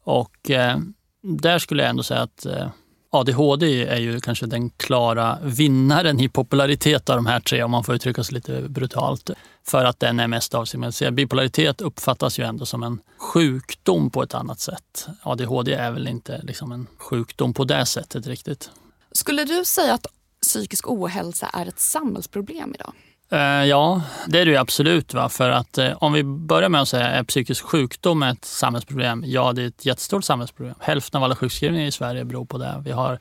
Och 0.04 0.52
eh, 0.52 0.78
där 1.22 1.60
skulle 1.60 1.84
jag 1.84 1.90
ändå 1.90 2.04
säga 2.04 2.22
att 2.22 2.46
eh, 2.46 2.68
ADHD 3.14 3.86
är 3.86 4.00
ju 4.00 4.20
kanske 4.20 4.46
den 4.46 4.70
klara 4.70 5.40
vinnaren 5.44 6.20
i 6.20 6.30
popularitet 6.30 7.10
av 7.10 7.16
de 7.16 7.26
här 7.26 7.40
tre, 7.40 7.64
om 7.64 7.72
man 7.72 7.84
får 7.84 7.96
uttrycka 7.96 8.24
sig 8.24 8.34
lite 8.34 8.62
brutalt. 8.62 9.30
För 9.68 9.86
att 9.86 10.00
den 10.00 10.20
är 10.20 10.28
mest 10.28 10.54
avstigmatiserad. 10.54 11.14
Bipolaritet 11.14 11.82
uppfattas 11.82 12.40
ju 12.40 12.44
ändå 12.44 12.66
som 12.66 12.84
en 12.84 13.00
sjukdom 13.18 14.10
på 14.10 14.24
ett 14.24 14.34
annat 14.34 14.60
sätt. 14.60 15.08
ADHD 15.22 15.74
är 15.74 15.92
väl 15.92 16.08
inte 16.08 16.42
liksom 16.44 16.72
en 16.72 16.88
sjukdom 16.98 17.54
på 17.54 17.64
det 17.64 17.86
sättet 17.86 18.28
riktigt. 18.28 18.70
Skulle 19.12 19.46
du 19.46 19.66
säga 19.66 19.94
att 19.94 20.08
psykisk 20.42 20.90
ohälsa 20.90 21.48
är 21.48 21.66
ett 21.66 21.80
samhällsproblem 21.80 22.76
idag? 22.76 22.94
Eh, 23.32 23.66
ja, 23.66 24.02
det 24.28 24.40
är 24.40 24.46
det 24.46 24.52
ju 24.52 24.58
absolut. 24.58 25.14
Va? 25.14 25.30
För 25.30 25.50
att 25.50 25.78
eh, 25.78 25.92
om 26.00 26.14
vi 26.14 26.24
börjar 26.24 26.70
med 26.70 26.82
att 26.82 26.88
säga, 26.88 27.08
är 27.08 27.24
psykisk 27.24 27.64
sjukdom 27.64 28.24
ett 28.24 28.46
samhällsproblem? 28.46 29.24
Ja, 29.28 29.54
det 29.54 29.64
är 29.64 29.68
ett 29.68 29.86
jättestort 29.86 30.24
samhällsproblem. 30.24 30.76
Hälften 30.80 31.18
av 31.18 31.24
alla 31.24 31.36
sjukskrivningar 31.36 31.88
i 31.88 31.92
Sverige 31.92 32.26
beror 32.26 32.46
på 32.46 32.58
det. 32.58 32.82
Vi 32.86 32.92
har 32.92 33.20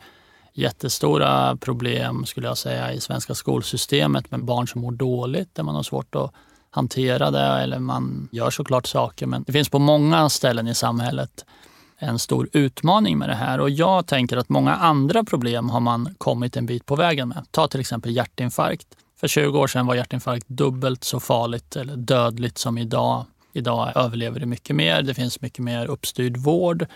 jättestora 0.52 1.56
problem, 1.56 2.26
skulle 2.26 2.46
jag 2.46 2.58
säga, 2.58 2.92
i 2.92 3.00
svenska 3.00 3.34
skolsystemet 3.34 4.30
med 4.30 4.44
barn 4.44 4.68
som 4.68 4.80
mår 4.80 4.92
dåligt, 4.92 5.54
där 5.54 5.62
man 5.62 5.74
har 5.74 5.82
svårt 5.82 6.14
att 6.14 6.32
hantera 6.70 7.30
det. 7.30 7.62
Eller 7.62 7.78
man 7.78 8.28
gör 8.32 8.50
såklart 8.50 8.86
saker, 8.86 9.26
men 9.26 9.42
det 9.46 9.52
finns 9.52 9.68
på 9.68 9.78
många 9.78 10.28
ställen 10.28 10.68
i 10.68 10.74
samhället 10.74 11.44
en 11.98 12.18
stor 12.18 12.48
utmaning 12.52 13.18
med 13.18 13.28
det 13.28 13.34
här. 13.34 13.60
Och 13.60 13.70
jag 13.70 14.06
tänker 14.06 14.36
att 14.36 14.48
många 14.48 14.74
andra 14.74 15.24
problem 15.24 15.70
har 15.70 15.80
man 15.80 16.14
kommit 16.18 16.56
en 16.56 16.66
bit 16.66 16.86
på 16.86 16.96
vägen 16.96 17.28
med. 17.28 17.44
Ta 17.50 17.68
till 17.68 17.80
exempel 17.80 18.16
hjärtinfarkt. 18.16 18.86
För 19.20 19.28
20 19.28 19.58
år 19.58 19.66
sedan 19.66 19.86
var 19.86 19.94
hjärtinfarkt 19.94 20.48
dubbelt 20.48 21.04
så 21.04 21.20
farligt 21.20 21.76
eller 21.76 21.96
dödligt 21.96 22.58
som 22.58 22.78
idag. 22.78 23.24
Idag 23.52 23.92
överlever 23.94 24.40
det 24.40 24.46
mycket 24.46 24.76
mer. 24.76 25.02
Det 25.02 25.14
finns 25.14 25.40
mycket 25.40 25.64
mer 25.64 25.86
uppstyrd 25.86 26.36
vård. 26.36 26.86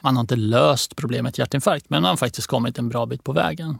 Man 0.00 0.16
har 0.16 0.20
inte 0.20 0.36
löst 0.36 0.96
problemet 0.96 1.38
hjärtinfarkt, 1.38 1.90
men 1.90 2.02
man 2.02 2.08
har 2.08 2.16
faktiskt 2.16 2.46
kommit 2.46 2.78
en 2.78 2.88
bra 2.88 3.06
bit 3.06 3.24
på 3.24 3.32
vägen. 3.32 3.78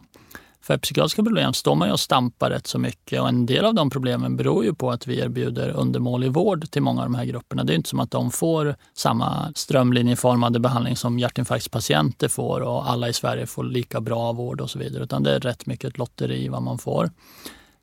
För 0.61 0.77
psykiatriska 0.77 1.23
problem 1.23 1.53
står 1.53 1.75
man 1.75 1.87
ju 1.87 1.91
och 1.91 1.99
stampar 1.99 2.49
rätt 2.49 2.67
så 2.67 2.79
mycket 2.79 3.21
och 3.21 3.27
en 3.27 3.45
del 3.45 3.65
av 3.65 3.73
de 3.73 3.89
problemen 3.89 4.37
beror 4.37 4.63
ju 4.63 4.73
på 4.73 4.91
att 4.91 5.07
vi 5.07 5.19
erbjuder 5.19 5.69
undermålig 5.69 6.31
vård 6.31 6.71
till 6.71 6.81
många 6.81 7.01
av 7.01 7.05
de 7.05 7.15
här 7.15 7.25
grupperna. 7.25 7.63
Det 7.63 7.73
är 7.73 7.75
inte 7.75 7.89
som 7.89 7.99
att 7.99 8.11
de 8.11 8.31
får 8.31 8.75
samma 8.93 9.51
strömlinjeformade 9.55 10.59
behandling 10.59 10.95
som 10.95 11.19
hjärtinfarktspatienter 11.19 12.27
får 12.27 12.61
och 12.61 12.89
alla 12.89 13.09
i 13.09 13.13
Sverige 13.13 13.45
får 13.45 13.63
lika 13.63 14.01
bra 14.01 14.31
vård 14.31 14.61
och 14.61 14.69
så 14.69 14.79
vidare, 14.79 15.03
utan 15.03 15.23
det 15.23 15.35
är 15.35 15.39
rätt 15.39 15.65
mycket 15.65 15.89
ett 15.89 15.97
lotteri 15.97 16.47
vad 16.47 16.61
man 16.61 16.77
får. 16.77 17.09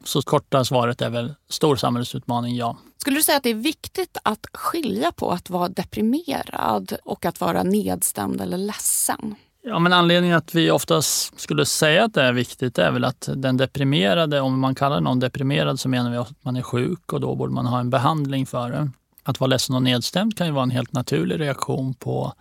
Så 0.08 0.22
korta 0.22 0.64
svaret 0.64 1.02
är 1.02 1.10
väl 1.10 1.34
stor 1.48 1.76
samhällsutmaning, 1.76 2.56
ja. 2.56 2.76
Skulle 2.98 3.16
du 3.16 3.22
säga 3.22 3.36
att 3.36 3.42
det 3.42 3.50
är 3.50 3.54
viktigt 3.54 4.18
att 4.22 4.46
skilja 4.52 5.12
på 5.12 5.30
att 5.30 5.50
vara 5.50 5.68
deprimerad 5.68 6.92
och 7.04 7.24
att 7.26 7.40
vara 7.40 7.62
nedstämd 7.62 8.40
eller 8.40 8.58
ledsen? 8.58 9.34
Ja, 9.62 9.78
men 9.78 9.92
anledningen 9.92 10.36
att 10.36 10.54
vi 10.54 10.70
oftast 10.70 11.40
skulle 11.40 11.66
säga 11.66 12.04
att 12.04 12.14
det 12.14 12.22
är 12.22 12.32
viktigt 12.32 12.78
är 12.78 12.90
väl 12.90 13.04
att 13.04 13.28
den 13.36 13.56
deprimerade, 13.56 14.40
om 14.40 14.60
man 14.60 14.74
kallar 14.74 15.00
någon 15.00 15.20
deprimerad 15.20 15.80
så 15.80 15.88
menar 15.88 16.10
vi 16.10 16.16
att 16.16 16.44
man 16.44 16.56
är 16.56 16.62
sjuk 16.62 17.12
och 17.12 17.20
då 17.20 17.34
borde 17.34 17.52
man 17.52 17.66
ha 17.66 17.80
en 17.80 17.90
behandling 17.90 18.46
för 18.46 18.70
det. 18.70 18.90
Att 19.22 19.40
vara 19.40 19.48
ledsen 19.48 19.76
och 19.76 19.82
nedstämd 19.82 20.36
kan 20.38 20.46
ju 20.46 20.52
vara 20.52 20.62
en 20.62 20.70
helt 20.70 20.92
naturlig 20.92 21.40
reaktion 21.40 21.94
på 21.94 22.32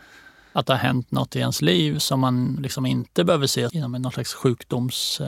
att 0.53 0.65
det 0.65 0.74
har 0.74 0.80
hänt 0.80 1.11
något 1.11 1.36
i 1.36 1.39
ens 1.39 1.61
liv 1.61 1.99
som 1.99 2.20
man 2.20 2.59
liksom 2.61 2.86
inte 2.86 3.24
behöver 3.24 3.47
se 3.47 3.70
inom 3.72 3.91
någon 3.91 4.11
slags 4.11 4.34
sjukdoms 4.34 5.22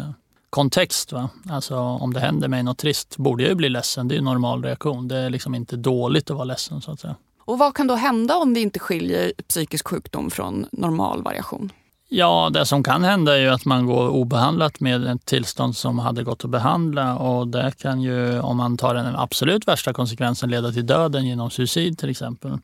kontext. 0.50 1.12
Va? 1.12 1.30
Alltså 1.50 1.78
om 1.78 2.14
det 2.14 2.20
händer 2.20 2.47
mig 2.47 2.64
något 2.64 2.78
trist 2.78 3.18
borde 3.18 3.43
jag 3.43 3.50
ju 3.50 3.56
bli 3.56 3.70
ledsen. 3.70 4.08
Det 4.08 4.16
är 4.16 4.20
en 4.20 4.24
normal 4.24 4.64
reaktion. 4.64 5.08
Det 5.08 5.18
är 5.18 5.30
liksom 5.30 5.56
inte 5.56 5.76
dåligt 5.76 6.30
att 6.30 6.36
vara 6.36 6.45
ledsen 6.45 6.82
så 6.82 6.91
att 6.91 7.00
säga. 7.00 7.16
Och 7.39 7.60
vad 7.60 7.76
kan 7.76 7.88
då 7.88 7.95
hända 7.95 8.38
om 8.38 8.54
vi 8.54 8.62
inte 8.62 8.80
skiljer 8.80 9.32
psykisk 9.47 9.88
sjukdom 9.88 10.30
från 10.30 10.66
normal 10.72 11.24
variation? 11.24 11.72
Ja, 12.12 12.50
det 12.54 12.66
som 12.66 12.84
kan 12.84 13.04
hända 13.04 13.38
är 13.38 13.41
ju 13.41 13.50
att 13.50 13.66
man 13.66 13.86
går 13.86 14.10
obehandlat 14.10 14.80
med 14.80 15.08
ett 15.08 15.26
tillstånd 15.26 15.76
som 15.76 16.00
hade 16.00 16.24
gått 16.24 16.45
att 16.45 16.52
behandla 16.52 17.18
och 17.18 17.47
det 17.47 17.74
kan 17.78 18.02
ju, 18.02 18.39
om 18.39 18.58
man 18.58 18.78
tar 18.78 18.95
den 18.95 19.16
absolut 19.16 19.68
värsta 19.68 19.93
konsekvensen, 19.93 20.50
leda 20.50 20.72
till 20.72 20.86
döden 20.86 21.28
genom 21.28 21.50
suicid 21.50 21.97
till 21.97 22.10
exempel. 22.10 22.58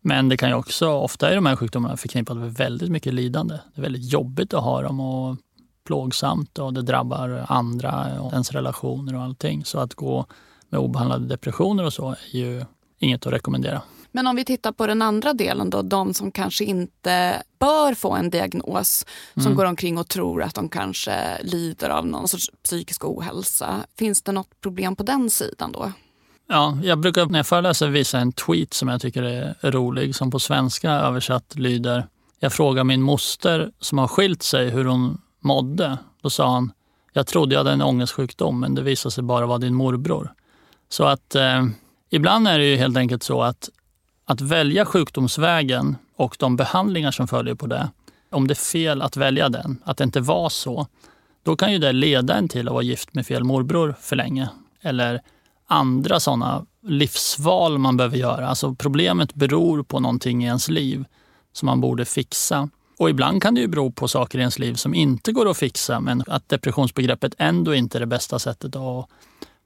Men 0.00 0.28
det 0.28 0.36
kan 0.36 0.48
ju 0.48 0.54
också, 0.54 0.88
ofta 0.88 1.30
är 1.30 1.34
de 1.34 1.46
här 1.46 1.56
sjukdomarna 1.56 1.96
förknippade 1.96 2.40
med 2.40 2.54
väldigt 2.54 2.90
mycket 2.90 3.14
lidande. 3.14 3.54
Det 3.74 3.80
är 3.80 3.82
väldigt 3.82 4.12
jobbigt 4.12 4.54
att 4.54 4.64
ha 4.64 4.82
dem 4.82 5.00
och 5.00 5.36
plågsamt 5.86 6.58
och 6.58 6.72
det 6.74 6.82
drabbar 6.82 7.46
andra 7.48 8.20
och 8.20 8.32
ens 8.32 8.52
relationer 8.52 9.14
och 9.14 9.22
allting. 9.22 9.64
Så 9.64 9.78
att 9.78 9.94
gå 9.94 10.26
med 10.68 10.80
obehandlade 10.80 11.26
depressioner 11.26 11.84
och 11.84 11.92
så 11.92 12.10
är 12.10 12.38
ju 12.38 12.64
inget 12.98 13.26
att 13.26 13.32
rekommendera. 13.32 13.82
Men 14.12 14.26
om 14.26 14.36
vi 14.36 14.44
tittar 14.44 14.72
på 14.72 14.86
den 14.86 15.02
andra 15.02 15.32
delen 15.32 15.70
då, 15.70 15.82
de 15.82 16.14
som 16.14 16.32
kanske 16.32 16.64
inte 16.64 17.42
bör 17.58 17.94
få 17.94 18.12
en 18.12 18.30
diagnos, 18.30 19.06
som 19.34 19.42
mm. 19.42 19.56
går 19.56 19.64
omkring 19.64 19.98
och 19.98 20.08
tror 20.08 20.42
att 20.42 20.54
de 20.54 20.68
kanske 20.68 21.42
lider 21.42 21.90
av 21.90 22.06
någon 22.06 22.28
sorts 22.28 22.50
psykisk 22.64 23.04
ohälsa. 23.04 23.86
Finns 23.98 24.22
det 24.22 24.32
något 24.32 24.60
problem 24.60 24.96
på 24.96 25.02
den 25.02 25.30
sidan 25.30 25.72
då? 25.72 25.92
Ja, 26.48 26.78
jag 26.82 26.98
brukar 26.98 27.26
när 27.26 27.38
jag 27.38 27.46
föreläser 27.46 27.88
visa 27.88 28.18
en 28.18 28.32
tweet 28.32 28.74
som 28.74 28.88
jag 28.88 29.00
tycker 29.00 29.22
är 29.22 29.70
rolig, 29.70 30.14
som 30.14 30.30
på 30.30 30.38
svenska 30.38 30.90
översatt 30.90 31.54
lyder 31.54 32.06
Jag 32.38 32.52
frågar 32.52 32.84
min 32.84 33.02
moster 33.02 33.70
som 33.80 33.98
har 33.98 34.08
skilt 34.08 34.42
sig 34.42 34.70
hur 34.70 34.84
hon 34.84 35.20
mådde. 35.46 35.98
Då 36.22 36.30
sa 36.30 36.50
han, 36.50 36.72
jag 37.12 37.26
trodde 37.26 37.54
jag 37.54 37.60
hade 37.60 37.72
en 37.72 37.82
ångestsjukdom 37.82 38.60
men 38.60 38.74
det 38.74 38.82
visade 38.82 39.12
sig 39.12 39.24
bara 39.24 39.46
vara 39.46 39.58
din 39.58 39.74
morbror. 39.74 40.32
Så 40.88 41.04
att 41.04 41.34
eh, 41.34 41.66
ibland 42.10 42.48
är 42.48 42.58
det 42.58 42.64
ju 42.64 42.76
helt 42.76 42.96
enkelt 42.96 43.22
så 43.22 43.42
att, 43.42 43.68
att 44.24 44.40
välja 44.40 44.84
sjukdomsvägen 44.84 45.96
och 46.16 46.36
de 46.38 46.56
behandlingar 46.56 47.10
som 47.10 47.28
följer 47.28 47.54
på 47.54 47.66
det, 47.66 47.90
om 48.30 48.46
det 48.46 48.52
är 48.52 48.72
fel 48.72 49.02
att 49.02 49.16
välja 49.16 49.48
den, 49.48 49.82
att 49.84 49.96
det 49.96 50.04
inte 50.04 50.20
var 50.20 50.48
så, 50.48 50.86
då 51.42 51.56
kan 51.56 51.72
ju 51.72 51.78
det 51.78 51.92
leda 51.92 52.34
en 52.34 52.48
till 52.48 52.68
att 52.68 52.74
vara 52.74 52.82
gift 52.82 53.14
med 53.14 53.26
fel 53.26 53.44
morbror 53.44 53.94
för 54.00 54.16
länge. 54.16 54.48
Eller 54.82 55.20
andra 55.66 56.20
sådana 56.20 56.66
livsval 56.82 57.78
man 57.78 57.96
behöver 57.96 58.16
göra. 58.16 58.48
Alltså 58.48 58.74
problemet 58.74 59.34
beror 59.34 59.82
på 59.82 60.00
någonting 60.00 60.44
i 60.44 60.46
ens 60.46 60.68
liv 60.68 61.04
som 61.52 61.66
man 61.66 61.80
borde 61.80 62.04
fixa. 62.04 62.68
Och 62.98 63.10
ibland 63.10 63.42
kan 63.42 63.54
det 63.54 63.60
ju 63.60 63.68
bero 63.68 63.90
på 63.90 64.08
saker 64.08 64.38
i 64.38 64.40
ens 64.40 64.58
liv 64.58 64.74
som 64.74 64.94
inte 64.94 65.32
går 65.32 65.50
att 65.50 65.56
fixa 65.56 66.00
men 66.00 66.24
att 66.26 66.48
depressionsbegreppet 66.48 67.34
ändå 67.38 67.74
inte 67.74 67.98
är 67.98 68.00
det 68.00 68.06
bästa 68.06 68.38
sättet 68.38 68.76
att 68.76 69.08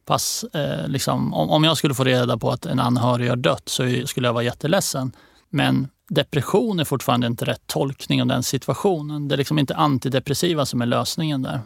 pass, 0.05 0.45
eh, 0.45 0.89
liksom, 0.89 1.35
om, 1.35 1.51
om 1.51 1.65
jag 1.65 1.77
skulle 1.77 1.95
få 1.95 2.05
reda 2.05 2.39
på 2.39 2.51
att 2.51 2.67
en 2.67 2.81
anhörig 2.81 3.29
har 3.29 3.37
dött 3.37 3.69
så 3.69 4.07
skulle 4.07 4.29
jag 4.29 4.33
vara 4.33 4.45
jätteledsen. 4.45 5.13
Men 5.49 5.89
depression 6.09 6.81
är 6.81 6.85
fortfarande 6.85 7.27
inte 7.27 7.45
rätt 7.45 7.67
tolkning 7.67 8.21
av 8.21 8.27
den 8.27 8.43
situationen. 8.43 9.29
Det 9.29 9.35
är 9.35 9.37
liksom 9.37 9.59
inte 9.59 9.77
antidepressiva 9.77 10.67
som 10.67 10.83
är 10.83 10.87
lösningen 10.87 11.43
där. 11.43 11.61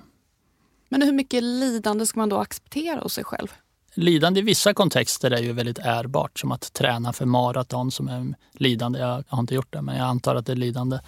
Men 0.88 1.02
hur 1.02 1.12
mycket 1.12 1.42
lidande 1.42 2.06
ska 2.06 2.20
man 2.20 2.28
då 2.28 2.38
acceptera 2.38 3.00
hos 3.00 3.12
sig 3.12 3.24
själv? 3.24 3.48
Lidande 3.94 4.40
i 4.40 4.42
vissa 4.42 4.74
kontexter 4.74 5.30
är 5.30 5.42
ju 5.42 5.52
väldigt 5.52 5.78
ärbart, 5.78 6.38
som 6.38 6.52
att 6.52 6.72
träna 6.72 7.12
för 7.12 7.26
maraton 7.26 7.90
som 7.90 8.08
är 8.08 8.34
lidande. 8.52 8.98
Jag 8.98 9.24
har 9.28 9.40
inte 9.40 9.54
gjort 9.54 9.72
det, 9.72 9.82
men 9.82 9.96
jag 9.96 10.06
antar 10.06 10.34
att 10.34 10.46
det 10.46 10.52
är 10.52 10.56
lidande. 10.56 10.98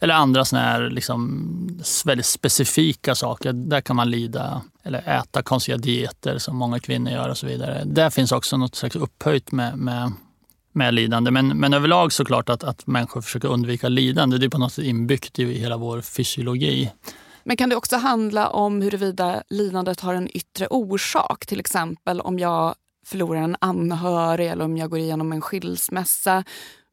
Eller 0.00 0.14
andra 0.14 0.44
såna 0.44 0.62
här 0.62 0.90
liksom 0.90 1.80
väldigt 2.04 2.26
specifika 2.26 3.14
saker. 3.14 3.52
Där 3.52 3.80
kan 3.80 3.96
man 3.96 4.10
lida 4.10 4.62
eller 4.82 5.08
äta 5.08 5.42
konstiga 5.42 5.76
dieter 5.78 6.38
som 6.38 6.56
många 6.56 6.80
kvinnor 6.80 7.12
gör 7.12 7.28
och 7.28 7.38
så 7.38 7.46
vidare. 7.46 7.82
Där 7.84 8.10
finns 8.10 8.32
också 8.32 8.56
något 8.56 8.74
slags 8.74 8.96
upphöjt 8.96 9.52
med, 9.52 9.78
med, 9.78 10.12
med 10.72 10.94
lidande. 10.94 11.30
Men, 11.30 11.48
men 11.48 11.74
överlag 11.74 12.12
såklart 12.12 12.48
att, 12.48 12.64
att 12.64 12.86
människor 12.86 13.20
försöker 13.20 13.48
undvika 13.48 13.88
lidande. 13.88 14.38
Det 14.38 14.46
är 14.46 14.50
på 14.50 14.58
något 14.58 14.72
sätt 14.72 14.84
inbyggt 14.84 15.38
i 15.38 15.58
hela 15.58 15.76
vår 15.76 16.00
fysiologi. 16.00 16.90
Men 17.44 17.56
kan 17.56 17.68
det 17.68 17.76
också 17.76 17.96
handla 17.96 18.48
om 18.48 18.82
huruvida 18.82 19.42
lidandet 19.48 20.00
har 20.00 20.14
en 20.14 20.36
yttre 20.36 20.66
orsak? 20.66 21.46
Till 21.46 21.60
exempel 21.60 22.20
om 22.20 22.38
jag 22.38 22.74
förlorar 23.06 23.42
en 23.42 23.56
anhörig 23.58 24.48
eller 24.48 24.64
om 24.64 24.76
jag 24.76 24.90
går 24.90 24.98
igenom 24.98 25.32
en 25.32 25.40
skilsmässa. 25.40 26.44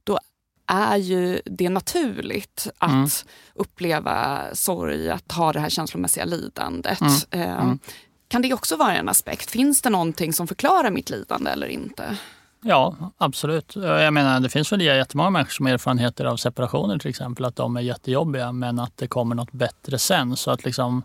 Då 0.03 0.19
är 0.67 0.97
ju 0.97 1.41
det 1.45 1.69
naturligt 1.69 2.67
att 2.77 2.91
mm. 2.91 3.09
uppleva 3.53 4.41
sorg, 4.53 5.09
att 5.09 5.31
ha 5.31 5.53
det 5.53 5.59
här 5.59 5.69
känslomässiga 5.69 6.25
lidandet. 6.25 7.01
Mm. 7.01 7.49
Eh, 7.49 7.61
mm. 7.61 7.79
Kan 8.27 8.41
det 8.41 8.53
också 8.53 8.75
vara 8.75 8.95
en 8.95 9.09
aspekt? 9.09 9.51
Finns 9.51 9.81
det 9.81 9.89
någonting 9.89 10.33
som 10.33 10.47
förklarar 10.47 10.91
mitt 10.91 11.09
lidande 11.09 11.51
eller 11.51 11.67
inte? 11.67 12.17
Ja, 12.61 12.95
absolut. 13.17 13.75
Jag 13.75 14.13
menar, 14.13 14.39
det 14.39 14.49
finns 14.49 14.71
väl 14.71 14.81
jättemånga 14.81 15.29
människor 15.29 15.51
som 15.51 15.65
har 15.65 15.73
erfarenheter 15.73 16.25
av 16.25 16.37
separationer 16.37 16.97
till 16.97 17.09
exempel, 17.09 17.45
att 17.45 17.55
de 17.55 17.77
är 17.77 17.81
jättejobbiga 17.81 18.51
men 18.51 18.79
att 18.79 18.97
det 18.97 19.07
kommer 19.07 19.35
något 19.35 19.51
bättre 19.51 19.99
sen. 19.99 20.37
Så 20.37 20.51
att 20.51 20.65
liksom, 20.65 21.03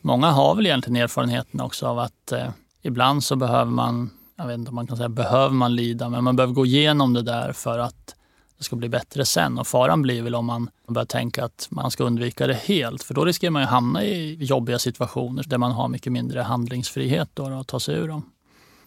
många 0.00 0.30
har 0.30 0.54
väl 0.54 0.66
egentligen 0.66 1.02
erfarenheten 1.02 1.60
också 1.60 1.86
av 1.86 1.98
att 1.98 2.32
eh, 2.32 2.48
ibland 2.82 3.24
så 3.24 3.36
behöver 3.36 3.70
man, 3.70 4.10
jag 4.36 4.46
vet 4.46 4.58
inte 4.58 4.68
om 4.68 4.74
man 4.74 4.86
kan 4.86 4.96
säga 4.96 5.08
behöver 5.08 5.54
man 5.54 5.76
lida, 5.76 6.08
men 6.08 6.24
man 6.24 6.36
behöver 6.36 6.54
gå 6.54 6.66
igenom 6.66 7.14
det 7.14 7.22
där 7.22 7.52
för 7.52 7.78
att 7.78 8.14
det 8.58 8.64
ska 8.64 8.76
bli 8.76 8.88
bättre 8.88 9.24
sen. 9.24 9.58
Och 9.58 9.66
faran 9.66 10.02
blir 10.02 10.22
väl 10.22 10.34
om 10.34 10.46
man 10.46 10.70
börjar 10.88 11.06
tänka 11.06 11.44
att 11.44 11.66
man 11.70 11.90
ska 11.90 12.04
undvika 12.04 12.46
det 12.46 12.54
helt, 12.54 13.02
för 13.02 13.14
då 13.14 13.24
riskerar 13.24 13.50
man 13.50 13.62
ju 13.62 13.68
hamna 13.68 14.04
i 14.04 14.44
jobbiga 14.44 14.78
situationer 14.78 15.44
där 15.46 15.58
man 15.58 15.72
har 15.72 15.88
mycket 15.88 16.12
mindre 16.12 16.40
handlingsfrihet 16.40 17.28
då, 17.34 17.46
att 17.46 17.66
ta 17.66 17.80
sig 17.80 17.94
ur 17.94 18.08
dem. 18.08 18.30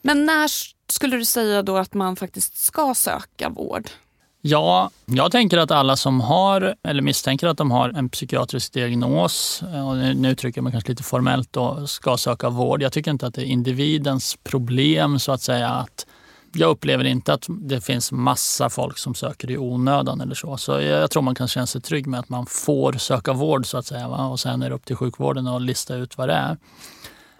Men 0.02 0.26
när 0.26 0.48
skulle 0.92 1.18
du 1.18 1.26
säga 1.26 1.62
då 1.62 1.78
att 1.78 1.94
man 1.94 2.16
faktiskt 2.16 2.58
ska 2.58 2.94
söka 2.94 3.50
vård? 3.50 3.90
Ja, 4.44 4.90
jag 5.06 5.32
tänker 5.32 5.58
att 5.58 5.72
alla 5.72 5.96
som 5.96 6.22
har 6.22 6.76
eller 6.84 7.02
misstänker 7.02 7.48
att 7.48 7.58
de 7.58 7.72
har 7.72 7.90
en 7.90 8.10
psykiatrisk 8.10 8.74
diagnos, 8.74 9.64
eh, 9.74 9.90
och 9.90 9.98
nu 9.98 10.32
uttrycker 10.32 10.62
man 10.62 10.72
kanske 10.72 10.90
lite 10.90 11.04
formellt, 11.04 11.54
då, 11.54 11.88
ska 11.88 12.18
söka 12.18 12.50
vård. 12.50 12.82
Jag 12.82 12.94
tycker 12.94 13.12
inte 13.12 13.28
att 13.28 13.34
det 13.34 13.42
är 13.42 13.46
individens 13.46 14.38
problem 14.44 15.20
så 15.20 15.32
att 15.32 15.42
säga 15.42 15.70
att 15.70 16.06
jag 16.54 16.70
upplever 16.70 17.04
inte 17.04 17.34
att 17.34 17.46
det 17.50 17.82
finns 17.82 18.12
massa 18.12 18.70
folk 18.70 18.98
som 18.98 19.16
söker 19.16 19.52
i 19.52 19.58
onödan 19.58 20.22
eller 20.22 20.36
så. 20.36 20.58
Så 20.58 20.82
jag 20.82 21.12
tror 21.12 21.24
man 21.24 21.36
kan 21.36 21.48
känna 21.48 21.68
sig 21.68 21.82
trygg 21.82 22.08
med 22.08 22.20
att 22.20 22.30
man 22.30 22.46
får 22.46 22.94
söka 22.94 23.34
vård 23.34 23.66
så 23.66 23.78
att 23.78 23.86
säga. 23.86 24.08
Va? 24.08 24.26
Och 24.26 24.40
sen 24.40 24.62
är 24.62 24.70
det 24.70 24.76
upp 24.76 24.86
till 24.86 24.96
sjukvården 24.96 25.48
att 25.48 25.62
lista 25.62 25.96
ut 25.96 26.18
vad 26.18 26.30
det 26.30 26.34
är. 26.34 26.58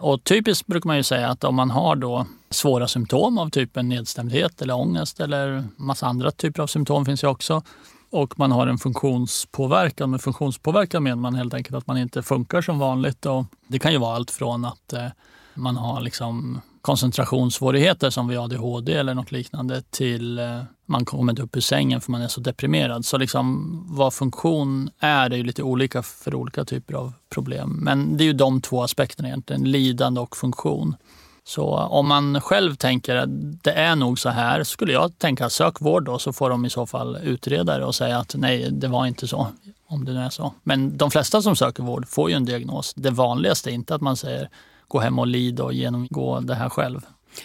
Och 0.02 0.24
typiskt 0.24 0.66
brukar 0.66 0.86
man 0.86 0.96
ju 0.96 1.02
säga 1.02 1.28
att 1.28 1.44
om 1.44 1.54
man 1.54 1.70
har 1.70 1.96
då 1.96 2.26
svåra 2.50 2.88
symptom 2.88 3.38
av 3.38 3.50
typen 3.50 3.88
nedstämdhet 3.88 4.62
eller 4.62 4.74
ångest 4.74 5.20
eller 5.20 5.64
massa 5.76 6.06
andra 6.06 6.30
typer 6.30 6.62
av 6.62 6.66
symptom 6.66 7.04
finns 7.04 7.24
ju 7.24 7.28
också. 7.28 7.62
Och 8.10 8.38
man 8.38 8.52
har 8.52 8.66
en 8.66 8.78
funktionspåverkan. 8.78 10.10
Med 10.10 10.20
funktionspåverkan 10.20 11.02
menar 11.02 11.16
man 11.16 11.34
helt 11.34 11.54
enkelt 11.54 11.76
att 11.76 11.86
man 11.86 11.98
inte 11.98 12.22
funkar 12.22 12.62
som 12.62 12.78
vanligt. 12.78 13.26
Och 13.26 13.44
det 13.66 13.78
kan 13.78 13.92
ju 13.92 13.98
vara 13.98 14.16
allt 14.16 14.30
från 14.30 14.64
att 14.64 14.92
eh, 14.92 15.06
man 15.54 15.76
har 15.76 16.00
liksom 16.00 16.60
koncentrationssvårigheter 16.80 18.10
som 18.10 18.28
vid 18.28 18.38
ADHD 18.38 18.92
eller 18.92 19.14
något 19.14 19.32
liknande 19.32 19.82
till 19.90 20.38
eh, 20.38 20.62
man 20.92 21.04
kommer 21.04 21.32
inte 21.32 21.42
upp 21.42 21.56
ur 21.56 21.60
sängen 21.60 22.00
för 22.00 22.10
man 22.12 22.22
är 22.22 22.28
så 22.28 22.40
deprimerad. 22.40 23.04
Så 23.04 23.18
liksom 23.18 23.78
vad 23.88 24.14
funktion 24.14 24.90
är, 24.98 25.30
är 25.30 25.36
ju 25.36 25.44
lite 25.44 25.62
olika 25.62 26.02
för 26.02 26.34
olika 26.34 26.64
typer 26.64 26.94
av 26.94 27.12
problem. 27.28 27.78
Men 27.82 28.16
det 28.16 28.24
är 28.24 28.26
ju 28.26 28.32
de 28.32 28.60
två 28.60 28.82
aspekterna 28.82 29.28
egentligen, 29.28 29.64
lidande 29.64 30.20
och 30.20 30.36
funktion. 30.36 30.96
Så 31.44 31.76
om 31.76 32.08
man 32.08 32.40
själv 32.40 32.74
tänker 32.74 33.16
att 33.16 33.28
det 33.62 33.72
är 33.72 33.96
nog 33.96 34.18
så 34.18 34.28
här, 34.28 34.64
skulle 34.64 34.92
jag 34.92 35.18
tänka 35.18 35.50
sök 35.50 35.80
vård 35.80 36.04
då 36.04 36.18
så 36.18 36.32
får 36.32 36.50
de 36.50 36.64
i 36.64 36.70
så 36.70 36.86
fall 36.86 37.18
utreda 37.22 37.78
det 37.78 37.84
och 37.84 37.94
säga 37.94 38.18
att 38.18 38.34
nej, 38.38 38.70
det 38.70 38.88
var 38.88 39.06
inte 39.06 39.28
så. 39.28 39.46
Om 39.86 40.04
det 40.04 40.12
nu 40.12 40.20
är 40.20 40.30
så. 40.30 40.54
Men 40.62 40.96
de 40.96 41.10
flesta 41.10 41.42
som 41.42 41.56
söker 41.56 41.82
vård 41.82 42.08
får 42.08 42.30
ju 42.30 42.36
en 42.36 42.44
diagnos. 42.44 42.94
Det 42.94 43.10
vanligaste 43.10 43.70
är 43.70 43.72
inte 43.72 43.94
att 43.94 44.00
man 44.00 44.16
säger 44.16 44.48
gå 44.88 45.00
hem 45.00 45.18
och 45.18 45.26
lid 45.26 45.60
och 45.60 45.72
genomgå 45.72 46.40
det 46.40 46.54
här 46.54 46.68
själv. 46.68 47.00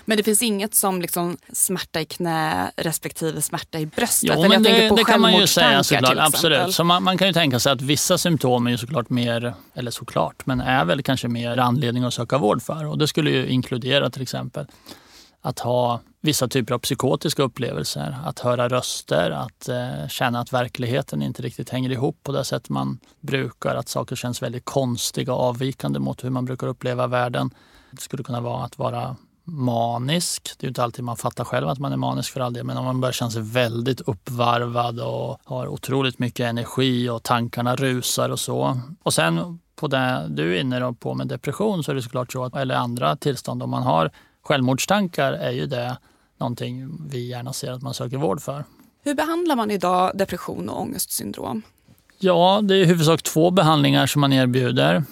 Men 0.06 0.18
det 0.18 0.24
finns 0.24 0.42
inget 0.42 0.76
som 0.76 1.02
liksom 1.02 1.38
smärta 1.54 2.02
i 2.02 2.06
knä 2.06 2.72
respektive 2.76 3.42
smärta 3.42 3.80
i 3.80 3.86
bröstet? 3.86 4.32
Jo, 4.36 4.50
men 4.50 4.64
det, 4.64 4.90
det 4.96 5.04
kan 5.04 5.22
man 5.22 5.36
ju 5.36 5.48
säga 5.48 5.84
såklart. 5.84 6.18
Absolut. 6.18 6.76
Så 6.76 6.84
man, 6.84 7.04
man, 7.04 7.18
kan 7.18 7.28
ju 7.28 7.34
tänka 7.34 7.60
sig 7.60 7.72
att 7.72 7.82
vissa 7.82 8.18
symptom 8.18 8.68
är 8.68 8.72
ju 8.72 8.78
såklart 8.78 9.10
mer, 9.10 9.54
eller 9.74 9.92
såklart, 9.92 10.46
men 10.46 10.62
är 10.62 10.86
väl 10.86 11.04
kanske 11.04 11.28
mer 11.28 11.58
anledning 11.58 12.04
att 12.04 12.14
söka 12.14 12.38
vård 12.38 12.62
för. 12.62 12.86
Och 12.86 12.98
det 12.98 13.08
skulle 13.08 13.32
ju 13.32 13.48
inkludera 13.48 14.10
till 14.10 14.22
exempel 14.22 14.66
att 15.42 15.60
ha 15.60 16.02
vissa 16.22 16.48
typer 16.48 16.74
av 16.74 16.80
psykotiska 16.80 17.44
upplevelser. 17.44 18.18
Att 18.26 18.40
höra 18.40 18.70
röster, 18.70 19.32
att 19.32 19.70
eh, 19.70 20.08
känna 20.10 20.40
att 20.40 20.54
verkligheten 20.54 21.22
inte 21.22 21.42
riktigt 21.42 21.70
hänger 21.70 21.90
ihop 21.90 22.20
på 22.24 22.32
det 22.32 22.44
sätt 22.44 22.70
man 22.70 23.00
brukar. 23.22 23.76
Att 23.76 23.90
saker 23.90 24.16
känns 24.16 24.42
väldigt 24.42 24.66
konstiga 24.66 25.34
och 25.34 25.44
avvikande 25.44 26.00
mot 26.00 26.24
hur 26.24 26.30
man 26.30 26.46
brukar 26.46 26.68
uppleva 26.68 27.08
världen. 27.08 27.50
Det 27.92 28.02
skulle 28.02 28.24
kunna 28.24 28.42
vara 28.42 28.64
att 28.64 28.78
vara 28.78 29.16
manisk. 29.48 30.52
Det 30.60 30.66
är 30.66 30.68
inte 30.68 30.84
alltid 30.84 31.06
man 31.06 31.18
fattar 31.18 31.44
själv 31.44 31.70
att 31.70 31.80
man 31.80 31.94
är 31.94 31.98
manisk 31.98 32.34
för 32.34 32.40
all 32.40 32.54
del, 32.54 32.64
men 32.64 32.78
om 32.78 32.86
man 32.86 33.02
börjar 33.02 33.14
känna 33.14 33.32
sig 33.32 33.42
väldigt 33.42 34.02
uppvarvad 34.02 35.00
och 35.00 35.40
har 35.44 35.68
otroligt 35.68 36.20
mycket 36.20 36.46
energi 36.46 37.10
och 37.10 37.24
tankarna 37.24 37.76
rusar 37.76 38.30
och 38.30 38.40
så. 38.40 38.80
Och 39.04 39.14
sen 39.14 39.60
på 39.76 39.88
det 39.88 40.28
du 40.30 40.56
är 40.56 40.62
inne 40.62 40.94
på 41.00 41.14
med 41.14 41.28
depression 41.28 41.84
så 41.84 41.92
är 41.92 41.96
det 41.96 42.02
såklart 42.02 42.32
så, 42.32 42.44
att, 42.44 42.56
eller 42.56 42.76
andra 42.76 43.16
tillstånd, 43.16 43.64
om 43.64 43.70
man 43.70 43.84
har 43.84 44.12
självmordstankar 44.44 45.34
är 45.34 45.52
ju 45.52 45.66
det 45.66 45.98
någonting 46.38 47.08
vi 47.10 47.28
gärna 47.28 47.54
ser 47.54 47.72
att 47.72 47.82
man 47.82 47.94
söker 47.94 48.18
vård 48.18 48.42
för. 48.42 48.64
Hur 49.04 49.16
behandlar 49.16 49.56
man 49.56 49.72
idag 49.72 50.12
depression 50.16 50.70
och 50.70 50.82
ångestsyndrom? 50.82 51.62
Ja, 52.20 52.60
det 52.64 52.76
är 52.76 52.78
i 52.78 52.86
huvudsak 52.86 53.22
två 53.22 53.52
behandlingar 53.52 54.08
som 54.08 54.22
man 54.22 54.34
erbjuder. 54.34 55.04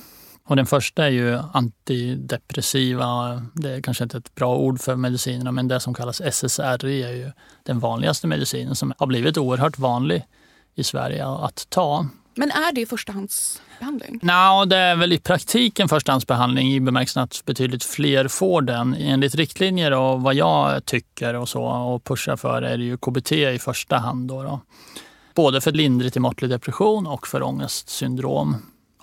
Och 0.47 0.55
den 0.55 0.65
första 0.65 1.05
är 1.05 1.09
ju 1.09 1.39
antidepressiva. 1.53 3.41
Det 3.53 3.71
är 3.71 3.81
kanske 3.81 4.03
inte 4.03 4.17
ett 4.17 4.35
bra 4.35 4.55
ord 4.55 4.81
för 4.81 4.95
medicinerna, 4.95 5.51
men 5.51 5.67
det 5.67 5.79
som 5.79 5.93
kallas 5.93 6.21
SSRI 6.21 7.03
är 7.03 7.11
ju 7.11 7.31
den 7.63 7.79
vanligaste 7.79 8.27
medicinen 8.27 8.75
som 8.75 8.93
har 8.97 9.07
blivit 9.07 9.37
oerhört 9.37 9.79
vanlig 9.79 10.25
i 10.75 10.83
Sverige 10.83 11.27
att 11.27 11.67
ta. 11.69 12.05
Men 12.35 12.51
är 12.51 12.73
det 12.73 12.85
förstahandsbehandling? 12.85 14.19
Nej, 14.21 14.67
det 14.67 14.77
är 14.77 14.95
väl 14.95 15.13
i 15.13 15.17
praktiken 15.17 15.89
förstahandsbehandling 15.89 16.73
i 16.73 16.79
bemärkelsen 16.79 17.23
att 17.23 17.41
betydligt 17.45 17.83
fler 17.83 18.27
får 18.27 18.61
den. 18.61 18.93
Enligt 18.93 19.35
riktlinjer 19.35 19.91
och 19.91 20.21
vad 20.21 20.35
jag 20.35 20.85
tycker 20.85 21.33
och 21.33 21.49
så 21.49 21.63
och 21.63 22.03
pushar 22.03 22.35
för 22.35 22.61
är 22.61 22.77
det 22.77 22.83
ju 22.83 22.97
KBT 22.97 23.31
i 23.31 23.59
första 23.59 23.97
hand. 23.97 24.27
Då, 24.27 24.43
då. 24.43 24.61
Både 25.35 25.61
för 25.61 25.71
lindrig 25.71 26.13
till 26.13 26.21
måttlig 26.21 26.49
depression 26.49 27.07
och 27.07 27.27
för 27.27 27.43
ångestsyndrom. 27.43 28.55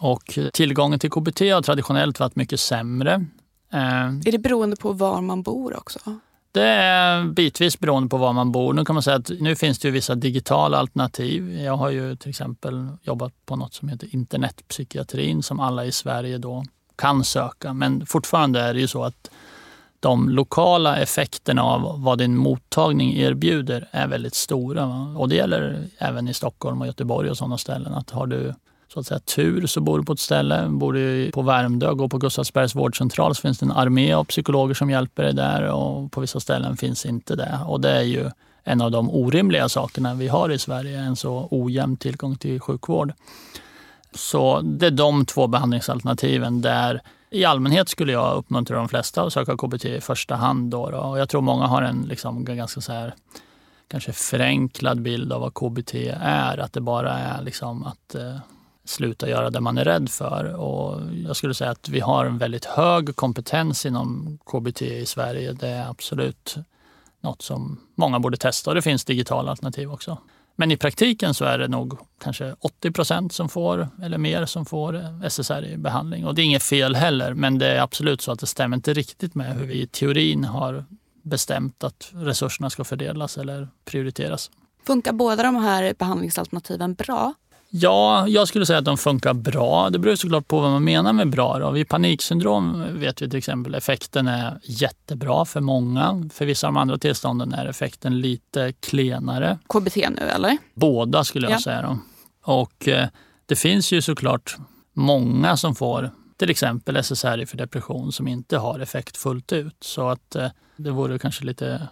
Och 0.02 0.38
tillgången 0.52 0.98
till 0.98 1.10
KBT 1.10 1.40
har 1.40 1.62
traditionellt 1.62 2.20
varit 2.20 2.36
mycket 2.36 2.60
sämre. 2.60 3.26
Eh, 3.72 4.06
är 4.06 4.32
det 4.32 4.38
beroende 4.38 4.76
på 4.76 4.92
var 4.92 5.20
man 5.20 5.42
bor 5.42 5.76
också? 5.76 5.98
Det 6.52 6.66
är 6.66 7.24
bitvis 7.24 7.78
beroende 7.78 8.08
på 8.08 8.16
var 8.16 8.32
man 8.32 8.52
bor. 8.52 8.72
Nu 8.72 8.84
kan 8.84 8.94
man 8.94 9.02
säga 9.02 9.16
att 9.16 9.30
nu 9.40 9.56
finns 9.56 9.78
det 9.78 9.88
ju 9.88 9.92
vissa 9.92 10.14
digitala 10.14 10.78
alternativ. 10.78 11.60
Jag 11.60 11.76
har 11.76 11.90
ju 11.90 12.16
till 12.16 12.30
exempel 12.30 12.88
jobbat 13.02 13.32
på 13.46 13.56
något 13.56 13.74
som 13.74 13.88
heter 13.88 14.14
internetpsykiatrin 14.14 15.42
som 15.42 15.60
alla 15.60 15.84
i 15.84 15.92
Sverige 15.92 16.38
då 16.38 16.64
kan 16.96 17.24
söka. 17.24 17.72
Men 17.72 18.06
fortfarande 18.06 18.60
är 18.60 18.74
det 18.74 18.80
ju 18.80 18.88
så 18.88 19.04
att 19.04 19.30
de 20.00 20.28
lokala 20.28 20.96
effekterna 20.96 21.62
av 21.62 22.02
vad 22.02 22.18
din 22.18 22.36
mottagning 22.36 23.16
erbjuder 23.16 23.88
är 23.90 24.06
väldigt 24.06 24.34
stora. 24.34 24.84
Och 25.16 25.28
det 25.28 25.34
gäller 25.34 25.88
även 25.98 26.28
i 26.28 26.34
Stockholm 26.34 26.80
och 26.80 26.86
Göteborg 26.86 27.30
och 27.30 27.36
sådana 27.36 27.58
ställen. 27.58 27.94
Att 27.94 28.10
har 28.10 28.26
du 28.26 28.54
så 28.92 29.00
att 29.00 29.06
säga, 29.06 29.20
tur 29.20 29.66
så 29.66 29.80
bor 29.80 29.98
du 29.98 30.04
på 30.04 30.12
ett 30.12 30.20
ställe. 30.20 30.68
Bor 30.68 30.92
du 30.92 31.30
på 31.30 31.42
Värmdö, 31.42 31.94
går 31.94 32.08
på 32.08 32.18
Gustavsbergs 32.18 32.74
vårdcentral 32.74 33.34
så 33.34 33.40
finns 33.40 33.58
det 33.58 33.66
en 33.66 33.72
armé 33.72 34.12
av 34.12 34.24
psykologer 34.24 34.74
som 34.74 34.90
hjälper 34.90 35.22
dig 35.22 35.34
där 35.34 35.62
och 35.62 36.12
på 36.12 36.20
vissa 36.20 36.40
ställen 36.40 36.76
finns 36.76 37.06
inte 37.06 37.36
det. 37.36 37.58
Och 37.66 37.80
det 37.80 37.90
är 37.90 38.02
ju 38.02 38.30
en 38.64 38.80
av 38.80 38.90
de 38.90 39.10
orimliga 39.10 39.68
sakerna 39.68 40.14
vi 40.14 40.28
har 40.28 40.50
i 40.50 40.58
Sverige, 40.58 40.98
en 40.98 41.16
så 41.16 41.48
ojämn 41.50 41.96
tillgång 41.96 42.36
till 42.36 42.60
sjukvård. 42.60 43.12
Så 44.14 44.60
det 44.60 44.86
är 44.86 44.90
de 44.90 45.26
två 45.26 45.46
behandlingsalternativen 45.46 46.60
där 46.60 47.02
i 47.30 47.44
allmänhet 47.44 47.88
skulle 47.88 48.12
jag 48.12 48.36
uppmuntra 48.36 48.76
de 48.76 48.88
flesta 48.88 49.22
att 49.22 49.32
söka 49.32 49.56
KBT 49.56 49.84
i 49.84 50.00
första 50.00 50.36
hand. 50.36 50.70
Då, 50.70 50.90
då. 50.90 50.98
Och 50.98 51.18
jag 51.18 51.28
tror 51.28 51.40
många 51.40 51.66
har 51.66 51.82
en 51.82 52.02
liksom 52.02 52.44
ganska 52.44 52.80
så 52.80 52.92
här, 52.92 53.14
kanske 53.88 54.12
förenklad 54.12 55.02
bild 55.02 55.32
av 55.32 55.40
vad 55.40 55.54
KBT 55.54 55.94
är. 56.20 56.58
Att 56.58 56.72
det 56.72 56.80
bara 56.80 57.18
är 57.18 57.42
liksom 57.42 57.84
att 57.84 58.14
eh, 58.14 58.36
sluta 58.84 59.28
göra 59.28 59.50
det 59.50 59.60
man 59.60 59.78
är 59.78 59.84
rädd 59.84 60.08
för. 60.10 60.44
Och 60.54 61.00
jag 61.26 61.36
skulle 61.36 61.54
säga 61.54 61.70
att 61.70 61.88
vi 61.88 62.00
har 62.00 62.24
en 62.24 62.38
väldigt 62.38 62.64
hög 62.64 63.16
kompetens 63.16 63.86
inom 63.86 64.38
KBT 64.46 64.82
i 64.82 65.06
Sverige. 65.06 65.52
Det 65.52 65.68
är 65.68 65.88
absolut 65.88 66.56
något 67.20 67.42
som 67.42 67.80
många 67.94 68.20
borde 68.20 68.36
testa 68.36 68.70
och 68.70 68.74
det 68.74 68.82
finns 68.82 69.04
digitala 69.04 69.50
alternativ 69.50 69.92
också. 69.92 70.18
Men 70.56 70.70
i 70.70 70.76
praktiken 70.76 71.34
så 71.34 71.44
är 71.44 71.58
det 71.58 71.68
nog 71.68 71.98
kanske 72.20 72.54
80 72.60 72.90
procent 72.90 73.32
som 73.32 73.48
får, 73.48 73.88
eller 74.02 74.18
mer, 74.18 74.46
som 74.46 74.66
får 74.66 75.20
SSRI-behandling. 75.24 76.26
Och 76.26 76.34
det 76.34 76.42
är 76.42 76.44
inget 76.44 76.62
fel 76.62 76.94
heller, 76.94 77.34
men 77.34 77.58
det 77.58 77.66
är 77.66 77.80
absolut 77.80 78.20
så 78.20 78.32
att 78.32 78.38
det 78.38 78.46
stämmer 78.46 78.76
inte 78.76 78.92
riktigt 78.92 79.34
med 79.34 79.56
hur 79.56 79.66
vi 79.66 79.82
i 79.82 79.86
teorin 79.86 80.44
har 80.44 80.84
bestämt 81.22 81.84
att 81.84 82.10
resurserna 82.12 82.70
ska 82.70 82.84
fördelas 82.84 83.38
eller 83.38 83.68
prioriteras. 83.84 84.50
Funkar 84.86 85.12
båda 85.12 85.42
de 85.42 85.56
här 85.56 85.94
behandlingsalternativen 85.98 86.94
bra? 86.94 87.34
Ja, 87.74 88.28
jag 88.28 88.48
skulle 88.48 88.66
säga 88.66 88.78
att 88.78 88.84
de 88.84 88.98
funkar 88.98 89.34
bra. 89.34 89.90
Det 89.90 89.98
beror 89.98 90.16
såklart 90.16 90.48
på 90.48 90.60
vad 90.60 90.70
man 90.70 90.84
menar 90.84 91.12
med 91.12 91.30
bra. 91.30 91.58
Då. 91.58 91.70
Vid 91.70 91.88
paniksyndrom 91.88 92.84
vet 92.98 93.22
vi 93.22 93.30
till 93.30 93.38
exempel 93.38 93.74
effekten 93.74 94.28
är 94.28 94.58
jättebra 94.62 95.44
för 95.44 95.60
många. 95.60 96.28
För 96.32 96.44
vissa 96.44 96.66
av 96.66 96.74
de 96.74 96.80
andra 96.80 96.98
tillstånden 96.98 97.52
är 97.52 97.66
effekten 97.66 98.20
lite 98.20 98.72
klenare. 98.72 99.58
KBT 99.68 99.96
nu 99.96 100.28
eller? 100.34 100.58
Båda 100.74 101.24
skulle 101.24 101.46
jag 101.46 101.56
ja. 101.56 101.60
säga. 101.60 101.82
Då. 101.82 101.98
Och 102.52 102.88
eh, 102.88 103.08
det 103.46 103.56
finns 103.56 103.92
ju 103.92 104.02
såklart 104.02 104.56
många 104.92 105.56
som 105.56 105.74
får 105.74 106.10
till 106.36 106.50
exempel 106.50 106.96
SSRI 106.96 107.46
för 107.46 107.56
depression 107.56 108.12
som 108.12 108.28
inte 108.28 108.58
har 108.58 108.80
effekt 108.80 109.16
fullt 109.16 109.52
ut. 109.52 109.76
Så 109.80 110.08
att 110.08 110.34
eh, 110.34 110.48
det 110.76 110.90
vore 110.90 111.18
kanske 111.18 111.44
lite 111.44 111.88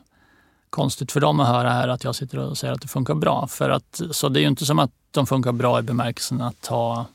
konstigt 0.70 1.12
för 1.12 1.20
dem 1.20 1.40
att 1.40 1.48
höra 1.48 1.70
här 1.70 1.88
att 1.88 2.04
jag 2.04 2.14
sitter 2.14 2.38
och 2.38 2.58
säger 2.58 2.74
att 2.74 2.82
det 2.82 2.88
funkar 2.88 3.14
bra. 3.14 3.46
För 3.46 3.70
att, 3.70 4.00
så 4.10 4.28
det 4.28 4.40
är 4.40 4.42
ju 4.42 4.48
inte 4.48 4.66
som 4.66 4.78
att 4.78 4.90
de 5.10 5.26
funkar 5.26 5.52
bra 5.52 5.78
i 5.78 5.82
bemärkelsen 5.82 6.40
att 6.40 6.60
ta 6.60 7.06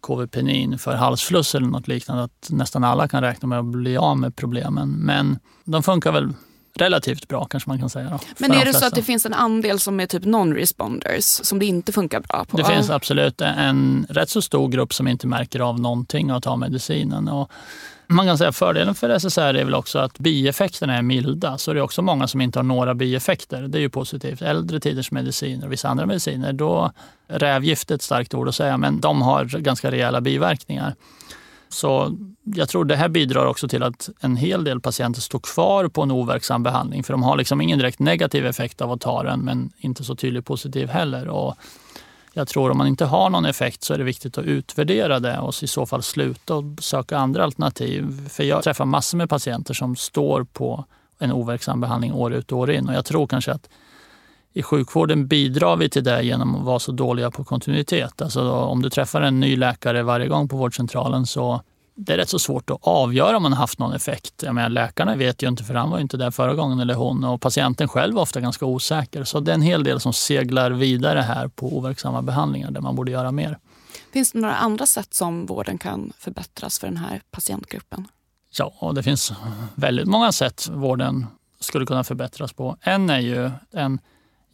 KVPenin 0.00 0.78
för 0.78 0.94
halsfluss 0.94 1.54
eller 1.54 1.66
något 1.66 1.88
liknande. 1.88 2.24
Att 2.24 2.48
nästan 2.50 2.84
alla 2.84 3.08
kan 3.08 3.22
räkna 3.22 3.48
med 3.48 3.58
att 3.58 3.64
bli 3.64 3.96
av 3.96 4.18
med 4.18 4.36
problemen. 4.36 4.90
Men 4.90 5.38
de 5.64 5.82
funkar 5.82 6.12
väl 6.12 6.32
relativt 6.74 7.28
bra 7.28 7.44
kanske 7.44 7.70
man 7.70 7.78
kan 7.78 7.90
säga. 7.90 8.10
Då, 8.10 8.18
Men 8.38 8.52
är 8.52 8.64
det 8.64 8.74
så 8.74 8.86
att 8.86 8.94
det 8.94 9.02
finns 9.02 9.26
en 9.26 9.34
andel 9.34 9.80
som 9.80 10.00
är 10.00 10.06
typ 10.06 10.24
non-responders 10.24 11.44
som 11.44 11.58
det 11.58 11.66
inte 11.66 11.92
funkar 11.92 12.20
bra 12.20 12.44
på? 12.44 12.56
Det 12.56 12.64
finns 12.64 12.90
absolut 12.90 13.40
en 13.40 14.06
rätt 14.08 14.30
så 14.30 14.42
stor 14.42 14.68
grupp 14.68 14.94
som 14.94 15.08
inte 15.08 15.26
märker 15.26 15.60
av 15.60 15.80
någonting 15.80 16.30
att 16.30 16.42
ta 16.42 16.56
medicinen. 16.56 17.28
Och 17.28 17.50
man 18.06 18.26
kan 18.26 18.38
säga 18.38 18.48
att 18.48 18.56
fördelen 18.56 18.94
för 18.94 19.18
SSR 19.18 19.40
är 19.40 19.64
väl 19.64 19.74
också 19.74 19.98
att 19.98 20.18
bieffekterna 20.18 20.96
är 20.96 21.02
milda. 21.02 21.58
Så 21.58 21.72
det 21.72 21.78
är 21.78 21.82
också 21.82 22.02
många 22.02 22.26
som 22.28 22.40
inte 22.40 22.58
har 22.58 22.64
några 22.64 22.94
bieffekter. 22.94 23.62
Det 23.62 23.78
är 23.78 23.80
ju 23.80 23.88
positivt. 23.88 24.42
Äldre 24.42 24.80
tiders 24.80 25.10
mediciner 25.10 25.66
och 25.66 25.72
vissa 25.72 25.88
andra 25.88 26.06
mediciner, 26.06 26.52
då 26.52 26.92
rävgift 27.28 27.90
är 27.90 27.94
ett 27.94 28.02
starkt 28.02 28.34
ord 28.34 28.48
att 28.48 28.54
säga, 28.54 28.76
men 28.76 29.00
de 29.00 29.22
har 29.22 29.44
ganska 29.44 29.90
rejäla 29.90 30.20
biverkningar. 30.20 30.94
Så 31.68 32.16
jag 32.44 32.68
tror 32.68 32.84
det 32.84 32.96
här 32.96 33.08
bidrar 33.08 33.46
också 33.46 33.68
till 33.68 33.82
att 33.82 34.08
en 34.20 34.36
hel 34.36 34.64
del 34.64 34.80
patienter 34.80 35.20
står 35.20 35.38
kvar 35.38 35.88
på 35.88 36.02
en 36.02 36.10
overksam 36.10 36.62
behandling. 36.62 37.02
För 37.02 37.12
de 37.12 37.22
har 37.22 37.36
liksom 37.36 37.60
ingen 37.60 37.78
direkt 37.78 37.98
negativ 37.98 38.46
effekt 38.46 38.80
av 38.80 38.92
att 38.92 39.00
ta 39.00 39.22
den, 39.22 39.40
men 39.40 39.72
inte 39.78 40.04
så 40.04 40.16
tydligt 40.16 40.44
positiv 40.44 40.88
heller. 40.88 41.28
Och 41.28 41.54
jag 42.36 42.48
tror 42.48 42.70
om 42.70 42.78
man 42.78 42.86
inte 42.86 43.04
har 43.04 43.30
någon 43.30 43.44
effekt 43.44 43.82
så 43.82 43.94
är 43.94 43.98
det 43.98 44.04
viktigt 44.04 44.38
att 44.38 44.44
utvärdera 44.44 45.20
det 45.20 45.38
och 45.38 45.62
i 45.62 45.66
så 45.66 45.86
fall 45.86 46.02
sluta 46.02 46.54
och 46.54 46.64
söka 46.78 47.18
andra 47.18 47.44
alternativ. 47.44 48.28
För 48.28 48.44
jag 48.44 48.62
träffar 48.62 48.84
massor 48.84 49.18
med 49.18 49.28
patienter 49.28 49.74
som 49.74 49.96
står 49.96 50.44
på 50.44 50.84
en 51.18 51.32
overksam 51.32 51.80
behandling 51.80 52.12
år 52.12 52.32
ut 52.32 52.52
och 52.52 52.58
år 52.58 52.70
in 52.70 52.88
och 52.88 52.94
jag 52.94 53.04
tror 53.04 53.26
kanske 53.26 53.52
att 53.52 53.68
i 54.52 54.62
sjukvården 54.62 55.26
bidrar 55.26 55.76
vi 55.76 55.88
till 55.88 56.04
det 56.04 56.22
genom 56.22 56.56
att 56.56 56.64
vara 56.64 56.78
så 56.78 56.92
dåliga 56.92 57.30
på 57.30 57.44
kontinuitet. 57.44 58.22
Alltså 58.22 58.50
om 58.50 58.82
du 58.82 58.90
träffar 58.90 59.20
en 59.22 59.40
ny 59.40 59.56
läkare 59.56 60.02
varje 60.02 60.28
gång 60.28 60.48
på 60.48 60.56
vårdcentralen 60.56 61.26
så 61.26 61.60
det 61.96 62.12
är 62.12 62.16
rätt 62.16 62.28
så 62.28 62.38
svårt 62.38 62.70
att 62.70 62.78
avgöra 62.80 63.36
om 63.36 63.42
man 63.42 63.52
har 63.52 63.58
haft 63.58 63.78
någon 63.78 63.92
effekt. 63.92 64.42
Jag 64.42 64.54
menar, 64.54 64.68
läkarna 64.68 65.16
vet 65.16 65.42
ju 65.42 65.48
inte 65.48 65.64
för 65.64 65.74
han 65.74 65.90
var 65.90 65.98
inte 65.98 66.16
där 66.16 66.30
förra 66.30 66.54
gången 66.54 66.80
eller 66.80 66.94
hon 66.94 67.24
och 67.24 67.40
patienten 67.40 67.88
själv 67.88 68.16
är 68.16 68.20
ofta 68.20 68.40
ganska 68.40 68.66
osäker. 68.66 69.24
Så 69.24 69.40
det 69.40 69.52
är 69.52 69.54
en 69.54 69.62
hel 69.62 69.84
del 69.84 70.00
som 70.00 70.12
seglar 70.12 70.70
vidare 70.70 71.20
här 71.20 71.48
på 71.48 71.76
overksamma 71.76 72.22
behandlingar 72.22 72.70
där 72.70 72.80
man 72.80 72.96
borde 72.96 73.10
göra 73.10 73.32
mer. 73.32 73.58
Finns 74.12 74.32
det 74.32 74.38
några 74.38 74.54
andra 74.54 74.86
sätt 74.86 75.14
som 75.14 75.46
vården 75.46 75.78
kan 75.78 76.12
förbättras 76.18 76.78
för 76.78 76.86
den 76.86 76.96
här 76.96 77.22
patientgruppen? 77.30 78.08
Ja, 78.58 78.92
det 78.94 79.02
finns 79.02 79.32
väldigt 79.74 80.06
många 80.06 80.32
sätt 80.32 80.68
vården 80.72 81.26
skulle 81.60 81.86
kunna 81.86 82.04
förbättras 82.04 82.52
på. 82.52 82.76
En 82.80 83.10
är 83.10 83.20
ju 83.20 83.50
en 83.72 83.98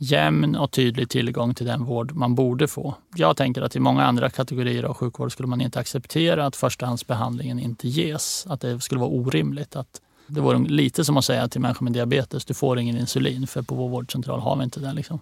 jämn 0.03 0.57
och 0.57 0.71
tydlig 0.71 1.09
tillgång 1.09 1.55
till 1.55 1.67
den 1.67 1.85
vård 1.85 2.13
man 2.13 2.35
borde 2.35 2.69
få. 2.69 2.95
Jag 3.17 3.37
tänker 3.37 3.63
att 3.63 3.77
i 3.77 3.81
många 3.81 4.05
andra 4.05 4.31
kategorier 4.31 4.83
av 4.83 4.95
sjukvård 4.95 5.33
skulle 5.33 5.49
man 5.49 5.61
inte 5.61 5.79
acceptera 5.81 6.47
att 6.47 6.57
förstahandsbehandlingen 6.57 7.59
inte 7.59 7.89
ges. 7.89 8.47
Att 8.49 8.61
det 8.61 8.81
skulle 8.81 9.01
vara 9.01 9.11
orimligt. 9.11 9.77
Att 9.77 10.01
det 10.27 10.41
vore 10.41 10.59
lite 10.59 11.05
som 11.05 11.17
att 11.17 11.25
säga 11.25 11.49
till 11.49 11.61
människor 11.61 11.85
med 11.85 11.93
diabetes, 11.93 12.45
du 12.45 12.55
får 12.55 12.79
ingen 12.79 12.99
insulin 12.99 13.47
för 13.47 13.63
på 13.63 13.75
vår 13.75 13.89
vårdcentral 13.89 14.41
har 14.41 14.57
vi 14.57 14.65
inte 14.65 14.81
det. 14.81 14.93
Liksom. 14.93 15.21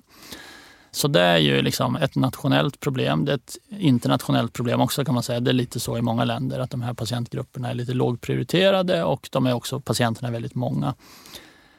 Så 0.90 1.08
det 1.08 1.20
är 1.20 1.38
ju 1.38 1.62
liksom 1.62 1.96
ett 1.96 2.16
nationellt 2.16 2.80
problem. 2.80 3.24
Det 3.24 3.32
är 3.32 3.36
ett 3.36 3.56
internationellt 3.68 4.52
problem 4.52 4.80
också 4.80 5.04
kan 5.04 5.14
man 5.14 5.22
säga. 5.22 5.40
Det 5.40 5.50
är 5.50 5.54
lite 5.54 5.80
så 5.80 5.98
i 5.98 6.02
många 6.02 6.24
länder 6.24 6.60
att 6.60 6.70
de 6.70 6.82
här 6.82 6.94
patientgrupperna 6.94 7.70
är 7.70 7.74
lite 7.74 7.94
lågprioriterade 7.94 9.04
och 9.04 9.28
de 9.32 9.46
är 9.46 9.52
också 9.52 9.80
patienterna 9.80 10.28
är 10.28 10.32
väldigt 10.32 10.54
många. 10.54 10.94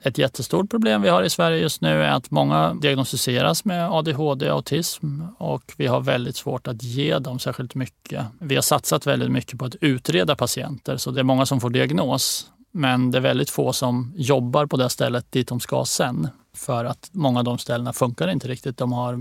Ett 0.01 0.17
jättestort 0.17 0.69
problem 0.69 1.01
vi 1.01 1.09
har 1.09 1.23
i 1.23 1.29
Sverige 1.29 1.57
just 1.57 1.81
nu 1.81 2.03
är 2.03 2.11
att 2.11 2.31
många 2.31 2.73
diagnostiseras 2.73 3.65
med 3.65 3.91
ADHD 3.91 4.49
och 4.49 4.55
autism 4.55 5.21
och 5.37 5.73
vi 5.77 5.87
har 5.87 6.01
väldigt 6.01 6.35
svårt 6.35 6.67
att 6.67 6.83
ge 6.83 7.19
dem 7.19 7.39
särskilt 7.39 7.75
mycket. 7.75 8.25
Vi 8.39 8.55
har 8.55 8.61
satsat 8.61 9.07
väldigt 9.07 9.31
mycket 9.31 9.59
på 9.59 9.65
att 9.65 9.75
utreda 9.81 10.35
patienter 10.35 10.97
så 10.97 11.11
det 11.11 11.19
är 11.19 11.23
många 11.23 11.45
som 11.45 11.61
får 11.61 11.69
diagnos 11.69 12.51
men 12.71 13.11
det 13.11 13.17
är 13.17 13.21
väldigt 13.21 13.49
få 13.49 13.73
som 13.73 14.13
jobbar 14.15 14.65
på 14.65 14.77
det 14.77 14.89
stället 14.89 15.31
dit 15.31 15.47
de 15.47 15.59
ska 15.59 15.85
sen 15.85 16.27
för 16.55 16.85
att 16.85 17.09
många 17.11 17.39
av 17.39 17.45
de 17.45 17.57
ställena 17.57 17.93
funkar 17.93 18.27
inte 18.27 18.47
riktigt. 18.47 18.77
De 18.77 18.93
har 18.93 19.19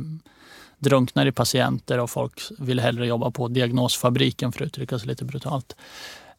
drunknar 0.79 1.27
i 1.27 1.33
patienter 1.33 1.99
och 1.99 2.11
folk 2.11 2.41
vill 2.59 2.81
hellre 2.81 3.07
jobba 3.07 3.31
på 3.31 3.49
diagnosfabriken 3.49 4.53
för 4.53 4.65
att 4.65 4.67
uttrycka 4.67 4.99
sig 4.99 5.09
lite 5.09 5.25
brutalt. 5.25 5.77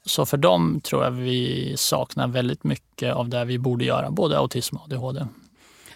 Så 0.05 0.25
för 0.25 0.37
dem 0.37 0.81
tror 0.83 1.03
jag 1.03 1.11
vi 1.11 1.73
saknar 1.77 2.27
väldigt 2.27 2.63
mycket 2.63 3.13
av 3.13 3.29
det 3.29 3.45
vi 3.45 3.59
borde 3.59 3.85
göra, 3.85 4.11
både 4.11 4.37
autism 4.37 4.75
och 4.75 4.83
ADHD. 4.83 5.25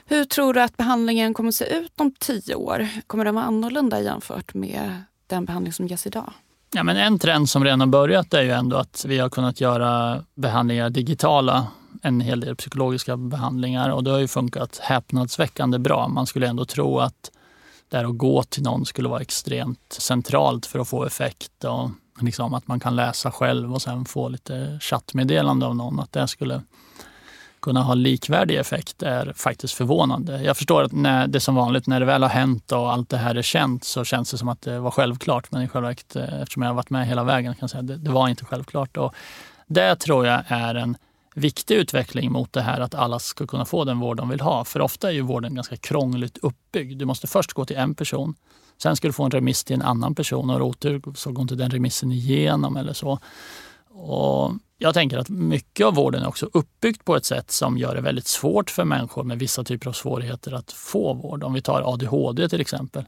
Hur 0.06 0.26
tror 0.26 0.54
du 0.54 0.62
att 0.62 0.78
behandlingen 0.78 1.34
kommer 1.34 1.50
att 1.50 1.56
se 1.56 1.66
ut 1.66 1.92
om 2.00 2.12
tio 2.20 2.56
år? 2.56 2.88
Kommer 3.08 3.26
den 3.26 3.36
vara 3.36 3.46
annorlunda 3.46 4.02
jämfört 4.02 4.54
med 4.54 5.04
den 5.28 5.46
behandling 5.46 5.74
som 5.74 5.88
ges 5.88 6.08
idag? 6.08 6.34
Ja, 6.76 6.84
men 6.84 6.98
en 6.98 7.20
trend 7.20 7.50
som 7.50 7.64
redan 7.64 7.80
har 7.80 7.88
börjat 7.88 8.34
är 8.34 8.42
ju 8.42 8.52
ändå 8.52 8.78
att 8.78 9.06
vi 9.08 9.20
har 9.20 9.30
kunnat 9.30 9.62
göra 9.62 10.24
behandlingar 10.36 10.90
digitala, 10.90 11.68
en 12.02 12.22
hel 12.22 12.40
del 12.40 12.56
psykologiska 12.56 13.18
behandlingar 13.18 13.90
och 13.90 14.04
det 14.04 14.12
har 14.12 14.20
ju 14.20 14.28
funkat 14.28 14.78
häpnadsväckande 14.78 15.80
bra. 15.80 16.08
Man 16.08 16.28
skulle 16.28 16.48
ändå 16.48 16.66
tro 16.66 17.00
att 17.00 17.32
det 17.90 17.98
här 17.98 18.06
att 18.06 18.18
gå 18.18 18.44
till 18.44 18.64
någon 18.64 18.86
skulle 18.86 19.10
vara 19.10 19.22
extremt 19.22 19.96
centralt 20.00 20.66
för 20.66 20.80
att 20.80 20.88
få 20.88 21.06
effekt. 21.06 21.64
Och 21.64 21.90
liksom 22.22 22.54
att 22.54 22.68
man 22.68 22.80
kan 22.80 22.96
läsa 22.96 23.32
själv 23.32 23.74
och 23.74 23.82
sen 23.82 24.06
få 24.06 24.30
lite 24.30 24.80
chattmeddelande 24.82 25.66
av 25.66 25.76
någon. 25.76 26.00
Att 26.00 26.12
det 26.12 26.28
skulle 26.28 26.62
kunna 27.62 27.84
ha 27.84 27.94
likvärdig 27.94 28.56
effekt 28.56 29.04
är 29.04 29.34
faktiskt 29.36 29.74
förvånande. 29.74 30.44
Jag 30.44 30.58
förstår 30.58 30.84
att 30.84 30.92
när 30.92 31.28
det 31.28 31.40
som 31.40 31.56
vanligt, 31.56 31.88
när 31.88 32.00
det 32.00 32.06
väl 32.06 32.24
har 32.24 32.30
hänt 32.30 32.72
och 32.72 32.92
allt 32.92 33.10
det 33.10 33.18
här 33.18 33.36
är 33.36 33.42
känt 33.42 33.84
så 33.84 34.04
känns 34.04 34.32
det 34.32 34.38
som 34.38 34.50
att 34.50 34.62
det 34.62 34.80
var 34.80 34.92
självklart. 34.92 35.52
Men 35.52 35.62
i 35.62 35.68
själva 35.68 35.88
verket, 35.88 36.16
eh, 36.16 36.42
eftersom 36.42 36.62
jag 36.62 36.70
har 36.70 36.76
varit 36.76 36.90
med 36.90 37.08
hela 37.08 37.24
vägen, 37.24 37.54
kan 37.54 37.60
jag 37.62 37.70
säga 37.70 37.80
att 37.80 37.88
det, 37.88 37.98
det 37.98 38.12
var 38.12 38.30
inte 38.30 38.46
självklart. 38.46 38.98
Och 38.98 39.16
det 39.68 39.96
tror 39.96 40.26
jag 40.26 40.44
är 40.48 40.76
en 40.76 40.98
viktig 41.36 41.76
utveckling 41.76 42.32
mot 42.32 42.54
det 42.54 42.62
här 42.62 42.80
att 42.80 42.96
alla 42.96 43.20
ska 43.20 43.48
kunna 43.48 43.66
få 43.66 43.84
den 43.84 44.00
vård 44.00 44.18
de 44.18 44.30
vill 44.30 44.42
ha. 44.42 44.66
För 44.66 44.82
ofta 44.82 45.08
är 45.08 45.14
ju 45.14 45.22
vården 45.22 45.56
ganska 45.56 45.78
krångligt 45.78 46.38
uppbyggd. 46.38 47.00
Du 47.00 47.06
måste 47.06 47.28
först 47.28 47.54
gå 47.54 47.66
till 47.66 47.78
en 47.78 47.96
person 47.96 48.36
Sen 48.78 48.96
ska 48.96 49.08
du 49.08 49.14
få 49.14 49.24
en 49.24 49.32
remiss 49.32 49.64
till 49.64 49.76
en 49.76 49.82
annan 49.82 50.16
person 50.16 50.50
och 50.50 50.62
otur 50.62 51.02
så 51.16 51.32
går 51.32 51.42
inte 51.42 51.56
den 51.56 51.70
remissen 51.70 52.12
igenom 52.12 52.78
eller 52.78 52.94
så. 52.94 53.20
Och 53.90 54.52
jag 54.78 54.94
tänker 54.94 55.18
att 55.18 55.30
mycket 55.30 55.86
av 55.86 55.96
vården 55.96 56.24
är 56.24 56.28
också 56.28 56.50
uppbyggt 56.54 57.06
på 57.06 57.16
ett 57.16 57.26
sätt 57.26 57.52
som 57.52 57.78
gör 57.78 57.96
det 57.96 58.02
väldigt 58.02 58.28
svårt 58.28 58.70
för 58.70 58.84
människor 58.84 59.24
med 59.24 59.40
vissa 59.40 59.64
typer 59.64 59.88
av 59.88 59.94
svårigheter 59.94 60.52
att 60.52 60.72
få 60.72 61.14
vård. 61.14 61.44
Om 61.44 61.54
vi 61.54 61.62
tar 61.62 61.94
ADHD 61.94 62.50
till 62.50 62.62
exempel. 62.62 63.06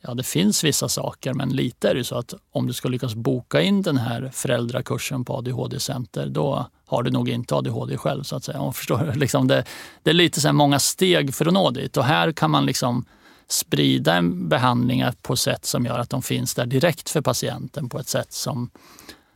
Ja, 0.00 0.14
det 0.14 0.22
finns 0.22 0.64
vissa 0.64 0.88
saker, 0.88 1.34
men 1.34 1.48
lite 1.48 1.90
är 1.90 1.94
det 1.94 2.04
så 2.04 2.18
att 2.18 2.34
om 2.50 2.66
du 2.66 2.72
ska 2.72 2.88
lyckas 2.88 3.14
boka 3.14 3.60
in 3.60 3.82
den 3.82 3.96
här 3.96 4.30
föräldrakursen 4.32 5.24
på 5.24 5.36
ADHD-center, 5.36 6.26
då 6.26 6.66
har 6.86 7.02
du 7.02 7.10
nog 7.10 7.28
inte 7.28 7.54
ADHD 7.54 7.96
själv. 7.96 8.22
så 8.22 8.36
att 8.36 8.44
säga. 8.44 8.60
Om 8.60 8.74
förstår 8.74 9.12
liksom 9.16 9.48
det, 9.48 9.64
det 10.02 10.10
är 10.10 10.14
lite 10.14 10.40
så 10.40 10.52
många 10.52 10.78
steg 10.78 11.34
för 11.34 11.46
att 11.46 11.52
nå 11.52 11.70
dit 11.70 11.96
och 11.96 12.04
här 12.04 12.32
kan 12.32 12.50
man 12.50 12.66
liksom 12.66 13.04
sprida 13.48 14.14
en 14.14 14.48
behandling 14.48 15.04
på 15.22 15.36
sätt 15.36 15.64
som 15.64 15.86
gör 15.86 15.98
att 15.98 16.10
de 16.10 16.22
finns 16.22 16.54
där 16.54 16.66
direkt 16.66 17.10
för 17.10 17.20
patienten 17.20 17.88
på 17.88 17.98
ett 17.98 18.08
sätt 18.08 18.32
som 18.32 18.70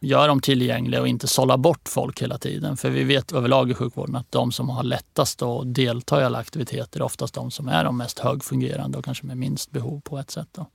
gör 0.03 0.29
dem 0.29 0.41
tillgängliga 0.41 1.01
och 1.01 1.09
inte 1.09 1.29
sålla 1.29 1.59
bort 1.59 1.89
folk 1.89 2.23
hela 2.23 2.39
tiden. 2.39 2.77
För 2.77 2.91
vi 2.91 3.05
vet 3.05 3.33
överlag 3.33 3.71
i 3.71 3.75
sjukvården 3.75 4.17
att 4.17 4.33
de 4.33 4.53
som 4.53 4.69
har 4.69 4.83
lättast 4.83 5.43
att 5.43 5.75
delta 5.75 6.21
i 6.21 6.25
alla 6.25 6.39
aktiviteter 6.39 7.01
är 7.01 7.05
oftast 7.05 7.35
de 7.35 7.51
som 7.51 7.69
är 7.69 7.85
de 7.85 7.97
mest 7.97 8.19
högfungerande 8.19 8.99
och 8.99 9.05
kanske 9.05 9.27
med 9.27 9.37
minst 9.37 9.71
behov 9.71 10.01
på 10.01 10.19
ett 10.19 10.31
sätt. 10.31 10.49
Då. 10.53 10.67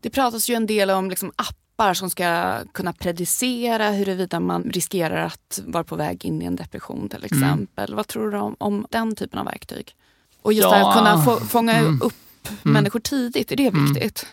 Det 0.00 0.10
pratas 0.10 0.50
ju 0.50 0.54
en 0.54 0.66
del 0.66 0.90
om 0.90 1.10
liksom 1.10 1.32
appar 1.36 1.94
som 1.94 2.10
ska 2.10 2.58
kunna 2.72 2.92
predicera 2.92 3.90
huruvida 3.90 4.40
man 4.40 4.62
riskerar 4.62 5.26
att 5.26 5.60
vara 5.66 5.84
på 5.84 5.96
väg 5.96 6.24
in 6.24 6.42
i 6.42 6.44
en 6.44 6.56
depression 6.56 7.08
till 7.08 7.24
mm. 7.24 7.42
exempel. 7.42 7.84
Mm. 7.84 7.96
Vad 7.96 8.06
tror 8.06 8.30
du 8.30 8.38
om, 8.38 8.56
om, 8.58 8.86
den 8.90 9.16
typen 9.16 9.38
av 9.38 9.44
verktyg? 9.44 9.94
Och 10.42 10.52
just 10.52 10.68
ja. 10.68 10.88
att 10.88 10.96
kunna 10.96 11.22
få, 11.24 11.46
fånga 11.46 11.72
mm. 11.72 12.02
upp 12.02 12.14
mm. 12.48 12.72
människor 12.72 13.00
tidigt, 13.00 13.52
är 13.52 13.56
det 13.56 13.66
mm. 13.66 13.92
viktigt? 13.92 14.26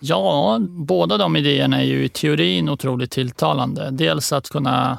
Ja, 0.00 0.58
båda 0.68 1.16
de 1.16 1.36
idéerna 1.36 1.80
är 1.80 1.84
ju 1.84 2.04
i 2.04 2.08
teorin 2.08 2.68
otroligt 2.68 3.10
tilltalande. 3.10 3.90
Dels 3.90 4.32
att 4.32 4.48
kunna 4.48 4.98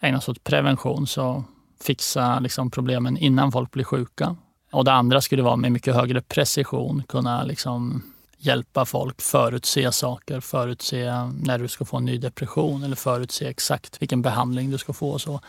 ägna 0.00 0.20
sig 0.20 0.32
åt 0.32 0.44
prevention, 0.44 1.06
så 1.06 1.44
fixa 1.80 2.38
liksom 2.38 2.70
problemen 2.70 3.16
innan 3.16 3.52
folk 3.52 3.70
blir 3.70 3.84
sjuka. 3.84 4.36
Och 4.72 4.84
det 4.84 4.92
andra 4.92 5.20
skulle 5.20 5.42
vara 5.42 5.56
med 5.56 5.72
mycket 5.72 5.94
högre 5.94 6.20
precision, 6.20 7.02
kunna 7.08 7.42
liksom 7.42 8.02
hjälpa 8.38 8.84
folk 8.84 9.22
förutse 9.22 9.92
saker, 9.92 10.40
förutse 10.40 11.10
när 11.42 11.58
du 11.58 11.68
ska 11.68 11.84
få 11.84 11.96
en 11.96 12.04
ny 12.04 12.18
depression 12.18 12.82
eller 12.82 12.96
förutse 12.96 13.48
exakt 13.48 14.02
vilken 14.02 14.22
behandling 14.22 14.70
du 14.70 14.78
ska 14.78 14.92
få. 14.92 15.10
Och 15.10 15.20
så. 15.20 15.40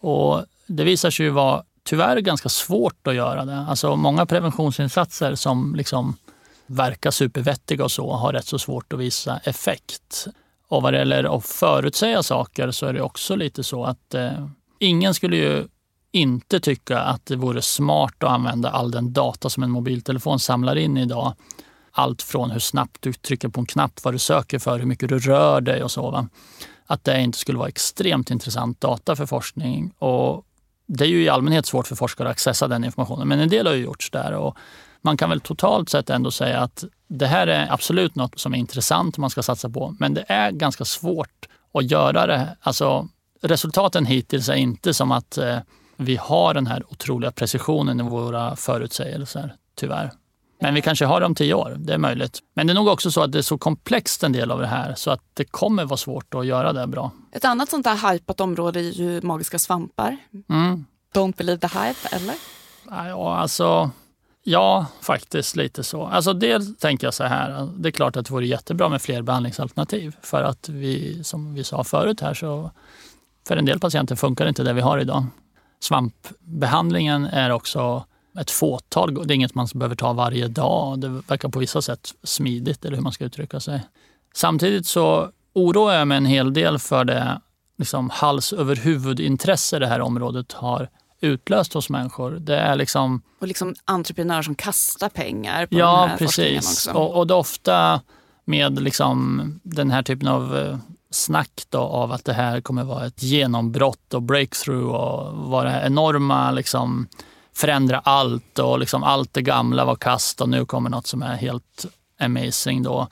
Och 0.00 0.44
det 0.66 0.84
visar 0.84 1.10
sig 1.10 1.26
ju 1.26 1.30
vara 1.30 1.64
tyvärr 1.88 2.20
ganska 2.20 2.48
svårt 2.48 3.06
att 3.06 3.14
göra 3.14 3.44
det. 3.44 3.66
Alltså 3.68 3.96
många 3.96 4.26
preventionsinsatser 4.26 5.34
som 5.34 5.74
liksom 5.74 6.16
verkar 6.66 7.10
supervettiga 7.10 7.84
och 7.84 7.92
så 7.92 8.12
har 8.12 8.32
rätt 8.32 8.46
så 8.46 8.58
svårt 8.58 8.92
att 8.92 8.98
visa 8.98 9.38
effekt. 9.38 10.26
Och 10.68 10.82
vad 10.82 10.92
det 10.92 10.98
gäller 10.98 11.36
att 11.36 11.46
förutsäga 11.46 12.22
saker 12.22 12.70
så 12.70 12.86
är 12.86 12.92
det 12.92 13.02
också 13.02 13.36
lite 13.36 13.64
så 13.64 13.84
att 13.84 14.14
eh, 14.14 14.46
ingen 14.78 15.14
skulle 15.14 15.36
ju 15.36 15.66
inte 16.12 16.60
tycka 16.60 17.00
att 17.00 17.26
det 17.26 17.36
vore 17.36 17.62
smart 17.62 18.14
att 18.22 18.30
använda 18.30 18.70
all 18.70 18.90
den 18.90 19.12
data 19.12 19.50
som 19.50 19.62
en 19.62 19.70
mobiltelefon 19.70 20.40
samlar 20.40 20.76
in 20.76 20.96
idag. 20.96 21.34
Allt 21.92 22.22
från 22.22 22.50
hur 22.50 22.60
snabbt 22.60 23.02
du 23.02 23.12
trycker 23.12 23.48
på 23.48 23.60
en 23.60 23.66
knapp, 23.66 24.04
vad 24.04 24.14
du 24.14 24.18
söker 24.18 24.58
för, 24.58 24.78
hur 24.78 24.86
mycket 24.86 25.08
du 25.08 25.18
rör 25.18 25.60
dig 25.60 25.82
och 25.82 25.90
så. 25.90 26.10
Va? 26.10 26.28
Att 26.86 27.04
det 27.04 27.20
inte 27.20 27.38
skulle 27.38 27.58
vara 27.58 27.68
extremt 27.68 28.30
intressant 28.30 28.80
data 28.80 29.16
för 29.16 29.26
forskning. 29.26 29.92
Och 29.98 30.44
det 30.88 31.04
är 31.04 31.08
ju 31.08 31.22
i 31.22 31.28
allmänhet 31.28 31.66
svårt 31.66 31.86
för 31.86 31.96
forskare 31.96 32.28
att 32.28 32.32
accessa 32.32 32.68
den 32.68 32.84
informationen, 32.84 33.28
men 33.28 33.40
en 33.40 33.48
del 33.48 33.66
har 33.66 33.74
ju 33.74 33.84
gjorts 33.84 34.10
där. 34.10 34.32
Och 34.32 34.56
man 35.02 35.16
kan 35.16 35.30
väl 35.30 35.40
totalt 35.40 35.88
sett 35.88 36.10
ändå 36.10 36.30
säga 36.30 36.60
att 36.60 36.84
det 37.08 37.26
här 37.26 37.46
är 37.46 37.72
absolut 37.72 38.14
något 38.14 38.38
som 38.38 38.54
är 38.54 38.58
intressant 38.58 39.18
man 39.18 39.30
ska 39.30 39.42
satsa 39.42 39.70
på, 39.70 39.96
men 39.98 40.14
det 40.14 40.24
är 40.28 40.50
ganska 40.50 40.84
svårt 40.84 41.48
att 41.74 41.90
göra 41.90 42.26
det. 42.26 42.56
Alltså, 42.60 43.08
resultaten 43.42 44.06
hittills 44.06 44.48
är 44.48 44.54
inte 44.54 44.94
som 44.94 45.12
att 45.12 45.38
eh, 45.38 45.58
vi 45.96 46.16
har 46.16 46.54
den 46.54 46.66
här 46.66 46.82
otroliga 46.92 47.30
precisionen 47.30 48.00
i 48.00 48.02
våra 48.02 48.56
förutsägelser, 48.56 49.54
tyvärr. 49.74 50.12
Men 50.60 50.74
vi 50.74 50.82
kanske 50.82 51.04
har 51.04 51.20
det 51.20 51.26
om 51.26 51.34
tio 51.34 51.54
år, 51.54 51.76
det 51.78 51.94
är 51.94 51.98
möjligt. 51.98 52.38
Men 52.54 52.66
det 52.66 52.72
är 52.72 52.74
nog 52.74 52.88
också 52.88 53.10
så 53.10 53.22
att 53.22 53.32
det 53.32 53.38
är 53.38 53.42
så 53.42 53.58
komplext 53.58 54.22
en 54.22 54.32
del 54.32 54.50
av 54.50 54.60
det 54.60 54.66
här 54.66 54.94
så 54.94 55.10
att 55.10 55.22
det 55.34 55.44
kommer 55.44 55.84
vara 55.84 55.96
svårt 55.96 56.34
att 56.34 56.46
göra 56.46 56.72
det 56.72 56.86
bra. 56.86 57.10
Ett 57.32 57.44
annat 57.44 57.70
sånt 57.70 57.84
där 57.84 58.12
hypat 58.12 58.40
område 58.40 58.80
är 58.80 58.82
ju 58.82 59.20
magiska 59.22 59.58
svampar. 59.58 60.16
Mm. 60.48 60.84
Don't 61.14 61.36
believe 61.36 61.68
the 61.68 61.78
hype, 61.78 62.16
eller? 62.16 62.34
Ja, 62.90 63.36
alltså 63.36 63.90
Ja, 64.50 64.86
faktiskt 65.00 65.56
lite 65.56 65.84
så. 65.84 66.06
Alltså 66.06 66.32
det 66.32 66.80
tänker 66.80 67.06
jag 67.06 67.14
så 67.14 67.24
här, 67.24 67.68
det 67.76 67.88
är 67.88 67.90
klart 67.90 68.16
att 68.16 68.26
det 68.26 68.32
vore 68.32 68.46
jättebra 68.46 68.88
med 68.88 69.02
fler 69.02 69.22
behandlingsalternativ. 69.22 70.16
För 70.22 70.42
att 70.42 70.68
vi, 70.68 71.24
som 71.24 71.54
vi 71.54 71.64
sa 71.64 71.84
förut 71.84 72.20
här, 72.20 72.34
så 72.34 72.70
för 73.48 73.56
en 73.56 73.64
del 73.64 73.80
patienter 73.80 74.16
funkar 74.16 74.48
inte 74.48 74.62
det 74.62 74.72
vi 74.72 74.80
har 74.80 74.98
idag. 74.98 75.26
Svampbehandlingen 75.80 77.24
är 77.24 77.50
också 77.50 78.04
ett 78.40 78.50
fåtal, 78.50 79.26
det 79.26 79.32
är 79.32 79.36
inget 79.36 79.54
man 79.54 79.68
behöver 79.74 79.96
ta 79.96 80.12
varje 80.12 80.48
dag. 80.48 81.00
Det 81.00 81.08
verkar 81.08 81.48
på 81.48 81.58
vissa 81.58 81.82
sätt 81.82 82.14
smidigt, 82.22 82.84
eller 82.84 82.96
hur 82.96 83.02
man 83.02 83.12
ska 83.12 83.24
uttrycka 83.24 83.60
sig. 83.60 83.82
Samtidigt 84.34 84.86
så 84.86 85.30
oroar 85.52 85.94
jag 85.94 86.08
mig 86.08 86.16
en 86.16 86.26
hel 86.26 86.52
del 86.52 86.78
för 86.78 87.04
det 87.04 87.40
liksom, 87.78 88.10
hals 88.10 88.52
över 88.52 88.76
huvud-intresse 88.76 89.78
det 89.78 89.86
här 89.86 90.00
området 90.00 90.52
har 90.52 90.88
utlöst 91.20 91.72
hos 91.72 91.90
människor. 91.90 92.30
Det 92.30 92.56
är 92.56 92.76
liksom... 92.76 93.22
Och 93.38 93.48
liksom 93.48 93.74
entreprenörer 93.84 94.42
som 94.42 94.54
kastar 94.54 95.08
pengar 95.08 95.66
på 95.66 95.78
ja, 95.78 96.00
den 96.00 96.10
här 96.10 96.16
precis. 96.16 96.58
också. 96.58 96.90
Och, 96.90 97.16
och 97.16 97.26
det 97.26 97.34
är 97.34 97.38
ofta 97.38 98.00
med 98.44 98.82
liksom 98.82 99.42
den 99.62 99.90
här 99.90 100.02
typen 100.02 100.28
av 100.28 100.58
eh, 100.58 100.78
snack 101.10 101.62
då 101.68 101.78
av 101.78 102.12
att 102.12 102.24
det 102.24 102.32
här 102.32 102.60
kommer 102.60 102.84
vara 102.84 103.06
ett 103.06 103.22
genombrott 103.22 104.14
och 104.14 104.22
breakthrough 104.22 104.94
och 104.94 105.36
vara 105.36 105.86
enorma, 105.86 106.50
liksom, 106.50 107.08
förändra 107.58 107.98
allt 107.98 108.58
och 108.58 108.78
liksom 108.78 109.04
allt 109.04 109.32
det 109.32 109.42
gamla 109.42 109.84
var 109.84 109.96
kast 109.96 110.40
och 110.40 110.48
nu 110.48 110.66
kommer 110.66 110.90
något 110.90 111.06
som 111.06 111.22
är 111.22 111.36
helt 111.36 111.86
amazing. 112.20 112.82
då. 112.82 113.08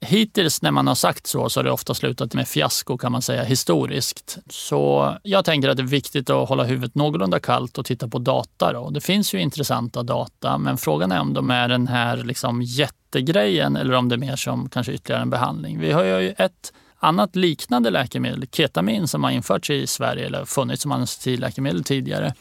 Hittills 0.00 0.62
när 0.62 0.70
man 0.70 0.86
har 0.86 0.94
sagt 0.94 1.26
så, 1.26 1.48
så 1.48 1.60
har 1.60 1.64
det 1.64 1.70
ofta 1.70 1.94
slutat 1.94 2.34
med 2.34 2.48
fiasko 2.48 2.98
kan 2.98 3.12
man 3.12 3.22
säga 3.22 3.42
historiskt. 3.42 4.38
Så 4.50 5.14
jag 5.22 5.44
tänker 5.44 5.68
att 5.68 5.76
det 5.76 5.82
är 5.82 5.86
viktigt 5.86 6.30
att 6.30 6.48
hålla 6.48 6.64
huvudet 6.64 6.94
någorlunda 6.94 7.40
kallt 7.40 7.78
och 7.78 7.86
titta 7.86 8.08
på 8.08 8.18
data. 8.18 8.72
Då. 8.72 8.90
Det 8.90 9.00
finns 9.00 9.34
ju 9.34 9.40
intressanta 9.40 10.02
data, 10.02 10.58
men 10.58 10.78
frågan 10.78 11.12
är 11.12 11.20
om 11.20 11.34
de 11.34 11.50
är 11.50 11.68
den 11.68 11.88
här 11.88 12.16
liksom 12.16 12.62
jättegrejen 12.62 13.76
eller 13.76 13.94
om 13.94 14.08
det 14.08 14.14
är 14.14 14.18
mer 14.18 14.36
som 14.36 14.68
kanske 14.68 14.92
ytterligare 14.92 15.22
en 15.22 15.30
behandling. 15.30 15.80
Vi 15.80 15.92
har 15.92 16.04
ju 16.04 16.34
ett 16.38 16.72
annat 16.98 17.36
liknande 17.36 17.90
läkemedel, 17.90 18.46
ketamin, 18.52 19.08
som 19.08 19.24
har 19.24 19.30
införts 19.30 19.70
i 19.70 19.86
Sverige 19.86 20.26
eller 20.26 20.44
funnits 20.44 20.82
som 20.82 20.92
anestesiläkemedel 20.92 21.84
tidigare 21.84 22.34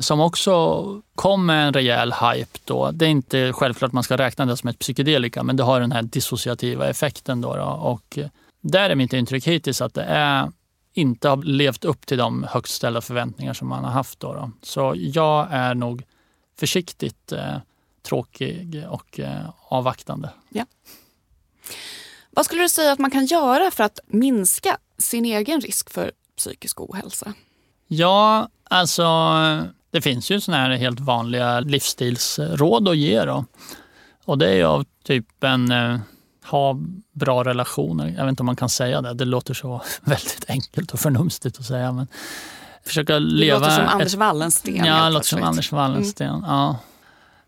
som 0.00 0.20
också 0.20 0.84
kom 1.14 1.46
med 1.46 1.66
en 1.66 1.72
rejäl 1.72 2.12
hype 2.12 2.58
då. 2.64 2.90
Det 2.90 3.06
är 3.06 3.10
inte 3.10 3.52
självklart 3.52 3.92
man 3.92 4.02
ska 4.02 4.16
räkna 4.16 4.46
det 4.46 4.56
som 4.56 4.68
ett 4.68 4.78
psykedelika, 4.78 5.42
men 5.42 5.56
det 5.56 5.62
har 5.62 5.80
den 5.80 5.92
här 5.92 6.02
dissociativa 6.02 6.88
effekten. 6.88 7.40
Då, 7.40 7.56
då. 7.56 7.64
Och 7.64 8.18
där 8.60 8.90
är 8.90 8.94
mitt 8.94 9.12
intryck 9.12 9.46
hittills 9.46 9.80
att 9.80 9.94
det 9.94 10.02
är, 10.02 10.52
inte 10.92 11.28
har 11.28 11.36
levt 11.36 11.84
upp 11.84 12.06
till 12.06 12.18
de 12.18 12.46
högt 12.50 12.70
ställda 12.70 13.00
förväntningar 13.00 13.54
som 13.54 13.68
man 13.68 13.84
har 13.84 13.90
haft. 13.90 14.20
Då, 14.20 14.32
då. 14.32 14.50
Så 14.62 14.94
jag 14.96 15.48
är 15.50 15.74
nog 15.74 16.02
försiktigt 16.58 17.32
eh, 17.32 17.56
tråkig 18.02 18.84
och 18.88 19.20
eh, 19.20 19.50
avvaktande. 19.68 20.30
Ja. 20.48 20.66
Vad 22.30 22.44
skulle 22.44 22.62
du 22.62 22.68
säga 22.68 22.92
att 22.92 22.98
man 22.98 23.10
kan 23.10 23.26
göra 23.26 23.70
för 23.70 23.84
att 23.84 24.00
minska 24.06 24.78
sin 24.98 25.24
egen 25.24 25.60
risk 25.60 25.90
för 25.90 26.12
psykisk 26.36 26.80
ohälsa? 26.80 27.34
Ja, 27.86 28.48
alltså 28.64 29.02
det 29.90 30.00
finns 30.00 30.30
ju 30.30 30.40
sådana 30.40 30.62
här 30.62 30.70
helt 30.76 31.00
vanliga 31.00 31.60
livsstilsråd 31.60 32.88
att 32.88 32.96
ge. 32.96 33.24
Då. 33.24 33.44
Och 34.24 34.38
det 34.38 34.48
är 34.48 34.54
ju 34.54 34.64
av 34.64 34.84
typen 35.04 35.72
eh, 35.72 35.98
ha 36.50 36.76
bra 37.12 37.44
relationer. 37.44 38.14
Jag 38.16 38.24
vet 38.24 38.30
inte 38.30 38.42
om 38.42 38.46
man 38.46 38.56
kan 38.56 38.68
säga 38.68 39.00
det. 39.00 39.14
Det 39.14 39.24
låter 39.24 39.54
så 39.54 39.82
väldigt 40.00 40.44
enkelt 40.48 40.92
och 40.92 41.00
förnumstigt 41.00 41.58
att 41.58 41.64
säga. 41.64 41.92
Men 41.92 42.06
försöka 42.84 43.18
leva 43.18 43.58
det 43.58 43.64
låter 43.64 43.76
som 43.76 43.86
Anders 43.86 44.14
Wallensten. 44.14 44.84
Ja, 44.84 45.04
det 45.04 45.10
låter 45.10 45.26
som 45.26 45.42
Anders 45.42 45.72
Wallensten. 45.72 46.28
Mm. 46.28 46.50
Ja. 46.50 46.78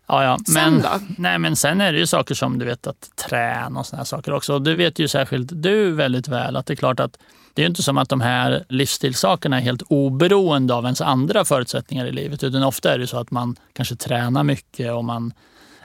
Ja, 0.07 0.23
ja. 0.23 0.37
Men, 0.47 0.81
sen 0.81 0.81
då? 0.81 1.15
Nej, 1.17 1.39
men 1.39 1.55
sen 1.55 1.81
är 1.81 1.93
det 1.93 1.99
ju 1.99 2.07
saker 2.07 2.35
som 2.35 2.59
du 2.59 2.65
vet 2.65 2.87
att 2.87 3.15
träna 3.15 3.79
och 3.79 3.85
såna 3.85 4.05
saker 4.05 4.33
också. 4.33 4.59
Du 4.59 4.75
vet 4.75 4.99
ju 4.99 5.07
särskilt 5.07 5.49
du 5.53 5.91
väldigt 5.91 6.27
väl 6.27 6.55
att 6.55 6.65
det 6.65 6.73
är 6.73 6.75
klart 6.75 6.99
att 6.99 7.17
det 7.53 7.61
är 7.61 7.63
ju 7.63 7.69
inte 7.69 7.83
som 7.83 7.97
att 7.97 8.09
de 8.09 8.21
här 8.21 8.65
livsstilssakerna 8.69 9.57
är 9.57 9.61
helt 9.61 9.81
oberoende 9.81 10.73
av 10.73 10.83
ens 10.83 11.01
andra 11.01 11.45
förutsättningar 11.45 12.05
i 12.05 12.11
livet. 12.11 12.43
Utan 12.43 12.63
ofta 12.63 12.93
är 12.93 12.97
det 12.97 13.07
så 13.07 13.17
att 13.17 13.31
man 13.31 13.55
kanske 13.73 13.95
tränar 13.95 14.43
mycket 14.43 14.93
och 14.93 15.05
man 15.05 15.33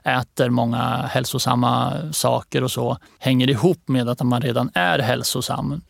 äter 0.05 0.51
många 0.51 0.81
hälsosamma 1.11 1.93
saker 2.13 2.65
och 2.65 2.71
så 2.71 2.99
hänger 3.19 3.51
ihop 3.51 3.89
med 3.89 4.09
att 4.09 4.23
man 4.23 4.43
redan 4.43 4.71
är 4.75 4.99
hälsosam. 4.99 5.81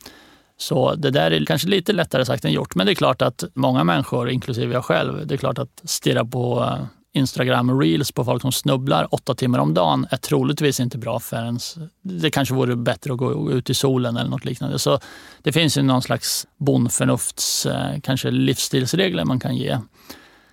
Så 0.57 0.95
det 0.95 1.11
där 1.11 1.31
är 1.31 1.45
kanske 1.45 1.69
lite 1.69 1.93
lättare 1.93 2.25
sagt 2.25 2.45
än 2.45 2.53
gjort. 2.53 2.75
Men 2.75 2.87
det 2.87 2.93
är 2.93 2.95
klart 2.95 3.23
att 3.23 3.45
många 3.55 3.85
människor, 3.85 4.31
inklusive 4.31 4.75
jag 4.75 4.85
själv, 4.85 5.27
det 5.27 5.35
är 5.35 5.39
klart 5.39 5.59
att 5.59 5.83
stirra 5.85 6.25
på 6.25 6.61
eh, 6.63 6.85
Instagram 7.19 7.81
reels 7.81 8.13
på 8.13 8.25
folk 8.25 8.43
som 8.43 8.53
snubblar 8.53 9.15
åtta 9.15 9.35
timmar 9.35 9.59
om 9.59 9.75
dagen 9.75 10.07
är 10.11 10.17
troligtvis 10.17 10.81
inte 10.81 10.99
bra 10.99 11.21
för 11.21 11.45
ens... 11.45 11.77
Det 12.03 12.31
kanske 12.31 12.55
vore 12.55 12.77
bättre 12.77 13.13
att 13.13 13.19
gå 13.19 13.53
ut 13.53 13.71
i 13.71 13.75
solen 13.75 14.17
eller 14.17 14.31
något 14.31 14.45
liknande. 14.45 14.79
Så 14.79 15.01
det 15.43 15.53
finns 15.53 15.79
ju 15.79 15.83
någon 15.83 16.03
slags 16.03 16.47
bondförnufts, 16.57 17.67
eh, 17.67 18.01
kanske 18.03 18.31
livsstilsregler 18.31 19.25
man 19.25 19.41
kan 19.41 19.57
ge. 19.57 19.79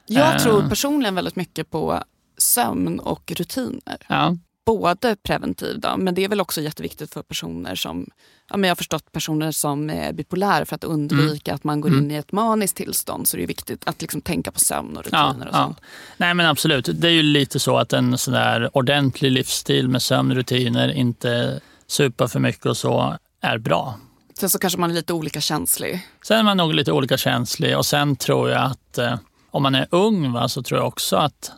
Jag 0.08 0.40
tror 0.40 0.64
eh. 0.64 0.70
personligen 0.70 1.16
väldigt 1.16 1.36
mycket 1.36 1.70
på 1.70 2.04
sömn 2.38 3.00
och 3.00 3.34
rutiner. 3.36 3.98
Ja. 4.08 4.36
Både 4.66 5.16
preventiv, 5.16 5.80
då, 5.80 5.98
men 5.98 6.16
det 6.16 6.24
är 6.24 6.30
väl 6.30 6.42
också 6.42 6.62
jätteviktigt 6.62 7.14
för 7.14 7.22
personer 7.22 7.76
som 7.76 8.08
ja, 8.50 8.58
men 8.58 8.68
jag 8.68 8.72
har 8.72 8.76
förstått 8.76 9.12
personer 9.12 9.52
som 9.52 9.90
är 9.90 10.14
bipolära 10.14 10.66
för 10.66 10.76
att 10.76 10.84
undvika 10.84 11.52
mm. 11.52 11.56
att 11.56 11.64
man 11.64 11.82
går 11.82 11.98
in 11.98 12.12
i 12.12 12.16
ett 12.16 12.32
maniskt 12.32 12.78
tillstånd 12.78 13.28
så 13.28 13.38
det 13.38 13.44
är 13.44 13.48
viktigt 13.48 13.88
att 13.88 14.02
liksom 14.02 14.22
tänka 14.22 14.52
på 14.52 14.60
sömn 14.60 14.98
och 14.98 15.04
rutiner. 15.04 15.38
Ja, 15.40 15.48
och 15.50 15.56
sånt. 15.56 15.78
Ja. 15.82 15.86
Nej 16.18 16.34
men 16.34 16.46
absolut, 16.46 16.90
det 16.94 17.08
är 17.08 17.12
ju 17.12 17.24
lite 17.24 17.60
så 17.60 17.78
att 17.78 17.94
en 17.94 18.18
sån 18.18 18.34
där 18.34 18.78
ordentlig 18.78 19.32
livsstil 19.32 19.90
med 19.90 20.02
sömnrutiner, 20.02 20.92
inte 20.92 21.60
supa 21.88 22.28
för 22.28 22.40
mycket 22.40 22.66
och 22.66 22.78
så, 22.78 23.18
är 23.42 23.58
bra. 23.58 24.00
Sen 24.40 24.50
så 24.50 24.60
kanske 24.60 24.80
man 24.80 24.90
är 24.90 24.94
lite 24.96 25.14
olika 25.14 25.42
känslig. 25.42 26.08
Sen 26.24 26.38
är 26.40 26.44
man 26.44 26.58
nog 26.58 26.74
lite 26.74 26.92
olika 26.92 27.18
känslig 27.18 27.78
och 27.78 27.86
sen 27.86 28.16
tror 28.16 28.50
jag 28.50 28.62
att 28.64 28.98
eh, 28.98 29.16
om 29.52 29.64
man 29.64 29.76
är 29.76 29.88
ung 29.92 30.32
va, 30.32 30.50
så 30.50 30.64
tror 30.64 30.80
jag 30.80 30.88
också 30.88 31.16
att 31.16 31.52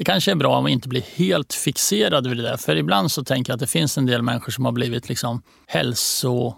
det 0.00 0.04
kanske 0.04 0.30
är 0.30 0.34
bra 0.34 0.56
om 0.56 0.62
man 0.62 0.72
inte 0.72 0.88
blir 0.88 1.02
helt 1.02 1.52
fixerad 1.52 2.26
vid 2.26 2.36
det 2.36 2.42
där. 2.42 2.56
För 2.56 2.76
ibland 2.76 3.12
så 3.12 3.24
tänker 3.24 3.50
jag 3.50 3.54
att 3.54 3.60
det 3.60 3.66
finns 3.66 3.98
en 3.98 4.06
del 4.06 4.22
människor 4.22 4.52
som 4.52 4.64
har 4.64 4.72
blivit 4.72 5.08
liksom 5.08 5.42
hälso... 5.66 6.54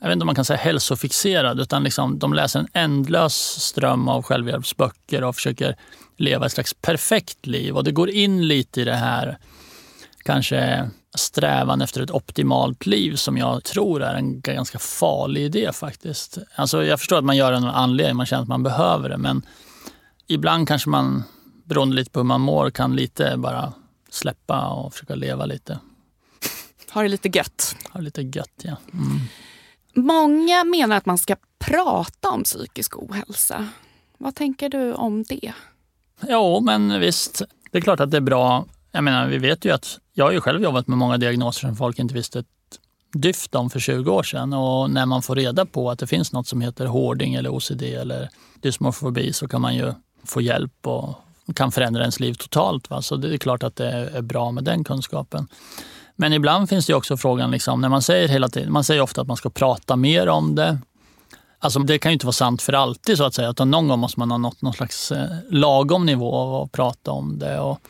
Jag 0.00 0.08
vet 0.08 0.12
inte 0.12 0.22
om 0.22 0.26
man 0.26 0.34
kan 0.34 0.44
säga 0.44 0.56
hälsofixerad, 0.56 1.60
utan 1.60 1.84
liksom 1.84 2.18
de 2.18 2.34
läser 2.34 2.60
en 2.60 2.68
ändlös 2.72 3.34
ström 3.60 4.08
av 4.08 4.22
självhjälpsböcker 4.22 5.24
och 5.24 5.34
försöker 5.34 5.76
leva 6.16 6.46
ett 6.46 6.52
slags 6.52 6.74
perfekt 6.74 7.46
liv. 7.46 7.76
Och 7.76 7.84
det 7.84 7.92
går 7.92 8.10
in 8.10 8.48
lite 8.48 8.80
i 8.80 8.84
det 8.84 8.96
här 8.96 9.38
kanske 10.24 10.90
strävan 11.14 11.82
efter 11.82 12.02
ett 12.02 12.10
optimalt 12.10 12.86
liv 12.86 13.16
som 13.16 13.36
jag 13.36 13.64
tror 13.64 14.02
är 14.02 14.14
en 14.14 14.40
ganska 14.40 14.78
farlig 14.78 15.42
idé 15.42 15.70
faktiskt. 15.72 16.38
Alltså 16.54 16.84
jag 16.84 16.98
förstår 16.98 17.18
att 17.18 17.24
man 17.24 17.36
gör 17.36 17.50
det 17.50 17.56
av 17.56 17.62
någon 17.62 17.74
anledning, 17.74 18.16
man 18.16 18.26
känner 18.26 18.42
att 18.42 18.48
man 18.48 18.62
behöver 18.62 19.08
det, 19.08 19.18
men 19.18 19.42
ibland 20.26 20.68
kanske 20.68 20.88
man 20.88 21.22
beroende 21.72 21.96
lite 21.96 22.10
på 22.10 22.20
hur 22.20 22.24
man 22.24 22.40
mår, 22.40 22.70
kan 22.70 22.96
lite 22.96 23.36
bara 23.36 23.72
släppa 24.10 24.68
och 24.68 24.92
försöka 24.92 25.14
leva 25.14 25.46
lite. 25.46 25.78
Ha 26.92 27.02
det 27.02 27.08
lite 27.08 27.28
gött. 27.28 27.76
Ha 27.92 27.98
det 27.98 28.04
lite 28.04 28.22
gött, 28.22 28.60
ja. 28.62 28.76
Mm. 28.92 29.20
Många 29.94 30.64
menar 30.64 30.96
att 30.96 31.06
man 31.06 31.18
ska 31.18 31.36
prata 31.58 32.30
om 32.30 32.42
psykisk 32.44 32.96
ohälsa. 32.96 33.68
Vad 34.18 34.34
tänker 34.34 34.68
du 34.68 34.92
om 34.92 35.22
det? 35.22 35.52
Jo, 36.28 36.60
men 36.60 37.00
visst. 37.00 37.42
Det 37.70 37.78
är 37.78 37.82
klart 37.82 38.00
att 38.00 38.10
det 38.10 38.16
är 38.16 38.20
bra. 38.20 38.66
Jag 38.90 39.04
menar, 39.04 39.26
vi 39.28 39.38
vet 39.38 39.64
ju 39.64 39.70
att 39.70 39.98
jag 40.12 40.24
har 40.24 40.32
ju 40.32 40.40
själv 40.40 40.62
jobbat 40.62 40.88
med 40.88 40.98
många 40.98 41.18
diagnoser 41.18 41.68
som 41.68 41.76
folk 41.76 41.98
inte 41.98 42.14
visste 42.14 42.38
ett 42.38 42.46
dyft 43.12 43.54
om 43.54 43.70
för 43.70 43.80
20 43.80 44.12
år 44.12 44.22
sedan. 44.22 44.52
Och 44.52 44.90
när 44.90 45.06
man 45.06 45.22
får 45.22 45.36
reda 45.36 45.66
på 45.66 45.90
att 45.90 45.98
det 45.98 46.06
finns 46.06 46.32
något 46.32 46.46
som 46.46 46.60
heter 46.60 46.86
hoarding 46.86 47.34
eller 47.34 47.50
OCD 47.50 47.82
eller 47.82 48.28
dysmorfobi 48.54 49.32
så 49.32 49.48
kan 49.48 49.60
man 49.60 49.76
ju 49.76 49.92
få 50.24 50.40
hjälp 50.40 50.86
och 50.86 51.14
kan 51.54 51.72
förändra 51.72 52.00
ens 52.00 52.20
liv 52.20 52.34
totalt. 52.34 52.90
Va? 52.90 53.02
Så 53.02 53.16
det 53.16 53.34
är 53.34 53.38
klart 53.38 53.62
att 53.62 53.76
det 53.76 53.90
är 53.90 54.22
bra 54.22 54.50
med 54.50 54.64
den 54.64 54.84
kunskapen. 54.84 55.48
Men 56.16 56.32
ibland 56.32 56.68
finns 56.68 56.86
det 56.86 56.94
också 56.94 57.16
frågan, 57.16 57.50
liksom, 57.50 57.80
när 57.80 57.88
man 57.88 58.02
säger 58.02 58.28
hela 58.28 58.48
tiden, 58.48 58.72
man 58.72 58.84
säger 58.84 59.00
ofta 59.00 59.20
att 59.20 59.28
man 59.28 59.36
ska 59.36 59.50
prata 59.50 59.96
mer 59.96 60.28
om 60.28 60.54
det. 60.54 60.78
Alltså 61.58 61.78
det 61.78 61.98
kan 61.98 62.10
ju 62.10 62.14
inte 62.14 62.26
vara 62.26 62.32
sant 62.32 62.62
för 62.62 62.72
alltid 62.72 63.16
så 63.16 63.24
att 63.24 63.34
säga, 63.34 63.50
utan 63.50 63.70
någon 63.70 63.88
gång 63.88 63.98
måste 63.98 64.18
man 64.18 64.30
ha 64.30 64.38
nått 64.38 64.62
någon 64.62 64.72
slags 64.72 65.12
eh, 65.12 65.28
lagom 65.50 66.06
nivå 66.06 66.30
och 66.30 66.72
prata 66.72 67.10
om 67.10 67.38
det. 67.38 67.60
Och 67.60 67.80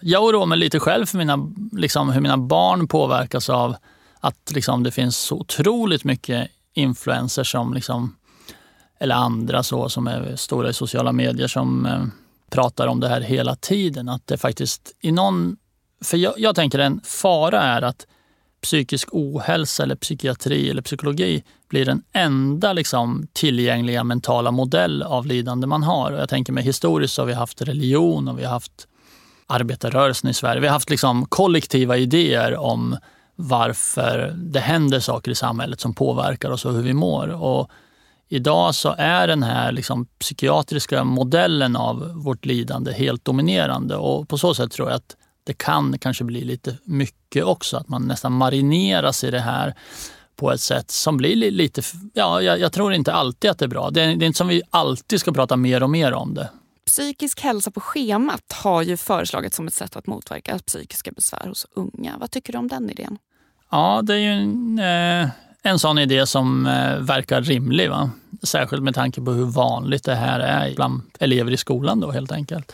jag 0.00 0.24
oroar 0.24 0.46
mig 0.46 0.58
lite 0.58 0.80
själv 0.80 1.06
för 1.06 1.18
mina, 1.18 1.38
liksom, 1.72 2.10
hur 2.10 2.20
mina 2.20 2.38
barn 2.38 2.88
påverkas 2.88 3.50
av 3.50 3.76
att 4.20 4.52
liksom, 4.54 4.82
det 4.82 4.90
finns 4.90 5.16
så 5.16 5.36
otroligt 5.36 6.04
mycket 6.04 6.50
influencers 6.74 7.52
som 7.52 7.74
liksom, 7.74 8.16
eller 9.00 9.14
andra 9.14 9.62
så 9.62 9.88
som 9.88 10.06
är 10.06 10.36
stora 10.36 10.70
i 10.70 10.72
sociala 10.72 11.12
medier 11.12 11.46
som 11.46 11.86
eh, 11.86 12.04
pratar 12.54 12.86
om 12.86 13.00
det 13.00 13.08
här 13.08 13.20
hela 13.20 13.56
tiden. 13.56 14.08
Att 14.08 14.26
det 14.26 14.38
faktiskt 14.38 14.92
i 15.00 15.12
någon... 15.12 15.56
För 16.04 16.16
jag, 16.16 16.34
jag 16.36 16.54
tänker 16.54 16.78
en 16.78 17.00
fara 17.04 17.62
är 17.62 17.82
att 17.82 18.06
psykisk 18.62 19.08
ohälsa 19.12 19.82
eller 19.82 19.96
psykiatri 19.96 20.70
eller 20.70 20.82
psykologi 20.82 21.44
blir 21.68 21.84
den 21.84 22.02
enda 22.12 22.72
liksom, 22.72 23.26
tillgängliga 23.32 24.04
mentala 24.04 24.50
modell 24.50 25.02
av 25.02 25.26
lidande 25.26 25.66
man 25.66 25.82
har. 25.82 26.12
Och 26.12 26.20
jag 26.20 26.28
tänker 26.28 26.52
mig 26.52 26.64
historiskt 26.64 27.14
så 27.14 27.22
har 27.22 27.26
vi 27.26 27.32
haft 27.32 27.62
religion 27.62 28.28
och 28.28 28.38
vi 28.38 28.44
har 28.44 28.52
haft 28.52 28.88
arbetarrörelsen 29.46 30.30
i 30.30 30.34
Sverige. 30.34 30.60
Vi 30.60 30.66
har 30.66 30.72
haft 30.72 30.90
liksom, 30.90 31.26
kollektiva 31.26 31.96
idéer 31.96 32.56
om 32.56 32.96
varför 33.36 34.34
det 34.36 34.60
händer 34.60 35.00
saker 35.00 35.30
i 35.30 35.34
samhället 35.34 35.80
som 35.80 35.94
påverkar 35.94 36.50
oss 36.50 36.64
och 36.64 36.72
hur 36.72 36.82
vi 36.82 36.94
mår. 36.94 37.28
Och 37.28 37.70
Idag 38.34 38.74
så 38.74 38.94
är 38.98 39.26
den 39.26 39.42
här 39.42 39.72
liksom 39.72 40.06
psykiatriska 40.18 41.04
modellen 41.04 41.76
av 41.76 42.12
vårt 42.14 42.44
lidande 42.44 42.92
helt 42.92 43.24
dominerande 43.24 43.96
och 43.96 44.28
på 44.28 44.38
så 44.38 44.54
sätt 44.54 44.72
tror 44.72 44.88
jag 44.88 44.96
att 44.96 45.16
det 45.44 45.52
kan 45.52 45.98
kanske 45.98 46.24
bli 46.24 46.44
lite 46.44 46.76
mycket 46.84 47.44
också, 47.44 47.76
att 47.76 47.88
man 47.88 48.02
nästan 48.02 48.32
marineras 48.32 49.24
i 49.24 49.30
det 49.30 49.40
här 49.40 49.74
på 50.36 50.52
ett 50.52 50.60
sätt 50.60 50.90
som 50.90 51.16
blir 51.16 51.50
lite... 51.50 51.82
Ja, 52.14 52.42
jag, 52.42 52.60
jag 52.60 52.72
tror 52.72 52.92
inte 52.92 53.12
alltid 53.12 53.50
att 53.50 53.58
det 53.58 53.64
är 53.64 53.68
bra. 53.68 53.90
Det 53.90 54.02
är, 54.02 54.16
det 54.16 54.24
är 54.24 54.26
inte 54.26 54.38
som 54.38 54.48
vi 54.48 54.62
alltid 54.70 55.20
ska 55.20 55.32
prata 55.32 55.56
mer 55.56 55.82
och 55.82 55.90
mer 55.90 56.12
om 56.12 56.34
det. 56.34 56.50
Psykisk 56.86 57.40
hälsa 57.40 57.70
på 57.70 57.80
schemat 57.80 58.52
har 58.52 58.82
ju 58.82 58.96
föreslagits 58.96 59.56
som 59.56 59.66
ett 59.66 59.74
sätt 59.74 59.96
att 59.96 60.06
motverka 60.06 60.58
psykiska 60.58 61.12
besvär 61.12 61.46
hos 61.48 61.66
unga. 61.74 62.16
Vad 62.18 62.30
tycker 62.30 62.52
du 62.52 62.58
om 62.58 62.68
den 62.68 62.90
idén? 62.90 63.18
Ja, 63.70 64.02
det 64.02 64.14
är 64.14 64.18
ju 64.18 64.30
en, 64.30 64.78
eh, 64.78 65.28
en 65.66 65.78
sån 65.78 65.98
idé 65.98 66.26
som 66.26 66.66
eh, 66.66 66.96
verkar 66.98 67.42
rimlig. 67.42 67.90
Va? 67.90 68.10
Särskilt 68.42 68.82
med 68.82 68.94
tanke 68.94 69.20
på 69.20 69.32
hur 69.32 69.44
vanligt 69.44 70.04
det 70.04 70.14
här 70.14 70.40
är 70.40 70.74
bland 70.74 71.02
elever 71.18 71.52
i 71.52 71.56
skolan 71.56 72.00
då 72.00 72.10
helt 72.10 72.32
enkelt. 72.32 72.72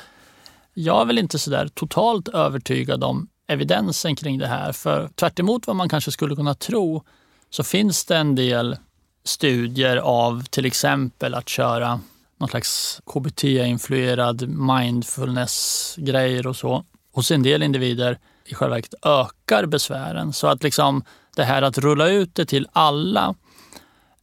Jag 0.74 1.01
är 1.01 1.05
väl 1.05 1.18
inte 1.18 1.38
sådär 1.38 1.68
totalt 1.74 2.28
övertygad 2.28 3.05
om 3.05 3.28
evidensen 3.47 4.16
kring 4.16 4.38
det 4.38 4.47
här. 4.47 4.72
För 4.72 5.09
tvärt 5.09 5.41
vad 5.66 5.76
man 5.76 5.88
kanske 5.88 6.11
skulle 6.11 6.36
kunna 6.36 6.55
tro 6.55 7.05
så 7.51 7.62
finns 7.62 8.05
det 8.05 8.16
en 8.16 8.34
del 8.34 8.76
studier 9.24 9.97
av 9.97 10.45
till 10.45 10.66
exempel 10.66 11.34
att 11.34 11.49
köra 11.49 12.01
någon 12.38 12.49
slags 12.49 13.01
KBT-influerad 13.07 14.49
mindfulness-grejer 14.49 16.47
och 16.47 16.57
så 16.57 16.84
hos 17.12 17.30
en 17.30 17.43
del 17.43 17.62
individer 17.62 18.18
i 18.45 18.55
själva 18.55 18.74
verket 18.74 18.95
ökar 19.03 19.66
besvären. 19.66 20.32
Så 20.32 20.47
att 20.47 20.62
liksom 20.62 21.05
det 21.37 21.45
här 21.45 21.62
att 21.62 21.78
rulla 21.78 22.09
ut 22.09 22.35
det 22.35 22.47
till 22.47 22.68
alla 22.72 23.35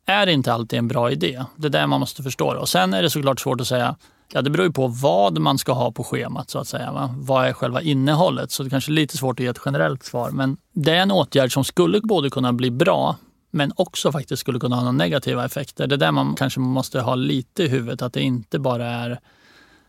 är 0.05 0.27
inte 0.27 0.53
alltid 0.53 0.79
en 0.79 0.87
bra 0.87 1.11
idé. 1.11 1.43
Det 1.55 1.67
är 1.67 1.69
det 1.69 1.87
man 1.87 1.99
måste 1.99 2.23
förstå. 2.23 2.57
Och 2.57 2.69
sen 2.69 2.93
är 2.93 3.01
det 3.01 3.09
såklart 3.09 3.39
svårt 3.39 3.61
att 3.61 3.67
säga, 3.67 3.95
ja 4.33 4.41
det 4.41 4.49
beror 4.49 4.65
ju 4.65 4.73
på 4.73 4.87
vad 4.87 5.39
man 5.39 5.57
ska 5.57 5.73
ha 5.73 5.91
på 5.91 6.03
schemat 6.03 6.49
så 6.49 6.59
att 6.59 6.67
säga. 6.67 6.91
Va? 6.91 7.15
Vad 7.17 7.47
är 7.47 7.53
själva 7.53 7.81
innehållet? 7.81 8.51
Så 8.51 8.63
det 8.63 8.69
kanske 8.69 8.91
är 8.91 8.93
lite 8.93 9.17
svårt 9.17 9.39
att 9.39 9.43
ge 9.43 9.49
ett 9.49 9.61
generellt 9.65 10.03
svar. 10.03 10.31
Men 10.31 10.57
det 10.73 10.91
är 10.91 11.01
en 11.01 11.11
åtgärd 11.11 11.53
som 11.53 11.63
skulle 11.63 12.01
både 12.01 12.29
kunna 12.29 12.53
bli 12.53 12.71
bra 12.71 13.15
men 13.51 13.71
också 13.75 14.11
faktiskt 14.11 14.39
skulle 14.39 14.59
kunna 14.59 14.75
ha 14.75 14.83
några 14.83 14.91
negativa 14.91 15.45
effekter. 15.45 15.87
Det 15.87 15.95
är 15.95 15.97
där 15.97 16.11
man 16.11 16.35
kanske 16.35 16.59
måste 16.59 17.01
ha 17.01 17.15
lite 17.15 17.63
i 17.63 17.67
huvudet, 17.67 18.01
att 18.01 18.13
det 18.13 18.21
inte 18.21 18.59
bara 18.59 18.85
är 18.85 19.19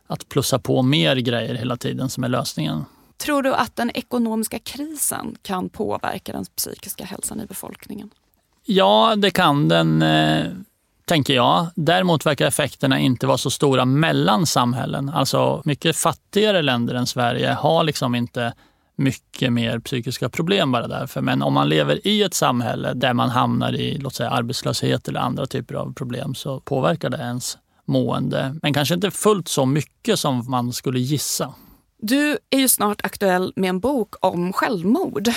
att 0.07 0.29
plussa 0.29 0.59
på 0.59 0.83
mer 0.83 1.16
grejer 1.16 1.55
hela 1.55 1.77
tiden 1.77 2.09
som 2.09 2.25
är 2.25 2.29
lösningen. 2.29 2.85
Tror 3.19 3.43
du 3.43 3.55
att 3.55 3.77
den 3.77 3.91
ekonomiska 3.95 4.59
krisen 4.59 5.37
kan 5.43 5.69
påverka 5.69 6.33
den 6.33 6.45
psykiska 6.57 7.05
hälsan 7.05 7.41
i 7.41 7.47
befolkningen? 7.47 8.11
Ja, 8.64 9.14
det 9.16 9.31
kan 9.31 9.69
den, 9.69 10.03
eh, 10.03 10.47
tänker 11.05 11.35
jag. 11.35 11.66
Däremot 11.75 12.27
verkar 12.27 12.47
effekterna 12.47 12.99
inte 12.99 13.27
vara 13.27 13.39
så 13.39 13.51
stora 13.51 13.85
mellan 13.85 14.47
samhällen. 14.47 15.09
Alltså 15.09 15.62
mycket 15.64 15.97
fattigare 15.97 16.62
länder 16.62 16.95
än 16.95 17.07
Sverige 17.07 17.53
har 17.53 17.85
liksom 17.85 18.14
inte 18.14 18.53
mycket 18.97 19.53
mer 19.53 19.79
psykiska 19.79 20.29
problem 20.29 20.73
bara 20.73 20.89
därför. 20.89 21.21
Men 21.21 21.43
om 21.43 21.53
man 21.53 21.69
lever 21.69 22.07
i 22.07 22.23
ett 22.23 22.35
samhälle 22.35 22.95
där 22.95 23.12
man 23.12 23.31
hamnar 23.31 23.73
i 23.73 23.99
låt 23.99 24.14
säga, 24.14 24.31
arbetslöshet 24.31 25.09
eller 25.09 25.21
andra 25.21 25.47
typer 25.47 25.75
av 25.75 25.95
problem 25.95 26.35
så 26.35 26.61
påverkar 26.61 27.11
det 27.11 27.19
ens 27.19 27.59
mående. 27.85 28.57
Men 28.62 28.75
kanske 28.75 28.95
inte 28.95 29.11
fullt 29.11 29.49
så 29.49 29.66
mycket 29.66 30.19
som 30.19 30.51
man 30.51 30.73
skulle 30.73 31.01
gissa. 31.01 31.55
Du 32.01 32.38
är 32.51 32.59
ju 32.59 32.68
snart 32.68 33.05
aktuell 33.05 33.53
med 33.57 33.68
en 33.68 33.80
bok 33.80 34.14
om 34.20 34.53
självmord. 34.53 35.28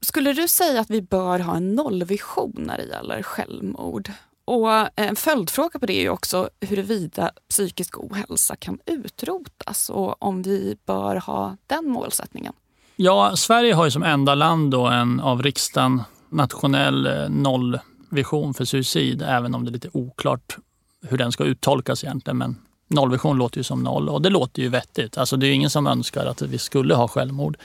Skulle 0.00 0.32
du 0.32 0.48
säga 0.48 0.80
att 0.80 0.90
vi 0.90 1.02
bör 1.02 1.38
ha 1.38 1.56
en 1.56 1.74
nollvision 1.74 2.54
när 2.56 2.76
det 2.76 2.84
gäller 2.84 3.22
självmord? 3.22 4.10
Och 4.44 4.72
eh, 4.72 4.88
en 4.94 5.16
följdfråga 5.16 5.78
på 5.78 5.86
det 5.86 5.92
är 5.92 6.02
ju 6.02 6.08
också 6.08 6.48
huruvida 6.60 7.30
psykisk 7.48 7.98
ohälsa 7.98 8.56
kan 8.56 8.78
utrotas 8.86 9.90
och 9.90 10.22
om 10.22 10.42
vi 10.42 10.76
bör 10.86 11.16
ha 11.16 11.56
den 11.66 11.90
målsättningen. 11.90 12.52
Ja, 12.96 13.36
Sverige 13.36 13.74
har 13.74 13.84
ju 13.84 13.90
som 13.90 14.02
enda 14.02 14.34
land 14.34 14.70
då 14.70 14.86
en 14.86 15.20
av 15.20 15.42
riksdagen 15.42 16.02
nationell 16.28 17.06
eh, 17.06 17.28
nollvision 17.28 18.54
för 18.54 18.64
suicid, 18.64 19.22
även 19.22 19.54
om 19.54 19.64
det 19.64 19.70
är 19.70 19.72
lite 19.72 19.90
oklart 19.92 20.56
hur 21.02 21.18
den 21.18 21.32
ska 21.32 21.44
uttolkas 21.44 22.04
egentligen. 22.04 22.38
Men 22.38 22.56
nollvision 22.88 23.38
låter 23.38 23.58
ju 23.58 23.64
som 23.64 23.82
noll 23.82 24.08
och 24.08 24.22
det 24.22 24.30
låter 24.30 24.62
ju 24.62 24.68
vettigt. 24.68 25.18
Alltså 25.18 25.36
det 25.36 25.46
är 25.46 25.48
ju 25.48 25.54
ingen 25.54 25.70
som 25.70 25.86
önskar 25.86 26.26
att 26.26 26.42
vi 26.42 26.58
skulle 26.58 26.94
ha 26.94 27.08
självmord. 27.08 27.56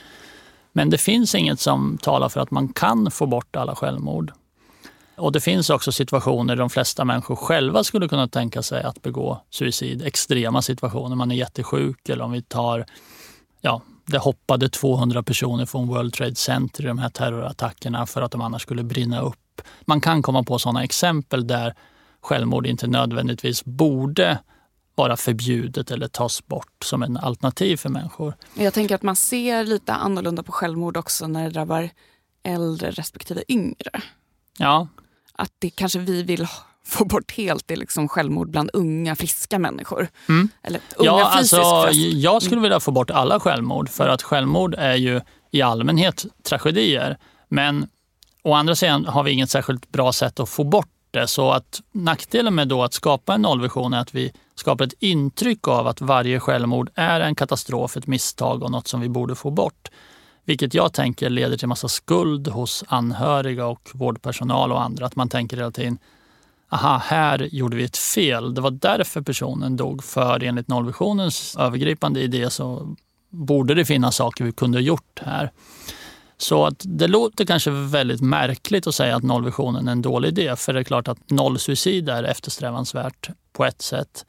Men 0.72 0.90
det 0.90 0.98
finns 0.98 1.34
inget 1.34 1.60
som 1.60 1.98
talar 2.02 2.28
för 2.28 2.40
att 2.40 2.50
man 2.50 2.68
kan 2.68 3.10
få 3.10 3.26
bort 3.26 3.56
alla 3.56 3.74
självmord. 3.74 4.32
Och 5.16 5.32
det 5.32 5.40
finns 5.40 5.70
också 5.70 5.92
situationer 5.92 6.56
där 6.56 6.60
de 6.60 6.70
flesta 6.70 7.04
människor 7.04 7.36
själva 7.36 7.84
skulle 7.84 8.08
kunna 8.08 8.28
tänka 8.28 8.62
sig 8.62 8.82
att 8.82 9.02
begå 9.02 9.40
suicid. 9.50 10.02
Extrema 10.02 10.62
situationer, 10.62 11.16
man 11.16 11.30
är 11.30 11.34
jättesjuk 11.34 12.08
eller 12.08 12.24
om 12.24 12.32
vi 12.32 12.42
tar 12.42 12.86
ja, 13.60 13.82
det 14.06 14.18
hoppade 14.18 14.68
200 14.68 15.22
personer 15.22 15.66
från 15.66 15.88
World 15.88 16.12
Trade 16.12 16.34
Center 16.34 16.84
i 16.84 16.86
de 16.86 16.98
här 16.98 17.08
terrorattackerna 17.08 18.06
för 18.06 18.22
att 18.22 18.30
de 18.30 18.40
annars 18.40 18.62
skulle 18.62 18.82
brinna 18.82 19.20
upp. 19.20 19.62
Man 19.84 20.00
kan 20.00 20.22
komma 20.22 20.42
på 20.42 20.58
sådana 20.58 20.84
exempel 20.84 21.46
där 21.46 21.74
självmord 22.20 22.66
inte 22.66 22.86
nödvändigtvis 22.86 23.64
borde 23.64 24.38
vara 24.94 25.16
förbjudet 25.16 25.90
eller 25.90 26.08
tas 26.08 26.46
bort 26.46 26.84
som 26.84 27.02
en 27.02 27.16
alternativ 27.16 27.76
för 27.76 27.88
människor. 27.88 28.34
Jag 28.54 28.74
tänker 28.74 28.94
att 28.94 29.02
man 29.02 29.16
ser 29.16 29.64
lite 29.64 29.92
annorlunda 29.92 30.42
på 30.42 30.52
självmord 30.52 30.96
också 30.96 31.26
när 31.26 31.44
det 31.44 31.50
drabbar 31.50 31.90
äldre 32.42 32.90
respektive 32.90 33.44
yngre. 33.48 34.02
Ja. 34.58 34.88
Att 35.32 35.52
det 35.58 35.70
kanske 35.70 35.98
vi 35.98 36.22
vill 36.22 36.46
få 36.86 37.04
bort 37.04 37.32
helt 37.32 37.70
är 37.70 37.76
liksom 37.76 38.08
självmord 38.08 38.50
bland 38.50 38.70
unga 38.72 39.16
friska 39.16 39.58
människor. 39.58 40.08
Mm. 40.28 40.48
Eller 40.62 40.80
unga 40.96 41.06
ja, 41.10 41.32
fysiskt 41.36 41.54
alltså, 41.54 41.90
jag 42.00 42.42
skulle 42.42 42.60
vilja 42.60 42.80
få 42.80 42.90
bort 42.90 43.10
alla 43.10 43.40
självmord 43.40 43.88
för 43.88 44.08
att 44.08 44.22
självmord 44.22 44.74
är 44.78 44.94
ju 44.94 45.20
i 45.50 45.62
allmänhet 45.62 46.26
tragedier. 46.42 47.18
Men 47.48 47.86
å 48.42 48.54
andra 48.54 48.74
sidan 48.74 49.06
har 49.06 49.22
vi 49.22 49.30
inget 49.30 49.50
särskilt 49.50 49.88
bra 49.92 50.12
sätt 50.12 50.40
att 50.40 50.48
få 50.48 50.64
bort 50.64 50.88
det. 51.14 51.26
Så 51.26 51.50
att 51.50 51.82
nackdelen 51.92 52.54
med 52.54 52.68
då 52.68 52.82
att 52.82 52.94
skapa 52.94 53.34
en 53.34 53.42
nollvision 53.42 53.94
är 53.94 54.00
att 54.00 54.14
vi 54.14 54.32
skapar 54.54 54.84
ett 54.84 54.94
intryck 54.98 55.68
av 55.68 55.86
att 55.86 56.00
varje 56.00 56.40
självmord 56.40 56.90
är 56.94 57.20
en 57.20 57.34
katastrof, 57.34 57.96
ett 57.96 58.06
misstag 58.06 58.62
och 58.62 58.70
något 58.70 58.88
som 58.88 59.00
vi 59.00 59.08
borde 59.08 59.34
få 59.34 59.50
bort. 59.50 59.90
Vilket 60.44 60.74
jag 60.74 60.92
tänker 60.92 61.30
leder 61.30 61.56
till 61.56 61.68
massa 61.68 61.88
skuld 61.88 62.48
hos 62.48 62.84
anhöriga 62.88 63.66
och 63.66 63.90
vårdpersonal 63.94 64.72
och 64.72 64.82
andra. 64.82 65.06
Att 65.06 65.16
man 65.16 65.28
tänker 65.28 65.56
hela 65.56 65.70
tiden, 65.70 65.98
aha, 66.68 67.02
här 67.04 67.48
gjorde 67.52 67.76
vi 67.76 67.84
ett 67.84 67.96
fel. 67.96 68.54
Det 68.54 68.60
var 68.60 68.70
därför 68.70 69.20
personen 69.20 69.76
dog. 69.76 70.04
För 70.04 70.42
enligt 70.42 70.68
nollvisionens 70.68 71.56
övergripande 71.56 72.20
idé 72.20 72.50
så 72.50 72.96
borde 73.30 73.74
det 73.74 73.84
finnas 73.84 74.16
saker 74.16 74.44
vi 74.44 74.52
kunde 74.52 74.78
ha 74.78 74.82
gjort 74.82 75.20
här. 75.22 75.50
Så 76.36 76.66
att 76.66 76.82
det 76.86 77.06
låter 77.06 77.44
kanske 77.44 77.70
väldigt 77.70 78.20
märkligt 78.20 78.86
att 78.86 78.94
säga 78.94 79.16
att 79.16 79.22
nollvisionen 79.22 79.88
är 79.88 79.92
en 79.92 80.02
dålig 80.02 80.28
idé. 80.28 80.56
För 80.56 80.72
det 80.72 80.80
är 80.80 80.84
klart 80.84 81.08
att 81.08 81.30
nollsuicid 81.30 82.08
är 82.08 82.24
eftersträvansvärt 82.24 83.30
på 83.52 83.64
ett 83.64 83.82
sätt. 83.82 84.26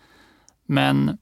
Men 0.66 1.18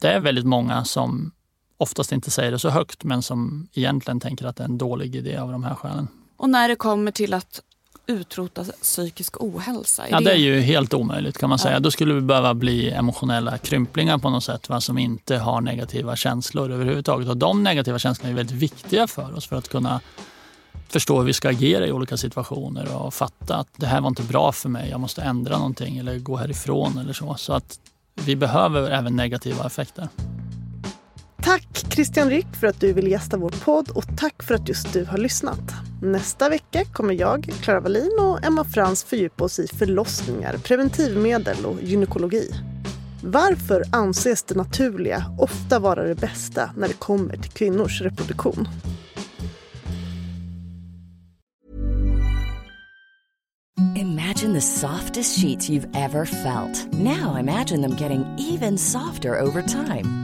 det 0.00 0.08
är 0.08 0.20
väldigt 0.20 0.46
många 0.46 0.84
som 0.84 1.32
oftast 1.76 2.12
inte 2.12 2.30
säger 2.30 2.52
det 2.52 2.58
så 2.58 2.68
högt 2.68 3.04
men 3.04 3.22
som 3.22 3.68
egentligen 3.72 4.20
tänker 4.20 4.46
att 4.46 4.56
det 4.56 4.62
är 4.62 4.68
en 4.68 4.78
dålig 4.78 5.16
idé 5.16 5.36
av 5.36 5.52
de 5.52 5.64
här 5.64 5.74
skälen. 5.74 6.08
Och 6.36 6.50
när 6.50 6.68
det 6.68 6.76
kommer 6.76 7.10
till 7.10 7.34
att 7.34 7.60
utrota 8.06 8.64
psykisk 8.64 9.42
ohälsa? 9.42 10.06
Är 10.06 10.10
Ja, 10.10 10.20
det 10.20 10.32
är 10.32 10.36
ju 10.36 10.60
helt 10.60 10.94
omöjligt 10.94 11.38
kan 11.38 11.48
man 11.48 11.58
säga. 11.58 11.80
Då 11.80 11.90
skulle 11.90 12.14
vi 12.14 12.20
behöva 12.20 12.54
bli 12.54 12.90
emotionella 12.90 13.58
krymplingar 13.58 14.18
på 14.18 14.30
något 14.30 14.44
sätt 14.44 14.68
va, 14.68 14.80
som 14.80 14.98
inte 14.98 15.36
har 15.36 15.60
negativa 15.60 16.16
känslor 16.16 16.70
överhuvudtaget. 16.70 17.28
Och 17.28 17.36
de 17.36 17.62
negativa 17.62 17.98
känslorna 17.98 18.30
är 18.30 18.34
väldigt 18.34 18.56
viktiga 18.56 19.06
för 19.06 19.36
oss 19.36 19.46
för 19.46 19.56
att 19.56 19.68
kunna 19.68 20.00
förstå 20.88 21.18
hur 21.18 21.26
vi 21.26 21.32
ska 21.32 21.48
agera 21.48 21.86
i 21.86 21.92
olika 21.92 22.16
situationer 22.16 22.96
och 22.96 23.14
fatta 23.14 23.56
att 23.56 23.68
det 23.76 23.86
här 23.86 24.00
var 24.00 24.08
inte 24.08 24.22
bra 24.22 24.52
för 24.52 24.68
mig, 24.68 24.90
jag 24.90 25.00
måste 25.00 25.22
ändra 25.22 25.58
någonting 25.58 25.98
eller 25.98 26.18
gå 26.18 26.36
härifrån 26.36 26.98
eller 26.98 27.12
så. 27.12 27.34
Så 27.34 27.52
att 27.52 27.78
vi 28.14 28.36
behöver 28.36 28.90
även 28.90 29.16
negativa 29.16 29.66
effekter. 29.66 30.08
Tack 31.42 31.92
Christian 31.92 32.30
Rick 32.30 32.46
för 32.60 32.66
att 32.66 32.80
du 32.80 32.92
vill 32.92 33.06
gästa 33.06 33.36
vår 33.36 33.54
podd 33.64 33.90
och 33.90 34.04
tack 34.16 34.42
för 34.42 34.54
att 34.54 34.68
just 34.68 34.92
du 34.92 35.04
har 35.04 35.18
lyssnat. 35.18 35.93
Nästa 36.04 36.48
vecka 36.48 36.84
kommer 36.84 37.14
jag, 37.14 37.50
Clara 37.62 37.80
Wallin 37.80 38.18
och 38.20 38.44
Emma 38.44 38.64
Frans 38.64 39.04
fördjupa 39.04 39.44
oss 39.44 39.58
i 39.58 39.66
förlossningar, 39.66 40.56
preventivmedel 40.58 41.66
och 41.66 41.82
gynekologi. 41.82 42.50
Varför 43.22 43.82
anses 43.92 44.42
det 44.42 44.54
naturliga 44.54 45.24
ofta 45.38 45.78
vara 45.78 46.04
det 46.04 46.14
bästa 46.14 46.70
när 46.76 46.88
det 46.88 46.94
kommer 46.94 47.36
till 47.36 47.50
kvinnors 47.50 48.00
reproduktion? 48.00 48.68
Imagine 53.96 54.54
the 54.54 54.60
softest 54.60 55.40
sheets 55.40 55.70
you've 55.70 55.96
ever 55.96 56.24
felt. 56.24 56.92
Now 56.92 57.40
imagine 57.40 57.82
them 57.82 57.96
getting 58.00 58.24
even 58.38 58.78
softer 58.78 59.40
over 59.40 59.62
time. 59.62 60.23